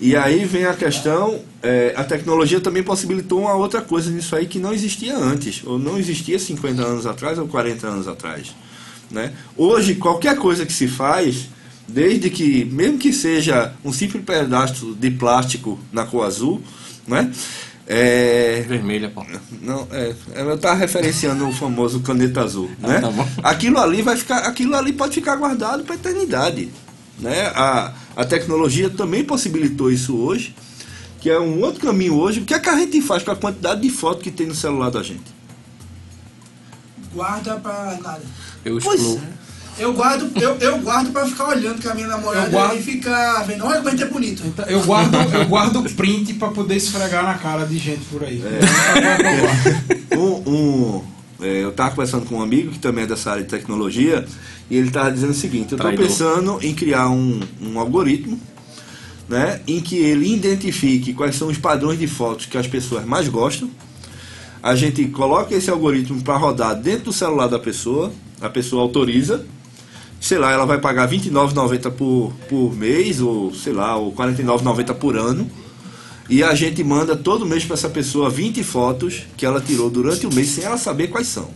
E 0.00 0.16
aí 0.16 0.44
vem 0.44 0.64
a 0.64 0.74
questão, 0.74 1.40
é, 1.62 1.94
a 1.96 2.02
tecnologia 2.02 2.60
também 2.60 2.82
possibilitou 2.82 3.42
uma 3.42 3.54
outra 3.54 3.80
coisa 3.80 4.10
nisso 4.10 4.34
aí 4.34 4.46
que 4.46 4.58
não 4.58 4.74
existia 4.74 5.16
antes, 5.16 5.62
ou 5.64 5.78
não 5.78 5.96
existia 5.96 6.40
50 6.40 6.82
anos 6.82 7.06
atrás 7.06 7.38
ou 7.38 7.46
40 7.46 7.86
anos 7.86 8.08
atrás. 8.08 8.52
Né? 9.08 9.32
Hoje, 9.56 9.94
qualquer 9.94 10.36
coisa 10.36 10.66
que 10.66 10.72
se 10.72 10.88
faz, 10.88 11.48
desde 11.88 12.30
que, 12.30 12.64
mesmo 12.64 12.98
que 12.98 13.12
seja 13.12 13.72
um 13.84 13.92
simples 13.92 14.24
pedaço 14.24 14.94
de 14.94 15.10
plástico 15.10 15.78
na 15.92 16.04
cor 16.04 16.26
azul, 16.26 16.62
né? 17.06 17.32
É, 17.86 18.64
Vermelha, 18.66 19.10
pô. 19.10 19.24
não, 19.60 19.86
é, 19.90 20.14
eu 20.34 20.54
estava 20.54 20.74
referenciando 20.76 21.46
o 21.46 21.52
famoso 21.52 22.00
caneta 22.00 22.40
azul, 22.42 22.70
né? 22.78 23.00
tá 23.00 23.10
bom. 23.10 23.26
Aquilo 23.42 23.78
ali 23.78 24.02
vai 24.02 24.16
ficar, 24.16 24.38
aquilo 24.38 24.74
ali 24.76 24.92
pode 24.92 25.14
ficar 25.14 25.36
guardado 25.36 25.82
para 25.82 25.96
eternidade, 25.96 26.70
né? 27.18 27.46
A, 27.54 27.92
a 28.16 28.24
tecnologia 28.24 28.88
também 28.88 29.24
possibilitou 29.24 29.90
isso 29.90 30.16
hoje, 30.16 30.54
que 31.20 31.28
é 31.28 31.38
um 31.38 31.60
outro 31.60 31.80
caminho 31.80 32.14
hoje. 32.14 32.40
O 32.40 32.44
que 32.44 32.54
é 32.54 32.58
que 32.58 32.68
a 32.68 32.76
gente 32.76 33.00
faz 33.02 33.22
com 33.22 33.32
a 33.32 33.36
quantidade 33.36 33.80
de 33.80 33.90
fotos 33.90 34.22
que 34.22 34.30
tem 34.30 34.46
no 34.46 34.54
celular 34.54 34.90
da 34.90 35.02
gente? 35.02 35.42
Guarda 37.12 37.56
pra 37.56 37.98
nada. 38.02 38.22
Eu 38.64 38.78
Pois 38.80 39.00
excluo. 39.00 39.20
Eu 39.78 39.92
guardo, 39.94 40.30
eu, 40.40 40.56
eu 40.56 40.78
guardo 40.80 41.10
pra 41.12 41.26
ficar 41.26 41.48
olhando 41.48 41.82
com 41.82 41.88
a 41.88 41.94
minha 41.94 42.06
namorada 42.06 42.46
Eu 42.46 42.50
guardo- 42.52 42.78
e 42.78 42.82
ficar 42.82 43.42
vendo. 43.44 43.64
Olha 43.64 43.76
como 43.76 43.88
a 43.88 43.90
gente 43.90 44.02
é 44.02 44.06
bonito. 44.06 44.42
Então, 44.46 44.64
eu 44.66 44.82
guardo 44.84 45.14
eu 45.34 45.46
guardo 45.46 45.82
print 45.94 46.34
pra 46.34 46.48
poder 46.48 46.76
esfregar 46.76 47.24
na 47.24 47.34
cara 47.34 47.64
de 47.64 47.78
gente 47.78 48.04
por 48.04 48.22
aí. 48.22 48.42
um, 50.16 50.50
um, 50.50 51.04
é, 51.40 51.62
eu 51.64 51.70
estava 51.70 51.90
conversando 51.90 52.26
com 52.26 52.36
um 52.36 52.42
amigo 52.42 52.70
que 52.70 52.78
também 52.78 53.04
é 53.04 53.06
dessa 53.06 53.30
área 53.30 53.42
de 53.42 53.48
tecnologia 53.48 54.24
e 54.70 54.76
ele 54.76 54.88
estava 54.88 55.10
dizendo 55.10 55.30
o 55.30 55.34
seguinte: 55.34 55.72
eu 55.72 55.76
estou 55.76 55.78
Traidor. 55.78 56.06
pensando 56.06 56.58
em 56.62 56.74
criar 56.74 57.08
um, 57.08 57.40
um 57.60 57.78
algoritmo 57.78 58.38
né, 59.28 59.60
em 59.66 59.80
que 59.80 59.96
ele 59.96 60.32
identifique 60.34 61.14
quais 61.14 61.34
são 61.36 61.48
os 61.48 61.56
padrões 61.58 61.98
de 61.98 62.06
fotos 62.06 62.46
que 62.46 62.58
as 62.58 62.66
pessoas 62.66 63.04
mais 63.06 63.28
gostam. 63.28 63.70
A 64.62 64.76
gente 64.76 65.06
coloca 65.06 65.54
esse 65.54 65.70
algoritmo 65.70 66.22
para 66.22 66.36
rodar 66.36 66.76
dentro 66.76 67.06
do 67.06 67.12
celular 67.12 67.48
da 67.48 67.58
pessoa, 67.58 68.12
a 68.40 68.48
pessoa 68.48 68.82
autoriza. 68.82 69.44
Sei 70.22 70.38
lá, 70.38 70.52
ela 70.52 70.64
vai 70.64 70.78
pagar 70.80 71.08
R$ 71.10 71.18
29,90 71.18 71.90
por, 71.90 72.32
por 72.48 72.72
mês, 72.76 73.20
ou 73.20 73.52
sei 73.52 73.72
lá, 73.72 73.96
ou 73.96 74.10
R$ 74.10 74.16
49,90 74.16 74.94
por 74.94 75.16
ano. 75.16 75.50
E 76.30 76.44
a 76.44 76.54
gente 76.54 76.82
manda 76.84 77.16
todo 77.16 77.44
mês 77.44 77.64
para 77.64 77.74
essa 77.74 77.90
pessoa 77.90 78.30
20 78.30 78.62
fotos 78.62 79.24
que 79.36 79.44
ela 79.44 79.60
tirou 79.60 79.90
durante 79.90 80.24
o 80.26 80.32
mês 80.32 80.48
sem 80.50 80.62
ela 80.64 80.78
saber 80.78 81.08
quais 81.08 81.26
são. 81.26 81.50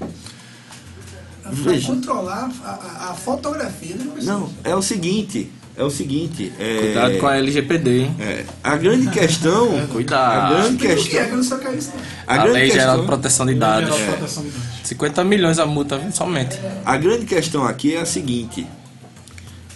Pra 1.43 1.53
Veja. 1.53 1.87
controlar 1.87 2.51
a, 2.65 2.69
a- 2.71 3.11
a 3.11 3.15
fotografia 3.15 3.95
da 3.95 4.05
pessoa. 4.07 4.39
Não, 4.41 4.51
é 4.65 4.75
o 4.75 4.83
seguinte, 4.83 5.49
é 5.77 5.85
o 5.85 5.91
seguinte. 5.91 6.53
É, 6.59 6.79
Cuidado 6.79 7.19
com 7.19 7.27
a 7.27 7.37
LGPD, 7.37 7.99
hein? 7.99 8.17
é, 8.19 8.45
a 8.65 8.77
grande 8.77 9.11
questão. 9.11 9.87
Cuidado. 9.93 10.55
A 10.55 10.59
grande 10.61 10.75
Explica 10.75 10.77
o 10.77 10.79
que 10.79 10.87
é, 10.87 10.95
questão. 10.97 11.27
que 11.27 11.33
eu 11.33 11.37
não 11.37 11.45
sou 11.45 11.75
isso. 11.75 11.93
não. 11.95 12.03
A 12.27 12.35
A, 12.35 12.37
grande 12.39 12.53
Lei 12.53 12.71
Geral 12.71 12.87
de 12.87 13.03
questão. 13.03 13.07
Proteção 13.07 13.47
de 13.47 13.55
Dados. 13.55 13.89
Geral 13.91 13.99
de 13.99 14.17
proteção 14.17 14.43
de 14.45 14.51
dados. 14.51 14.67
50 14.85 15.25
milhões 15.25 15.59
a 15.59 15.67
multa, 15.67 16.11
somente. 16.13 16.59
A 16.85 16.97
grande 16.97 17.27
questão 17.27 17.65
aqui 17.65 17.95
é 17.95 18.01
a 18.01 18.07
seguinte. 18.07 18.67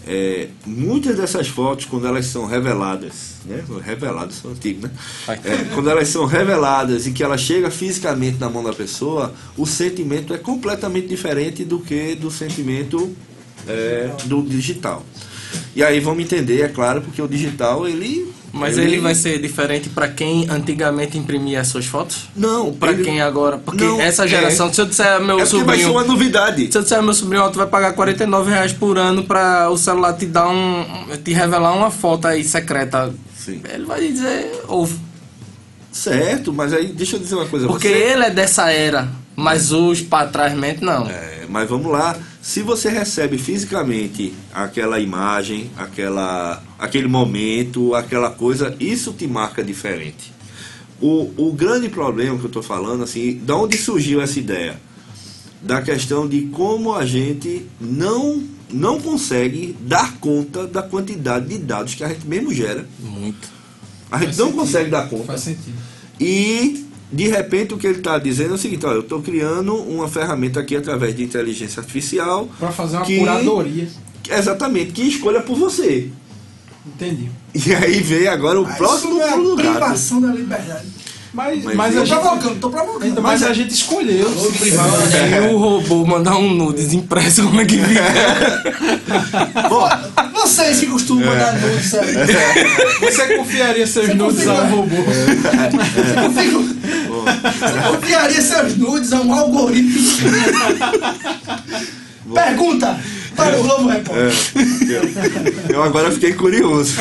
É, 0.07 0.49
muitas 0.67 1.19
dessas 1.19 1.47
fotos, 1.49 1.85
quando 1.85 2.07
elas 2.07 2.27
são 2.27 2.47
reveladas, 2.47 3.35
né? 3.45 3.63
Reveladas 3.85 4.37
são 4.37 4.51
antigos, 4.53 4.85
né? 4.85 4.91
É, 5.29 5.75
quando 5.75 5.91
elas 5.91 6.09
são 6.09 6.25
reveladas 6.25 7.07
e 7.07 7.13
que 7.13 7.23
ela 7.23 7.37
chega 7.37 7.71
fisicamente 7.71 8.39
na 8.39 8.49
mão 8.49 8.65
da 8.65 8.73
pessoa, 8.73 9.35
o 9.57 9.67
sentimento 9.67 10.33
é 10.33 10.39
completamente 10.39 11.07
diferente 11.07 11.65
do 11.65 11.79
que 11.79 12.15
do 12.15 12.31
sentimento 12.31 13.15
é, 13.69 14.11
do 14.25 14.43
digital. 14.43 15.05
E 15.75 15.83
aí 15.83 16.01
me 16.15 16.23
entender, 16.25 16.63
é 16.63 16.69
claro, 16.69 17.01
porque 17.03 17.21
o 17.23 17.29
digital, 17.29 17.87
ele... 17.89 18.31
Mas 18.53 18.77
ele 18.77 18.99
vai 18.99 19.15
ser 19.15 19.41
diferente 19.41 19.89
pra 19.89 20.09
quem 20.09 20.49
antigamente 20.51 21.17
imprimia 21.17 21.61
as 21.61 21.69
suas 21.69 21.87
fotos? 21.87 22.29
Não, 22.35 22.67
Ou 22.67 22.73
pra 22.73 22.91
ele- 22.91 23.05
quem 23.05 23.21
agora? 23.23 23.59
Porque 23.59 23.85
Não, 23.85 24.01
essa 24.01 24.25
é. 24.25 24.29
geração, 24.29 24.73
se 24.75 24.81
eu 24.81 24.87
disser 24.87 25.07
ao 25.07 25.21
meu 25.23 25.39
É 25.39 25.45
porque 25.45 25.63
vai 25.63 25.77
ser 25.77 25.85
sobrinho. 25.85 25.91
uma 25.93 26.03
novidade. 26.05 26.69
Se 26.73 26.77
eu 26.77 26.83
disser 26.83 26.99
ao 26.99 27.05
meu 27.05 27.15
sobrinho, 27.15 27.45
ó, 27.45 27.49
tu 27.49 27.59
vai 27.59 27.69
pagar 27.69 27.93
49 27.93 28.51
reais 28.51 28.73
por 28.73 28.99
ano 28.99 29.23
pra 29.23 29.71
o 29.71 29.77
celular 29.79 30.15
te 30.15 30.27
dar 30.27 30.49
um. 30.49 30.85
te 31.23 31.33
revelar 31.33 31.73
uma 31.77 31.93
foto 31.93 32.27
aí 32.27 32.43
secreta. 32.43 33.15
Sim. 33.39 33.61
Ele 33.73 33.85
vai 33.85 34.01
dizer, 34.01 34.51
ouve. 34.67 34.99
Certo, 35.93 36.53
mas 36.53 36.73
aí 36.73 36.87
deixa 36.89 37.17
eu 37.17 37.21
dizer 37.21 37.35
uma 37.37 37.47
coisa. 37.47 37.67
Porque 37.69 37.89
você... 37.89 37.95
ele 37.95 38.25
é 38.25 38.31
dessa 38.31 38.71
era, 38.71 39.09
mas 39.37 39.73
os 39.73 40.01
pra 40.01 40.27
trás 40.27 40.53
mente 40.55 40.83
não. 40.83 41.07
É, 41.09 41.45
mas 41.49 41.69
vamos 41.69 41.91
lá. 41.91 42.17
Se 42.43 42.63
você 42.63 42.89
recebe 42.89 43.37
fisicamente 43.37 44.33
aquela 44.53 44.99
imagem, 44.99 45.71
aquela, 45.77 46.63
aquele 46.79 47.07
momento, 47.07 47.95
aquela 47.95 48.31
coisa, 48.31 48.75
isso 48.81 49.13
te 49.13 49.27
marca 49.27 49.63
diferente. 49.63 50.33
O, 51.01 51.31
o 51.37 51.53
grande 51.53 51.89
problema 51.91 52.39
que 52.39 52.45
eu 52.45 52.49
estou 52.49 52.63
falando, 52.63 53.05
assim, 53.05 53.39
da 53.39 53.57
onde 53.57 53.77
surgiu 53.77 54.23
essa 54.23 54.39
ideia? 54.39 54.81
Da 55.61 55.83
questão 55.83 56.27
de 56.27 56.43
como 56.47 56.95
a 56.95 57.05
gente 57.05 57.67
não, 57.79 58.43
não 58.71 58.99
consegue 58.99 59.77
dar 59.81 60.17
conta 60.17 60.67
da 60.67 60.83
quantidade 60.83 61.47
de 61.47 61.59
dados 61.59 61.95
que 61.95 62.03
a 62.03 62.09
gente 62.09 62.27
mesmo 62.27 62.55
gera. 62.55 62.87
Muito. 63.01 63.49
A 64.11 64.19
gente 64.19 64.39
não 64.39 64.53
consegue 64.53 64.91
dar 64.91 65.09
conta. 65.11 65.25
Faz 65.25 65.43
sentido. 65.43 65.77
E 66.19 66.87
de 67.13 67.29
repente 67.29 67.75
o 67.75 67.77
que 67.79 67.87
ele 67.87 67.99
está 67.99 68.19
dizendo 68.19 68.53
é 68.53 68.55
o 68.55 68.59
seguinte: 68.59 68.87
olha, 68.87 68.97
eu 68.97 69.01
estou 69.01 69.21
criando 69.21 69.75
uma 69.75 70.09
ferramenta 70.09 70.61
aqui 70.61 70.77
através 70.77 71.15
de 71.17 71.23
inteligência 71.25 71.81
artificial. 71.81 72.49
Pra 72.59 72.71
fazer 72.71 72.97
uma 72.99 73.07
que- 73.07 73.19
curadoria. 73.19 73.89
Exatamente, 74.31 74.93
que 74.93 75.03
escolha 75.03 75.41
por 75.41 75.57
você. 75.57 76.09
Entendi. 76.87 77.29
E 77.55 77.75
aí 77.75 78.01
vem 78.01 78.27
agora 78.29 78.61
o 78.61 78.65
Ah, 78.67 78.73
próximo 78.75 79.21
é 79.21 79.29
gato. 79.31 79.57
privação 79.57 80.21
da 80.21 80.29
liberdade. 80.29 80.87
Mas, 81.33 81.63
Mas 81.63 81.77
mas, 81.77 81.95
eu 81.95 82.03
a 82.03 82.05
Tô 82.05 82.11
gente. 82.11 82.21
provocando, 82.23 82.61
tô 82.61 82.71
provocando. 82.71 83.07
Então, 83.07 83.23
mas 83.23 83.43
a 83.45 83.53
gente 83.53 83.73
escolheu 83.73 84.29
se 84.31 84.59
privar. 84.59 84.89
E 84.89 85.55
o 85.55 85.59
robô 85.59 86.05
mandar 86.05 86.37
um 86.37 86.53
nudes 86.53 86.93
impresso 86.93 87.45
como 87.45 87.61
é 87.61 87.65
que 87.65 87.79
fica? 87.79 88.03
Vocês 90.33 90.81
que 90.81 90.87
costumam 90.87 91.27
mandar 91.27 91.53
nudes, 91.61 91.87
sabe? 91.91 92.13
Você 93.01 93.37
confiaria 93.37 93.87
seus 93.87 94.07
Você 94.07 94.15
nudes 94.15 94.45
confia- 94.45 94.53
ao 94.61 94.67
robô? 94.67 94.97
Você 94.97 96.51
confia- 96.51 97.00
Você 97.25 97.89
confiaria 97.97 98.43
seus 98.43 98.77
nudes 98.77 99.13
a 99.13 99.21
um 99.21 99.33
algoritmo? 99.35 100.01
Pergunta 102.35 102.99
para 103.35 103.59
o 103.59 103.63
Globo 103.63 103.89
Repórter. 103.89 104.33
eu 105.69 105.83
agora 105.83 106.11
fiquei 106.13 106.33
curioso. 106.35 106.95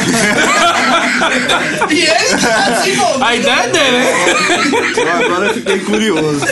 E 1.89 2.01
ele 2.01 2.37
que 2.37 2.41
tá 2.41 2.69
desenvolvendo. 2.69 3.23
A 3.23 3.35
ideia 3.35 3.53
é 3.63 3.67
dele, 3.69 3.91
né? 3.97 4.05
Eu 4.97 5.25
agora 5.25 5.53
fiquei 5.53 5.79
curioso. 5.79 6.45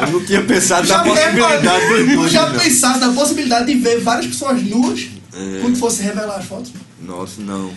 Eu 0.00 0.12
não 0.12 0.24
tinha 0.24 0.42
pensado 0.42 0.88
na 0.88 0.94
Já, 0.94 1.02
possibilidade 1.04 1.62
do 1.62 1.96
tu 2.06 2.16
nude, 2.16 2.32
já 2.32 2.48
não. 2.48 2.58
pensaste 2.58 2.98
na 3.00 3.12
possibilidade 3.12 3.66
de 3.66 3.74
ver 3.78 4.00
várias 4.00 4.26
pessoas 4.26 4.62
nuas 4.62 5.00
É. 5.32 5.60
quando 5.60 5.76
fosse 5.78 6.02
revelar 6.02 6.36
as 6.36 6.44
fotos? 6.46 6.72
Nossa, 7.00 7.40
não. 7.40 7.70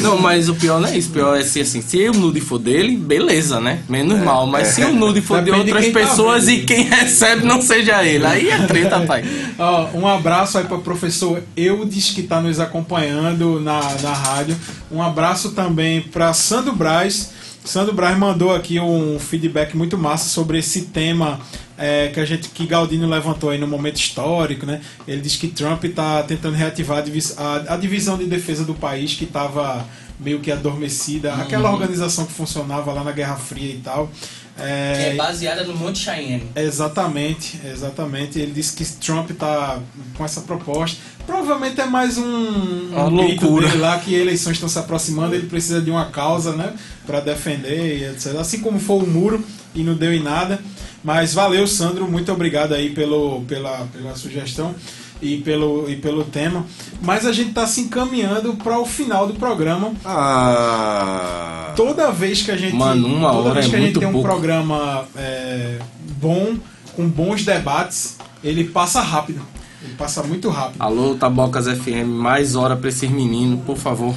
Não, 0.00 0.18
mas 0.18 0.48
o 0.48 0.54
pior 0.54 0.80
não 0.80 0.88
é 0.88 0.96
isso. 0.96 1.10
O 1.10 1.12
pior 1.12 1.38
é 1.38 1.42
se 1.42 1.60
assim, 1.60 1.82
se 1.82 2.08
o 2.08 2.12
nude 2.12 2.40
for 2.40 2.58
dele, 2.58 2.96
beleza, 2.96 3.60
né? 3.60 3.80
Menos 3.88 4.18
mal. 4.20 4.46
Mas 4.46 4.68
se 4.68 4.82
o 4.84 4.92
nude 4.92 5.20
for 5.20 5.38
de 5.38 5.46
Depende 5.46 5.64
de 5.64 5.72
outras 5.72 5.92
tá 5.92 6.00
pessoas 6.00 6.46
vendo. 6.46 6.58
e 6.58 6.64
quem 6.64 6.84
recebe 6.84 7.46
não 7.46 7.60
seja 7.60 8.04
ele, 8.04 8.24
aí 8.24 8.48
é 8.50 8.58
treta, 8.66 9.00
pai. 9.00 9.24
Ó, 9.58 9.88
um 9.94 10.06
abraço 10.06 10.58
aí 10.58 10.64
para 10.64 10.76
o 10.76 10.82
professor 10.82 11.42
Eudes, 11.56 12.10
que 12.10 12.20
está 12.20 12.40
nos 12.40 12.58
acompanhando 12.60 13.60
na, 13.60 13.80
na 14.02 14.12
rádio. 14.12 14.56
Um 14.90 15.02
abraço 15.02 15.50
também 15.50 16.00
para 16.00 16.32
Sandro 16.32 16.74
Braz. 16.74 17.30
Sandro 17.64 17.92
Braz 17.92 18.16
mandou 18.16 18.54
aqui 18.54 18.78
um 18.78 19.18
feedback 19.18 19.76
muito 19.76 19.98
massa 19.98 20.28
sobre 20.28 20.58
esse 20.58 20.82
tema 20.82 21.40
é, 21.78 22.08
que 22.08 22.18
a 22.20 22.24
gente 22.24 22.48
que 22.48 22.66
Galdino 22.66 23.06
levantou 23.08 23.50
aí 23.50 23.58
no 23.58 23.66
momento 23.66 23.96
histórico, 23.96 24.64
né? 24.66 24.80
Ele 25.06 25.20
diz 25.20 25.36
que 25.36 25.48
Trump 25.48 25.84
está 25.84 26.22
tentando 26.22 26.54
reativar 26.56 26.98
a, 26.98 27.00
divis- 27.02 27.36
a- 27.38 27.74
a 27.74 27.76
divisão 27.76 28.16
de 28.16 28.24
defesa 28.26 28.64
do 28.64 28.74
país 28.74 29.14
que 29.14 29.24
estava 29.24 29.84
meio 30.18 30.40
que 30.40 30.50
adormecida, 30.50 31.34
aquela 31.34 31.70
organização 31.70 32.24
que 32.24 32.32
funcionava 32.32 32.90
lá 32.92 33.04
na 33.04 33.12
Guerra 33.12 33.36
Fria 33.36 33.74
e 33.74 33.78
tal. 33.84 34.08
Que 34.56 34.62
é 34.62 35.10
É, 35.12 35.14
baseada 35.16 35.64
no 35.64 35.76
Monte 35.76 35.98
Cheyenne. 35.98 36.44
Exatamente, 36.56 37.60
exatamente. 37.70 38.38
Ele 38.38 38.52
disse 38.52 38.74
que 38.74 38.84
Trump 38.98 39.30
está 39.30 39.78
com 40.16 40.24
essa 40.24 40.40
proposta. 40.42 40.96
Provavelmente 41.26 41.78
é 41.80 41.84
mais 41.86 42.16
um, 42.16 42.88
Uma 42.92 43.04
um 43.04 43.10
loucura. 43.10 43.66
dele 43.68 43.78
lá 43.80 43.98
que 43.98 44.14
eleições 44.14 44.54
estão 44.54 44.68
se 44.68 44.78
aproximando, 44.78 45.34
ele 45.34 45.46
precisa 45.46 45.82
de 45.82 45.90
uma 45.90 46.06
causa, 46.06 46.52
né, 46.54 46.72
para 47.06 47.20
defender 47.20 47.98
e 47.98 48.04
etc. 48.04 48.36
Assim 48.36 48.60
como 48.60 48.78
foi 48.78 49.02
o 49.02 49.06
muro 49.06 49.44
e 49.74 49.82
não 49.82 49.94
deu 49.94 50.14
em 50.14 50.22
nada. 50.22 50.58
Mas 51.06 51.32
valeu, 51.32 51.68
Sandro, 51.68 52.10
muito 52.10 52.32
obrigado 52.32 52.74
aí 52.74 52.90
pelo, 52.90 53.42
pela, 53.42 53.86
pela 53.92 54.16
sugestão 54.16 54.74
e 55.22 55.36
pelo, 55.36 55.88
e 55.88 55.94
pelo 55.94 56.24
tema. 56.24 56.66
Mas 57.00 57.24
a 57.24 57.32
gente 57.32 57.50
está 57.50 57.64
se 57.64 57.82
encaminhando 57.82 58.54
para 58.54 58.76
o 58.80 58.84
final 58.84 59.24
do 59.24 59.34
programa. 59.34 59.92
Ah. 60.04 61.72
Toda 61.76 62.10
vez 62.10 62.42
que 62.42 62.50
a 62.50 62.56
gente, 62.56 62.74
Mano, 62.74 63.06
uma 63.06 63.30
toda 63.30 63.50
hora 63.50 63.54
vez 63.60 63.66
é 63.66 63.70
que 63.70 63.76
a 63.76 63.78
gente 63.78 63.98
tem 64.00 64.08
um 64.08 64.14
pouco. 64.14 64.26
programa 64.26 65.04
é, 65.14 65.78
bom, 66.20 66.56
com 66.96 67.08
bons 67.08 67.44
debates, 67.44 68.18
ele 68.42 68.64
passa 68.64 69.00
rápido. 69.00 69.40
Ele 69.84 69.94
passa 69.94 70.24
muito 70.24 70.48
rápido. 70.48 70.82
Alô, 70.82 71.14
Tabocas 71.14 71.68
FM, 71.68 72.08
mais 72.08 72.56
hora 72.56 72.74
pra 72.74 72.88
esses 72.88 73.08
meninos, 73.08 73.60
por 73.64 73.76
favor. 73.76 74.12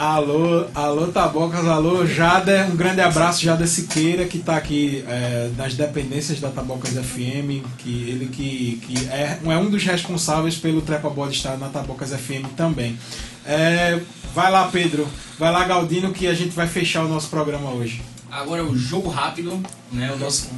Alô, 0.00 0.66
alô 0.74 1.08
Tabocas, 1.08 1.66
alô 1.66 2.06
Jada, 2.06 2.66
um 2.72 2.74
grande 2.74 3.02
abraço 3.02 3.42
Jada 3.42 3.66
Siqueira 3.66 4.24
que 4.24 4.38
está 4.38 4.56
aqui 4.56 5.04
é, 5.06 5.50
nas 5.58 5.74
dependências 5.74 6.40
da 6.40 6.48
Tabocas 6.48 6.92
FM, 6.92 7.62
que 7.76 8.08
ele 8.08 8.30
que, 8.32 8.80
que 8.82 9.06
é, 9.10 9.38
é 9.44 9.58
um 9.58 9.68
dos 9.68 9.84
responsáveis 9.84 10.56
pelo 10.56 10.80
Trepa 10.80 11.10
Bode 11.10 11.36
estar 11.36 11.58
na 11.58 11.68
Tabocas 11.68 12.14
FM 12.14 12.48
também. 12.56 12.98
É, 13.44 14.00
vai 14.34 14.50
lá 14.50 14.68
Pedro, 14.68 15.06
vai 15.38 15.52
lá 15.52 15.64
Galdino 15.64 16.14
que 16.14 16.26
a 16.26 16.32
gente 16.32 16.56
vai 16.56 16.66
fechar 16.66 17.04
o 17.04 17.08
nosso 17.08 17.28
programa 17.28 17.68
hoje. 17.70 18.00
Agora 18.30 18.64
o 18.64 18.74
jogo 18.74 19.10
rápido, 19.10 19.62
né? 19.92 20.10
O 20.14 20.18
nosso, 20.18 20.48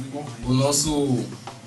o 0.45 0.53
nosso 0.53 1.19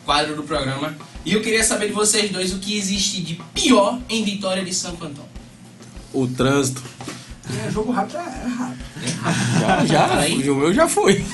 quadro 0.03 0.35
do 0.35 0.45
programa. 0.45 0.97
E 1.27 1.35
eu 1.35 1.43
queria 1.43 1.63
saber 1.63 1.89
de 1.89 1.93
vocês 1.93 2.31
dois 2.31 2.55
o 2.55 2.59
que 2.59 2.75
existe 2.75 3.21
de 3.21 3.35
pior 3.53 3.99
em 4.09 4.25
Vitória 4.25 4.65
de 4.65 4.73
Santo 4.73 5.05
Antão. 5.05 5.27
O 6.15 6.27
trânsito. 6.27 6.83
É, 7.49 7.71
jogo 7.71 7.93
rápido 7.93 8.17
é 8.19 8.49
rápido. 8.49 8.85
Já, 9.61 9.87
já, 9.87 10.09
Fala 10.09 10.21
aí. 10.23 10.51
o 10.51 10.55
meu 10.57 10.75
já 10.75 10.89
foi. 10.89 11.25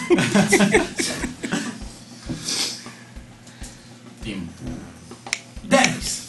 Tempo. 4.22 4.48
10, 5.64 6.22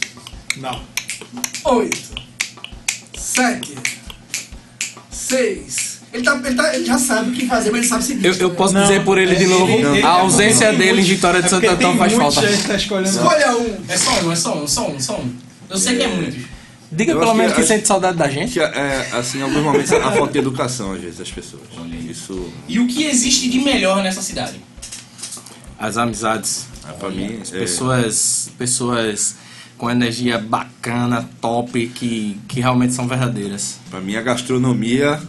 Não. 0.57 0.81
8, 1.65 1.97
7, 3.17 3.75
6. 5.11 5.93
Ele, 6.13 6.23
tá, 6.23 6.35
ele, 6.45 6.55
tá, 6.55 6.75
ele 6.75 6.85
já 6.85 6.97
sabe 6.97 7.31
o 7.31 7.33
que 7.33 7.47
fazer, 7.47 7.71
mas 7.71 7.79
ele 7.81 7.87
sabe 7.89 8.03
o 8.03 8.05
seguinte. 8.05 8.25
Eu, 8.27 8.33
eu 8.35 8.51
posso 8.55 8.73
Não, 8.73 8.81
dizer 8.83 9.03
por 9.03 9.17
ele 9.17 9.35
de 9.35 9.43
é- 9.45 9.47
novo, 9.47 9.71
ele- 9.71 9.87
ele- 9.97 10.03
a 10.03 10.09
ausência 10.09 10.69
tem 10.69 10.77
dele 10.77 11.01
em 11.01 11.05
Vitória 11.05 11.41
de 11.41 11.47
é 11.47 11.49
Santo 11.49 11.67
Antão 11.69 11.97
faz 11.97 12.13
falta. 12.13 12.41
tá. 12.41 12.75
Escolha 12.75 13.57
um. 13.57 13.77
É 13.87 13.97
só 13.97 14.11
um, 14.21 14.31
é 14.31 14.35
só 14.35 14.57
um, 14.63 14.67
só 14.67 14.87
um, 14.89 14.99
só 14.99 15.17
um. 15.19 15.33
Eu 15.69 15.77
sei 15.77 15.97
que 15.97 16.03
é 16.03 16.07
muitos. 16.07 16.43
Diga 16.95 17.13
Eu 17.13 17.19
pelo 17.19 17.33
menos 17.33 17.53
que- 17.53 17.61
que 17.61 17.67
sente 17.67 17.87
saudade 17.87 18.17
da 18.17 18.29
gente. 18.29 18.53
Que, 18.53 18.59
é, 18.59 19.09
assim, 19.13 19.39
em 19.39 19.41
alguns 19.41 19.63
momentos 19.63 19.91
a 19.91 20.11
falta 20.11 20.33
de 20.33 20.39
educação, 20.39 20.93
às 20.93 21.01
vezes, 21.01 21.17
das 21.19 21.31
pessoas. 21.31 21.63
Isso, 22.09 22.49
E 22.67 22.79
o 22.79 22.87
que 22.87 23.03
existe 23.05 23.49
de 23.49 23.59
melhor 23.59 24.03
nessa 24.03 24.21
cidade? 24.21 24.59
As 25.79 25.97
amizades. 25.97 26.65
ah, 26.85 26.93
pra 26.93 27.09
mim, 27.09 27.39
é, 27.51 27.59
Pessoas, 27.59 28.49
pessoas 28.57 29.35
com 29.77 29.89
energia 29.89 30.37
bacana, 30.37 31.27
top, 31.41 31.87
que, 31.87 32.39
que 32.47 32.59
realmente 32.61 32.93
são 32.93 33.07
verdadeiras. 33.07 33.77
pra 33.89 33.99
mim 33.99 34.15
a 34.15 34.21
gastronomia 34.21 35.19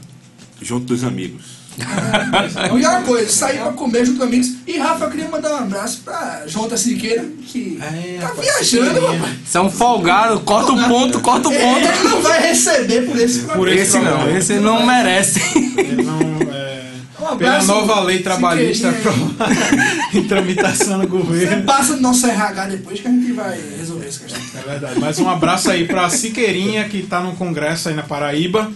junto 0.60 0.86
dos 0.86 1.02
amigos. 1.02 1.53
É 1.78 2.68
a 2.68 2.72
melhor 2.72 3.02
coisa, 3.02 3.30
sair 3.30 3.58
pra 3.58 3.72
comer 3.72 4.04
junto 4.04 4.18
com 4.18 4.24
amigos. 4.24 4.52
E 4.66 4.78
Rafa, 4.78 5.04
eu 5.06 5.10
queria 5.10 5.28
mandar 5.28 5.50
um 5.52 5.56
abraço 5.58 6.00
pra 6.04 6.42
Jonta 6.46 6.76
Siqueira, 6.76 7.24
que 7.46 7.78
É, 7.82 8.18
tá 8.20 8.32
viajando, 8.40 9.00
rapaz. 9.06 9.36
Você 9.44 9.58
é 9.58 9.60
um 9.60 9.70
folgado, 9.70 10.40
corta 10.40 10.72
o 10.72 10.88
ponto, 10.88 11.20
corta 11.20 11.48
o 11.48 11.52
ponto. 11.52 11.86
Ele 11.86 12.08
não 12.08 12.22
vai 12.22 12.40
receber 12.48 13.02
por 13.06 13.18
esse 13.20 13.40
Por 13.40 13.52
programa. 13.52 13.80
esse 13.80 13.96
Esse 13.96 13.98
não, 14.04 14.36
esse 14.36 14.54
não 14.60 14.86
merece. 14.86 15.40
Ele 15.78 16.02
não, 16.02 16.20
é, 16.52 16.84
Um 17.32 17.36
pela 17.38 17.62
nova 17.64 18.00
lei 18.00 18.18
trabalhista 18.18 18.90
aprovada 18.90 19.54
em 20.12 20.24
tramitação 20.24 20.98
no 20.98 21.04
Você 21.04 21.08
governo. 21.08 21.62
passa 21.64 21.94
no 21.94 22.02
nosso 22.02 22.26
RH 22.26 22.66
depois 22.66 23.00
que 23.00 23.08
a 23.08 23.10
gente 23.10 23.32
vai 23.32 23.58
resolver 23.78 24.06
essa 24.06 24.20
questão. 24.20 24.40
É 24.60 24.68
verdade. 24.70 25.00
Mas 25.00 25.18
um 25.18 25.28
abraço 25.28 25.70
aí 25.70 25.86
pra 25.86 26.08
Siqueirinha, 26.10 26.84
que 26.88 27.02
tá 27.02 27.20
num 27.20 27.34
congresso 27.34 27.88
aí 27.88 27.94
na 27.94 28.02
Paraíba. 28.02 28.70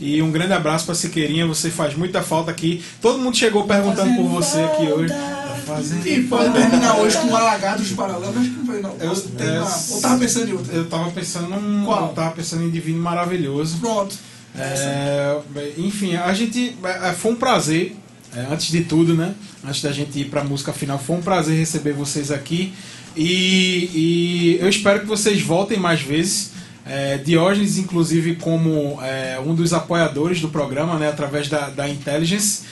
E 0.00 0.22
um 0.22 0.30
grande 0.32 0.52
abraço 0.54 0.86
pra 0.86 0.94
Siqueirinha, 0.94 1.46
você 1.46 1.70
faz 1.70 1.94
muita 1.94 2.22
falta 2.22 2.50
aqui. 2.50 2.82
Todo 3.02 3.18
mundo 3.18 3.36
chegou 3.36 3.64
perguntando 3.66 4.14
por 4.16 4.24
você 4.28 4.58
aqui 4.60 4.86
hoje. 4.86 5.12
Tá 5.12 5.38
Fazendo 5.66 6.04
E 6.06 6.22
pode 6.24 6.52
terminar 6.52 6.96
hoje 6.96 7.16
com 7.18 7.36
Alagados 7.36 7.92
Paralelos, 7.92 8.36
acho 8.36 8.50
que 8.50 8.56
não 8.58 8.66
foi 8.66 8.80
não. 8.80 8.96
Eu- 8.98 9.12
é, 9.38 9.60
uma- 9.60 9.78
Ou 9.90 10.00
tava 10.00 10.18
pensando 10.18 10.48
em 10.48 10.52
outra. 10.54 10.74
Eu 10.74 10.84
tava 10.88 11.10
pensando 11.10 11.48
num. 11.50 11.84
Qual? 11.84 12.08
Eu 12.08 12.12
tava 12.14 12.30
pensando 12.32 12.64
em 12.64 12.70
Divino 12.70 12.98
Maravilhoso. 13.00 13.76
Pronto. 13.78 14.16
É, 14.56 15.38
enfim, 15.78 16.16
a 16.16 16.32
gente. 16.32 16.74
é, 16.82 17.12
Foi 17.12 17.32
um 17.32 17.36
prazer, 17.36 17.94
é, 18.34 18.46
antes 18.52 18.68
de 18.72 18.80
tudo, 18.82 19.14
né? 19.14 19.32
Antes 19.64 19.82
da 19.82 19.92
gente 19.92 20.18
ir 20.18 20.24
pra 20.24 20.42
música 20.42 20.72
final, 20.72 20.98
foi 20.98 21.16
um 21.16 21.20
prazer 21.22 21.56
receber 21.56 21.92
vocês 21.92 22.30
aqui. 22.32 22.72
E, 23.16 23.90
e 23.94 24.58
eu 24.60 24.68
espero 24.68 25.00
que 25.00 25.06
vocês 25.06 25.40
voltem 25.42 25.78
mais 25.78 26.00
vezes. 26.00 26.49
É, 26.86 27.18
Diógenes, 27.18 27.78
inclusive, 27.78 28.36
como 28.36 28.98
é, 29.02 29.40
um 29.44 29.54
dos 29.54 29.72
apoiadores 29.72 30.40
do 30.40 30.48
programa, 30.48 30.98
né? 30.98 31.08
Através 31.08 31.48
da, 31.48 31.70
da 31.70 31.88
Intelligence. 31.88 32.62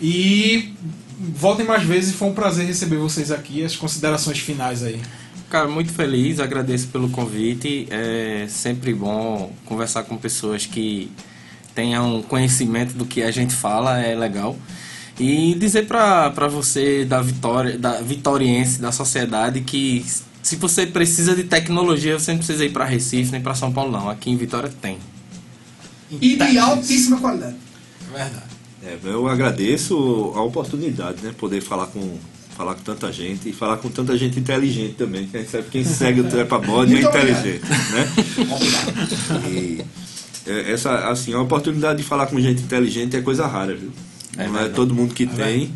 E 0.00 0.72
voltem 1.18 1.66
mais 1.66 1.82
vezes. 1.82 2.14
Foi 2.14 2.28
um 2.28 2.34
prazer 2.34 2.66
receber 2.66 2.96
vocês 2.96 3.30
aqui. 3.30 3.64
As 3.64 3.76
considerações 3.76 4.38
finais 4.38 4.82
aí. 4.82 5.00
Cara, 5.48 5.68
muito 5.68 5.92
feliz, 5.92 6.40
agradeço 6.40 6.88
pelo 6.88 7.08
convite. 7.08 7.86
É 7.90 8.46
sempre 8.48 8.92
bom 8.92 9.52
conversar 9.64 10.02
com 10.02 10.16
pessoas 10.16 10.66
que 10.66 11.10
tenham 11.74 12.22
conhecimento 12.22 12.94
do 12.94 13.04
que 13.04 13.22
a 13.22 13.30
gente 13.30 13.54
fala, 13.54 14.00
é 14.00 14.14
legal. 14.14 14.56
E 15.18 15.54
dizer 15.54 15.86
pra 15.86 16.30
você 16.48 17.04
da 17.04 17.22
Vitória, 17.22 17.78
da 17.78 18.00
Vitoriense, 18.00 18.80
da 18.80 18.90
sociedade, 18.90 19.60
que 19.60 20.04
se 20.46 20.54
você 20.54 20.86
precisa 20.86 21.34
de 21.34 21.42
tecnologia, 21.42 22.16
você 22.16 22.30
não 22.30 22.38
precisa 22.38 22.64
ir 22.64 22.70
pra 22.70 22.84
Recife 22.84 23.32
nem 23.32 23.40
pra 23.40 23.52
São 23.52 23.72
Paulo, 23.72 23.90
não. 23.90 24.08
Aqui 24.08 24.30
em 24.30 24.36
Vitória 24.36 24.72
tem. 24.80 24.96
E 26.08 26.36
de 26.36 26.56
altíssima 26.56 27.18
qualidade. 27.18 27.56
Verdade. 28.12 28.46
É, 28.80 28.96
eu 29.02 29.26
agradeço 29.26 30.32
a 30.36 30.42
oportunidade, 30.42 31.20
né? 31.20 31.34
Poder 31.36 31.60
falar 31.60 31.88
com, 31.88 32.16
falar 32.56 32.76
com 32.76 32.82
tanta 32.82 33.12
gente 33.12 33.48
e 33.48 33.52
falar 33.52 33.78
com 33.78 33.88
tanta 33.88 34.16
gente 34.16 34.38
inteligente 34.38 34.94
também, 34.94 35.26
que 35.26 35.36
a 35.36 35.40
gente 35.40 35.50
sabe 35.50 35.64
que 35.64 35.70
quem 35.70 35.84
segue 35.84 36.20
o 36.20 36.24
Trepa 36.30 36.60
Bode 36.60 36.94
é 36.94 37.08
obrigado. 37.08 37.28
inteligente, 37.28 37.64
né? 37.90 38.12
E 39.50 39.84
é, 40.46 40.70
essa, 40.70 41.08
assim, 41.08 41.34
a 41.34 41.40
oportunidade 41.40 41.98
de 41.98 42.04
falar 42.04 42.28
com 42.28 42.40
gente 42.40 42.62
inteligente 42.62 43.16
é 43.16 43.20
coisa 43.20 43.48
rara, 43.48 43.74
viu? 43.74 43.90
É 44.38 44.44
Não 44.44 44.44
é 44.44 44.48
verdade. 44.50 44.74
todo 44.74 44.94
mundo 44.94 45.12
que 45.12 45.26
tem. 45.26 45.72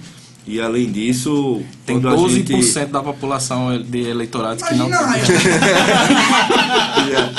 E 0.46 0.60
além 0.60 0.90
disso, 0.90 1.62
Tem 1.86 2.00
quando 2.00 2.08
a 2.08 2.16
12% 2.16 2.46
gente... 2.62 2.86
da 2.86 3.00
população 3.02 3.80
de 3.80 4.00
eleitorados 4.08 4.64
que 4.64 4.74
não 4.74 4.86
Imagina 4.88 5.12
tem. 5.14 5.22
Einstein. 5.36 5.50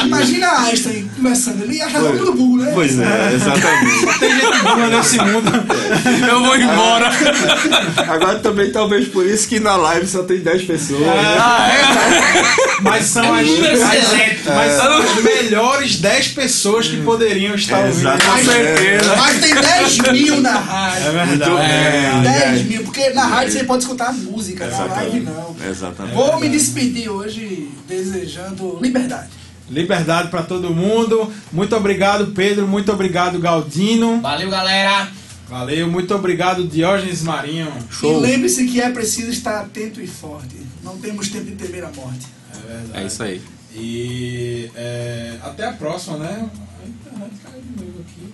Imagina 0.05 0.47
Einstein 0.65 1.09
começando. 1.15 1.63
Ele 1.63 1.75
ia 1.77 1.85
achar 1.87 1.99
tudo 2.01 2.25
do 2.25 2.33
Google, 2.33 2.65
né? 2.65 2.71
Pois 2.73 2.97
é, 2.99 3.33
exatamente. 3.33 4.19
Tem 4.19 4.29
gente 4.39 4.63
boa 4.63 4.87
nesse 4.87 5.17
mundo. 5.17 5.51
Eu 6.29 6.39
vou 6.43 6.55
embora. 6.55 7.09
Agora 8.07 8.39
também 8.39 8.71
talvez 8.71 9.07
por 9.07 9.25
isso 9.25 9.47
que 9.47 9.59
na 9.59 9.75
live 9.75 10.07
só 10.07 10.23
tem 10.23 10.39
10 10.39 10.63
pessoas. 10.63 11.01
né? 11.01 11.37
Ah, 11.39 11.69
é? 11.69 12.81
Mas 12.81 13.05
são 13.05 13.33
as, 13.33 13.47
as- 13.47 14.45
mas 14.45 14.71
são 14.73 14.97
as 14.97 15.23
melhores 15.23 15.95
10 15.97 16.27
pessoas 16.29 16.87
que 16.87 16.97
poderiam 16.97 17.55
estar 17.55 17.79
ouvindo. 17.79 17.97
Exatamente. 17.99 19.07
Mas, 19.07 19.17
mas 19.19 19.39
tem 19.41 19.53
10 19.55 19.97
mil 20.13 20.41
na 20.41 20.51
rádio. 20.57 21.07
É 21.07 21.25
Muito 21.25 21.45
verdade. 21.45 22.21
bem. 22.21 22.31
10 22.51 22.61
mil, 22.67 22.83
porque 22.83 23.00
na 23.09 23.25
rádio 23.25 23.53
você 23.53 23.63
pode 23.63 23.83
escutar 23.83 24.13
música, 24.13 24.67
na 24.67 24.85
live 24.85 25.21
não. 25.21 25.55
Exatamente. 25.67 26.15
Vou 26.15 26.39
me 26.39 26.49
despedir 26.49 27.09
hoje 27.09 27.69
desejando 27.87 28.79
liberdade. 28.81 29.29
Liberdade 29.69 30.29
pra 30.29 30.43
todo 30.43 30.69
mundo. 30.69 31.31
Muito 31.51 31.75
obrigado, 31.75 32.27
Pedro. 32.33 32.67
Muito 32.67 32.91
obrigado, 32.91 33.39
Galdino. 33.39 34.21
Valeu, 34.21 34.49
galera! 34.49 35.09
Valeu. 35.47 35.89
Muito 35.89 36.13
obrigado, 36.15 36.65
Diógenes 36.65 37.23
Marinho. 37.23 37.71
E 38.03 38.07
lembre-se 38.07 38.65
que 38.65 38.79
é 38.79 38.89
preciso 38.89 39.29
estar 39.29 39.59
atento 39.59 40.01
e 40.01 40.07
forte. 40.07 40.55
Não 40.83 40.97
temos 40.97 41.29
tempo 41.29 41.45
de 41.45 41.51
temer 41.51 41.83
a 41.83 41.91
morte. 41.91 42.27
É 42.53 42.67
verdade. 42.67 43.03
É 43.03 43.07
isso 43.07 43.23
aí. 43.23 43.41
E 43.73 44.69
é, 44.75 45.37
até 45.43 45.65
a 45.67 45.73
próxima, 45.73 46.17
né? 46.17 46.49
A 46.83 46.87
internet 46.87 47.33
caiu 47.43 47.61
de 47.61 47.85
novo 47.85 47.99
aqui, 48.01 48.33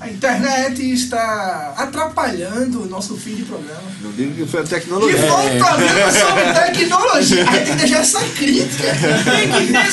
A 0.00 0.08
internet 0.10 0.92
está 0.92 1.74
atrapalhando 1.76 2.82
o 2.82 2.86
nosso 2.86 3.16
fim 3.16 3.34
de 3.34 3.42
programa. 3.44 3.82
Não 4.00 4.12
digo 4.12 4.34
que 4.34 4.46
foi 4.46 4.60
a 4.60 4.64
E 4.64 4.66
tecnologia. 4.68 5.18
foi 5.18 5.28
um 5.28 5.58
programa 5.58 6.12
sobre 6.12 6.52
tecnologia. 6.66 7.48
A 7.48 7.52
gente 7.52 7.64
tem 7.64 7.64
que 7.64 7.74
deixar 7.82 7.98
essa 7.98 8.20
crítica. 8.20 8.84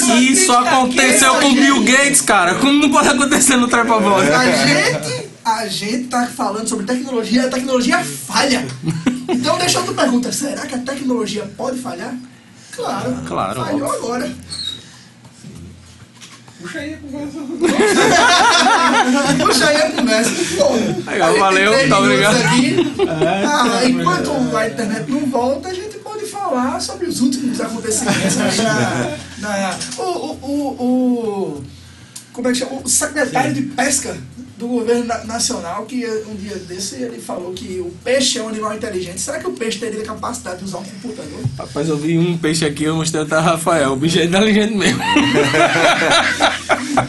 Que 0.06 0.12
E 0.14 0.32
isso 0.32 0.52
crítica 0.52 0.54
aconteceu 0.54 1.36
com 1.36 1.54
Bill 1.54 1.84
Gates, 1.84 2.22
cara. 2.22 2.56
Como 2.56 2.74
não 2.74 2.90
pode 2.92 3.08
acontecer 3.10 3.58
no 3.58 3.68
Bola? 4.00 4.24
A 4.38 4.52
gente, 4.52 5.30
a 5.46 5.68
gente 5.68 6.04
tá 6.08 6.26
falando 6.28 6.68
sobre 6.68 6.86
tecnologia, 6.86 7.46
a 7.46 7.50
tecnologia 7.50 8.04
falha. 8.04 8.66
Então 9.30 9.58
deixa 9.58 9.80
eu 9.80 9.86
te 9.86 9.94
pergunta, 9.94 10.32
será 10.32 10.66
que 10.66 10.76
a 10.76 10.80
tecnologia 10.80 11.50
pode 11.58 11.80
falhar? 11.80 12.14
Claro. 12.76 13.16
Claro, 13.28 13.64
Falhou 13.66 13.84
óbvio. 13.88 14.04
agora. 14.06 14.32
Puxa 16.62 16.80
aí 16.80 16.94
a 16.94 16.98
conversa. 16.98 17.40
Puxa 19.46 19.68
aí 19.68 19.78
a 19.82 19.92
conversa. 19.92 20.32
Bom, 20.58 20.94
Legal, 21.12 21.38
valeu, 21.40 21.72
tá 21.72 21.78
minutos 21.78 21.98
obrigado. 22.00 22.36
aqui. 22.46 22.94
É, 23.02 23.46
Ah, 23.46 23.70
tá, 23.70 23.86
enquanto 23.86 24.32
obrigado. 24.32 24.58
a 24.58 24.68
internet 24.68 25.12
não 25.12 25.26
volta, 25.28 25.70
a 25.70 25.74
gente 25.74 25.98
pode 26.00 26.26
falar 26.26 26.80
sobre 26.82 27.08
os 27.08 27.22
últimos 27.22 27.60
acontecimentos 27.60 28.40
aí 28.40 28.58
na, 28.58 29.18
na- 29.40 29.78
o, 29.98 30.02
o, 30.04 30.38
o, 30.42 30.84
o- 30.84 31.64
como 32.34 32.48
é 32.48 32.52
que 32.52 32.58
chama? 32.60 32.82
O 32.84 32.88
secretário 32.90 33.54
de 33.54 33.62
pesca 33.64 34.16
do 34.58 34.68
governo 34.68 35.06
na- 35.06 35.24
nacional, 35.24 35.86
que 35.86 36.06
um 36.30 36.36
dia 36.36 36.56
desse 36.56 36.96
ele 37.02 37.20
falou 37.20 37.52
que 37.52 37.80
o 37.80 37.92
peixe 38.04 38.38
é 38.38 38.44
um 38.44 38.50
animal 38.50 38.76
inteligente. 38.76 39.20
Será 39.20 39.40
que 39.40 39.48
o 39.48 39.54
peixe 39.54 39.80
teria 39.80 40.04
capacidade 40.04 40.60
de 40.60 40.66
usar 40.66 40.78
um 40.78 40.84
computador? 40.84 41.40
Rapaz, 41.58 41.90
eu 41.90 41.98
vi 41.98 42.18
um 42.20 42.38
peixe 42.38 42.64
aqui, 42.66 42.84
eu 42.84 42.96
mostrei 42.96 43.24
até 43.24 43.40
Rafael. 43.40 43.94
O 43.94 43.96
bicho 43.96 44.20
é 44.20 44.26
inteligente 44.26 44.76
mesmo. 44.76 45.00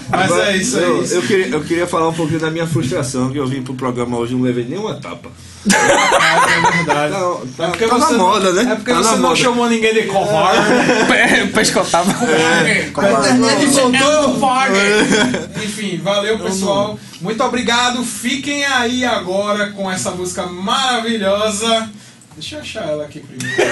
Mas 0.08 0.30
Agora, 0.30 0.52
é 0.52 0.56
isso, 0.56 0.76
eu, 0.78 1.00
é 1.00 1.04
isso. 1.04 1.14
Eu 1.14 1.22
queria, 1.22 1.46
eu 1.48 1.62
queria 1.64 1.86
falar 1.86 2.08
um 2.08 2.12
pouquinho 2.12 2.38
da 2.40 2.50
minha 2.50 2.66
frustração, 2.66 3.30
que 3.30 3.38
eu 3.38 3.46
vim 3.46 3.62
pro 3.62 3.74
programa 3.74 4.16
hoje 4.18 4.32
e 4.32 4.36
não 4.36 4.42
levei 4.42 4.64
nenhuma 4.64 4.94
tapa. 4.94 5.30
É 5.66 6.72
verdade. 6.76 7.12
Não, 7.12 7.46
tá, 7.56 7.64
É 7.64 7.68
porque 7.68 7.86
tá 7.86 7.94
você 7.98 8.12
na 8.12 8.18
moda, 8.18 8.52
né? 8.52 8.72
É 8.72 8.74
porque 8.74 8.90
Tá 8.90 8.96
na 8.96 9.02
você 9.02 9.14
não 9.16 9.22
moda. 9.22 9.36
chamou 9.36 9.68
ninguém 9.68 9.94
de 9.94 10.02
covarde. 10.02 10.60
Pe- 11.08 11.46
Pescotava. 11.52 12.10
A 12.12 13.10
internet 13.12 13.66
voltou. 13.66 14.38
Enfim, 15.62 15.98
valeu 15.98 16.38
pessoal. 16.38 16.98
Muito 17.20 17.42
obrigado. 17.42 18.04
Fiquem 18.04 18.64
aí 18.64 19.04
agora 19.04 19.70
com 19.72 19.90
essa 19.90 20.10
música 20.10 20.46
maravilhosa. 20.46 21.90
Deixa 22.34 22.56
eu 22.56 22.60
achar 22.60 22.88
ela 22.88 23.04
aqui 23.04 23.20
primeiro. 23.20 23.62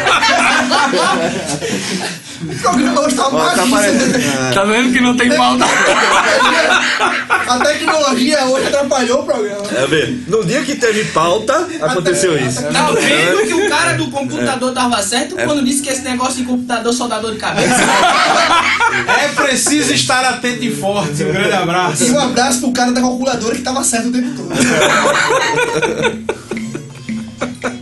O 2.42 2.56
programa 2.58 3.00
hoje 3.00 3.16
tá 3.16 3.28
Ó, 3.28 3.30
tá. 3.30 3.54
Tá 4.54 4.64
vendo 4.64 4.92
que 4.92 5.00
não 5.00 5.16
tem 5.16 5.34
pauta? 5.34 5.64
A 7.48 7.58
tecnologia 7.58 8.44
hoje 8.44 8.66
atrapalhou 8.66 9.20
o 9.20 9.22
programa. 9.24 9.64
É 9.74 9.86
ver, 9.86 10.24
no 10.26 10.44
dia 10.44 10.62
que 10.62 10.76
teve 10.76 11.04
pauta, 11.06 11.66
aconteceu 11.80 12.36
isso. 12.38 12.62
Tá 12.64 12.90
vendo 12.92 13.46
que 13.46 13.54
o 13.54 13.68
cara 13.68 13.94
do 13.94 14.10
computador 14.10 14.72
tava 14.72 15.02
certo 15.02 15.36
quando 15.36 15.64
disse 15.64 15.82
que 15.82 15.88
esse 15.88 16.02
negócio 16.02 16.36
de 16.36 16.44
computador 16.44 16.92
só 16.92 17.08
dá 17.08 17.18
dor 17.18 17.32
de 17.32 17.38
cabeça? 17.38 17.74
É 18.90 19.28
preciso 19.28 19.94
estar 19.94 20.24
atento 20.24 20.64
e 20.64 20.74
forte. 20.74 21.22
Um 21.22 21.32
grande 21.32 21.52
abraço. 21.52 22.02
E 22.04 22.10
um 22.10 22.18
abraço 22.18 22.58
pro 22.60 22.72
cara 22.72 22.90
da 22.90 23.00
calculadora 23.00 23.54
que 23.54 23.62
tava 23.62 23.84
certo 23.84 24.08
o 24.08 24.12
tempo 24.12 24.30
todo. 24.36 24.50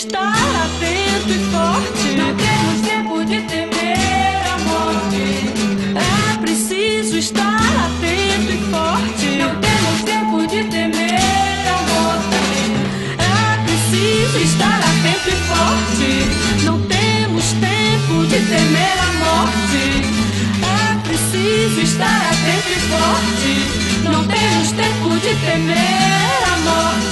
estar 0.00 0.32
atento 0.32 1.28
e 1.28 1.38
forte. 1.52 2.16
Não 2.16 2.34
temos 2.34 2.80
tempo 2.88 3.24
de 3.24 3.42
temer 3.42 4.40
a 4.46 4.58
morte. 4.64 5.52
É 5.94 6.36
preciso 6.40 7.18
estar 7.18 7.56
atento 7.56 8.50
e 8.50 8.58
forte. 8.70 9.26
Não 9.36 9.60
temos 9.60 10.02
tempo 10.04 10.46
de 10.46 10.64
temer 10.64 11.66
a 11.68 11.82
morte. 11.92 12.40
É 13.18 13.62
preciso 13.66 14.38
estar 14.38 14.78
atento 14.78 15.28
e 15.28 15.36
forte. 15.50 16.64
Não 16.64 16.80
temos 16.80 17.52
tempo 17.52 18.26
de 18.26 18.40
temer 18.48 18.96
a 19.06 19.12
morte. 19.22 19.84
É 20.64 21.08
preciso 21.08 21.80
estar 21.82 22.22
atento 22.32 22.70
e 22.70 22.80
forte. 22.88 23.52
Não 24.04 24.24
temos 24.26 24.72
tempo 24.72 25.10
de 25.20 25.34
temer 25.44 26.42
a 26.46 26.56
morte. 26.64 27.09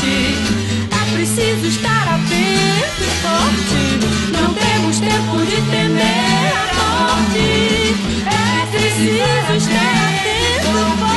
tempo 5.19 5.39
temer 5.71 6.53
a 6.55 7.17
morte. 7.17 7.95
É 8.27 8.67
preciso 8.71 9.53
estar 9.57 9.99
atento. 10.09 11.08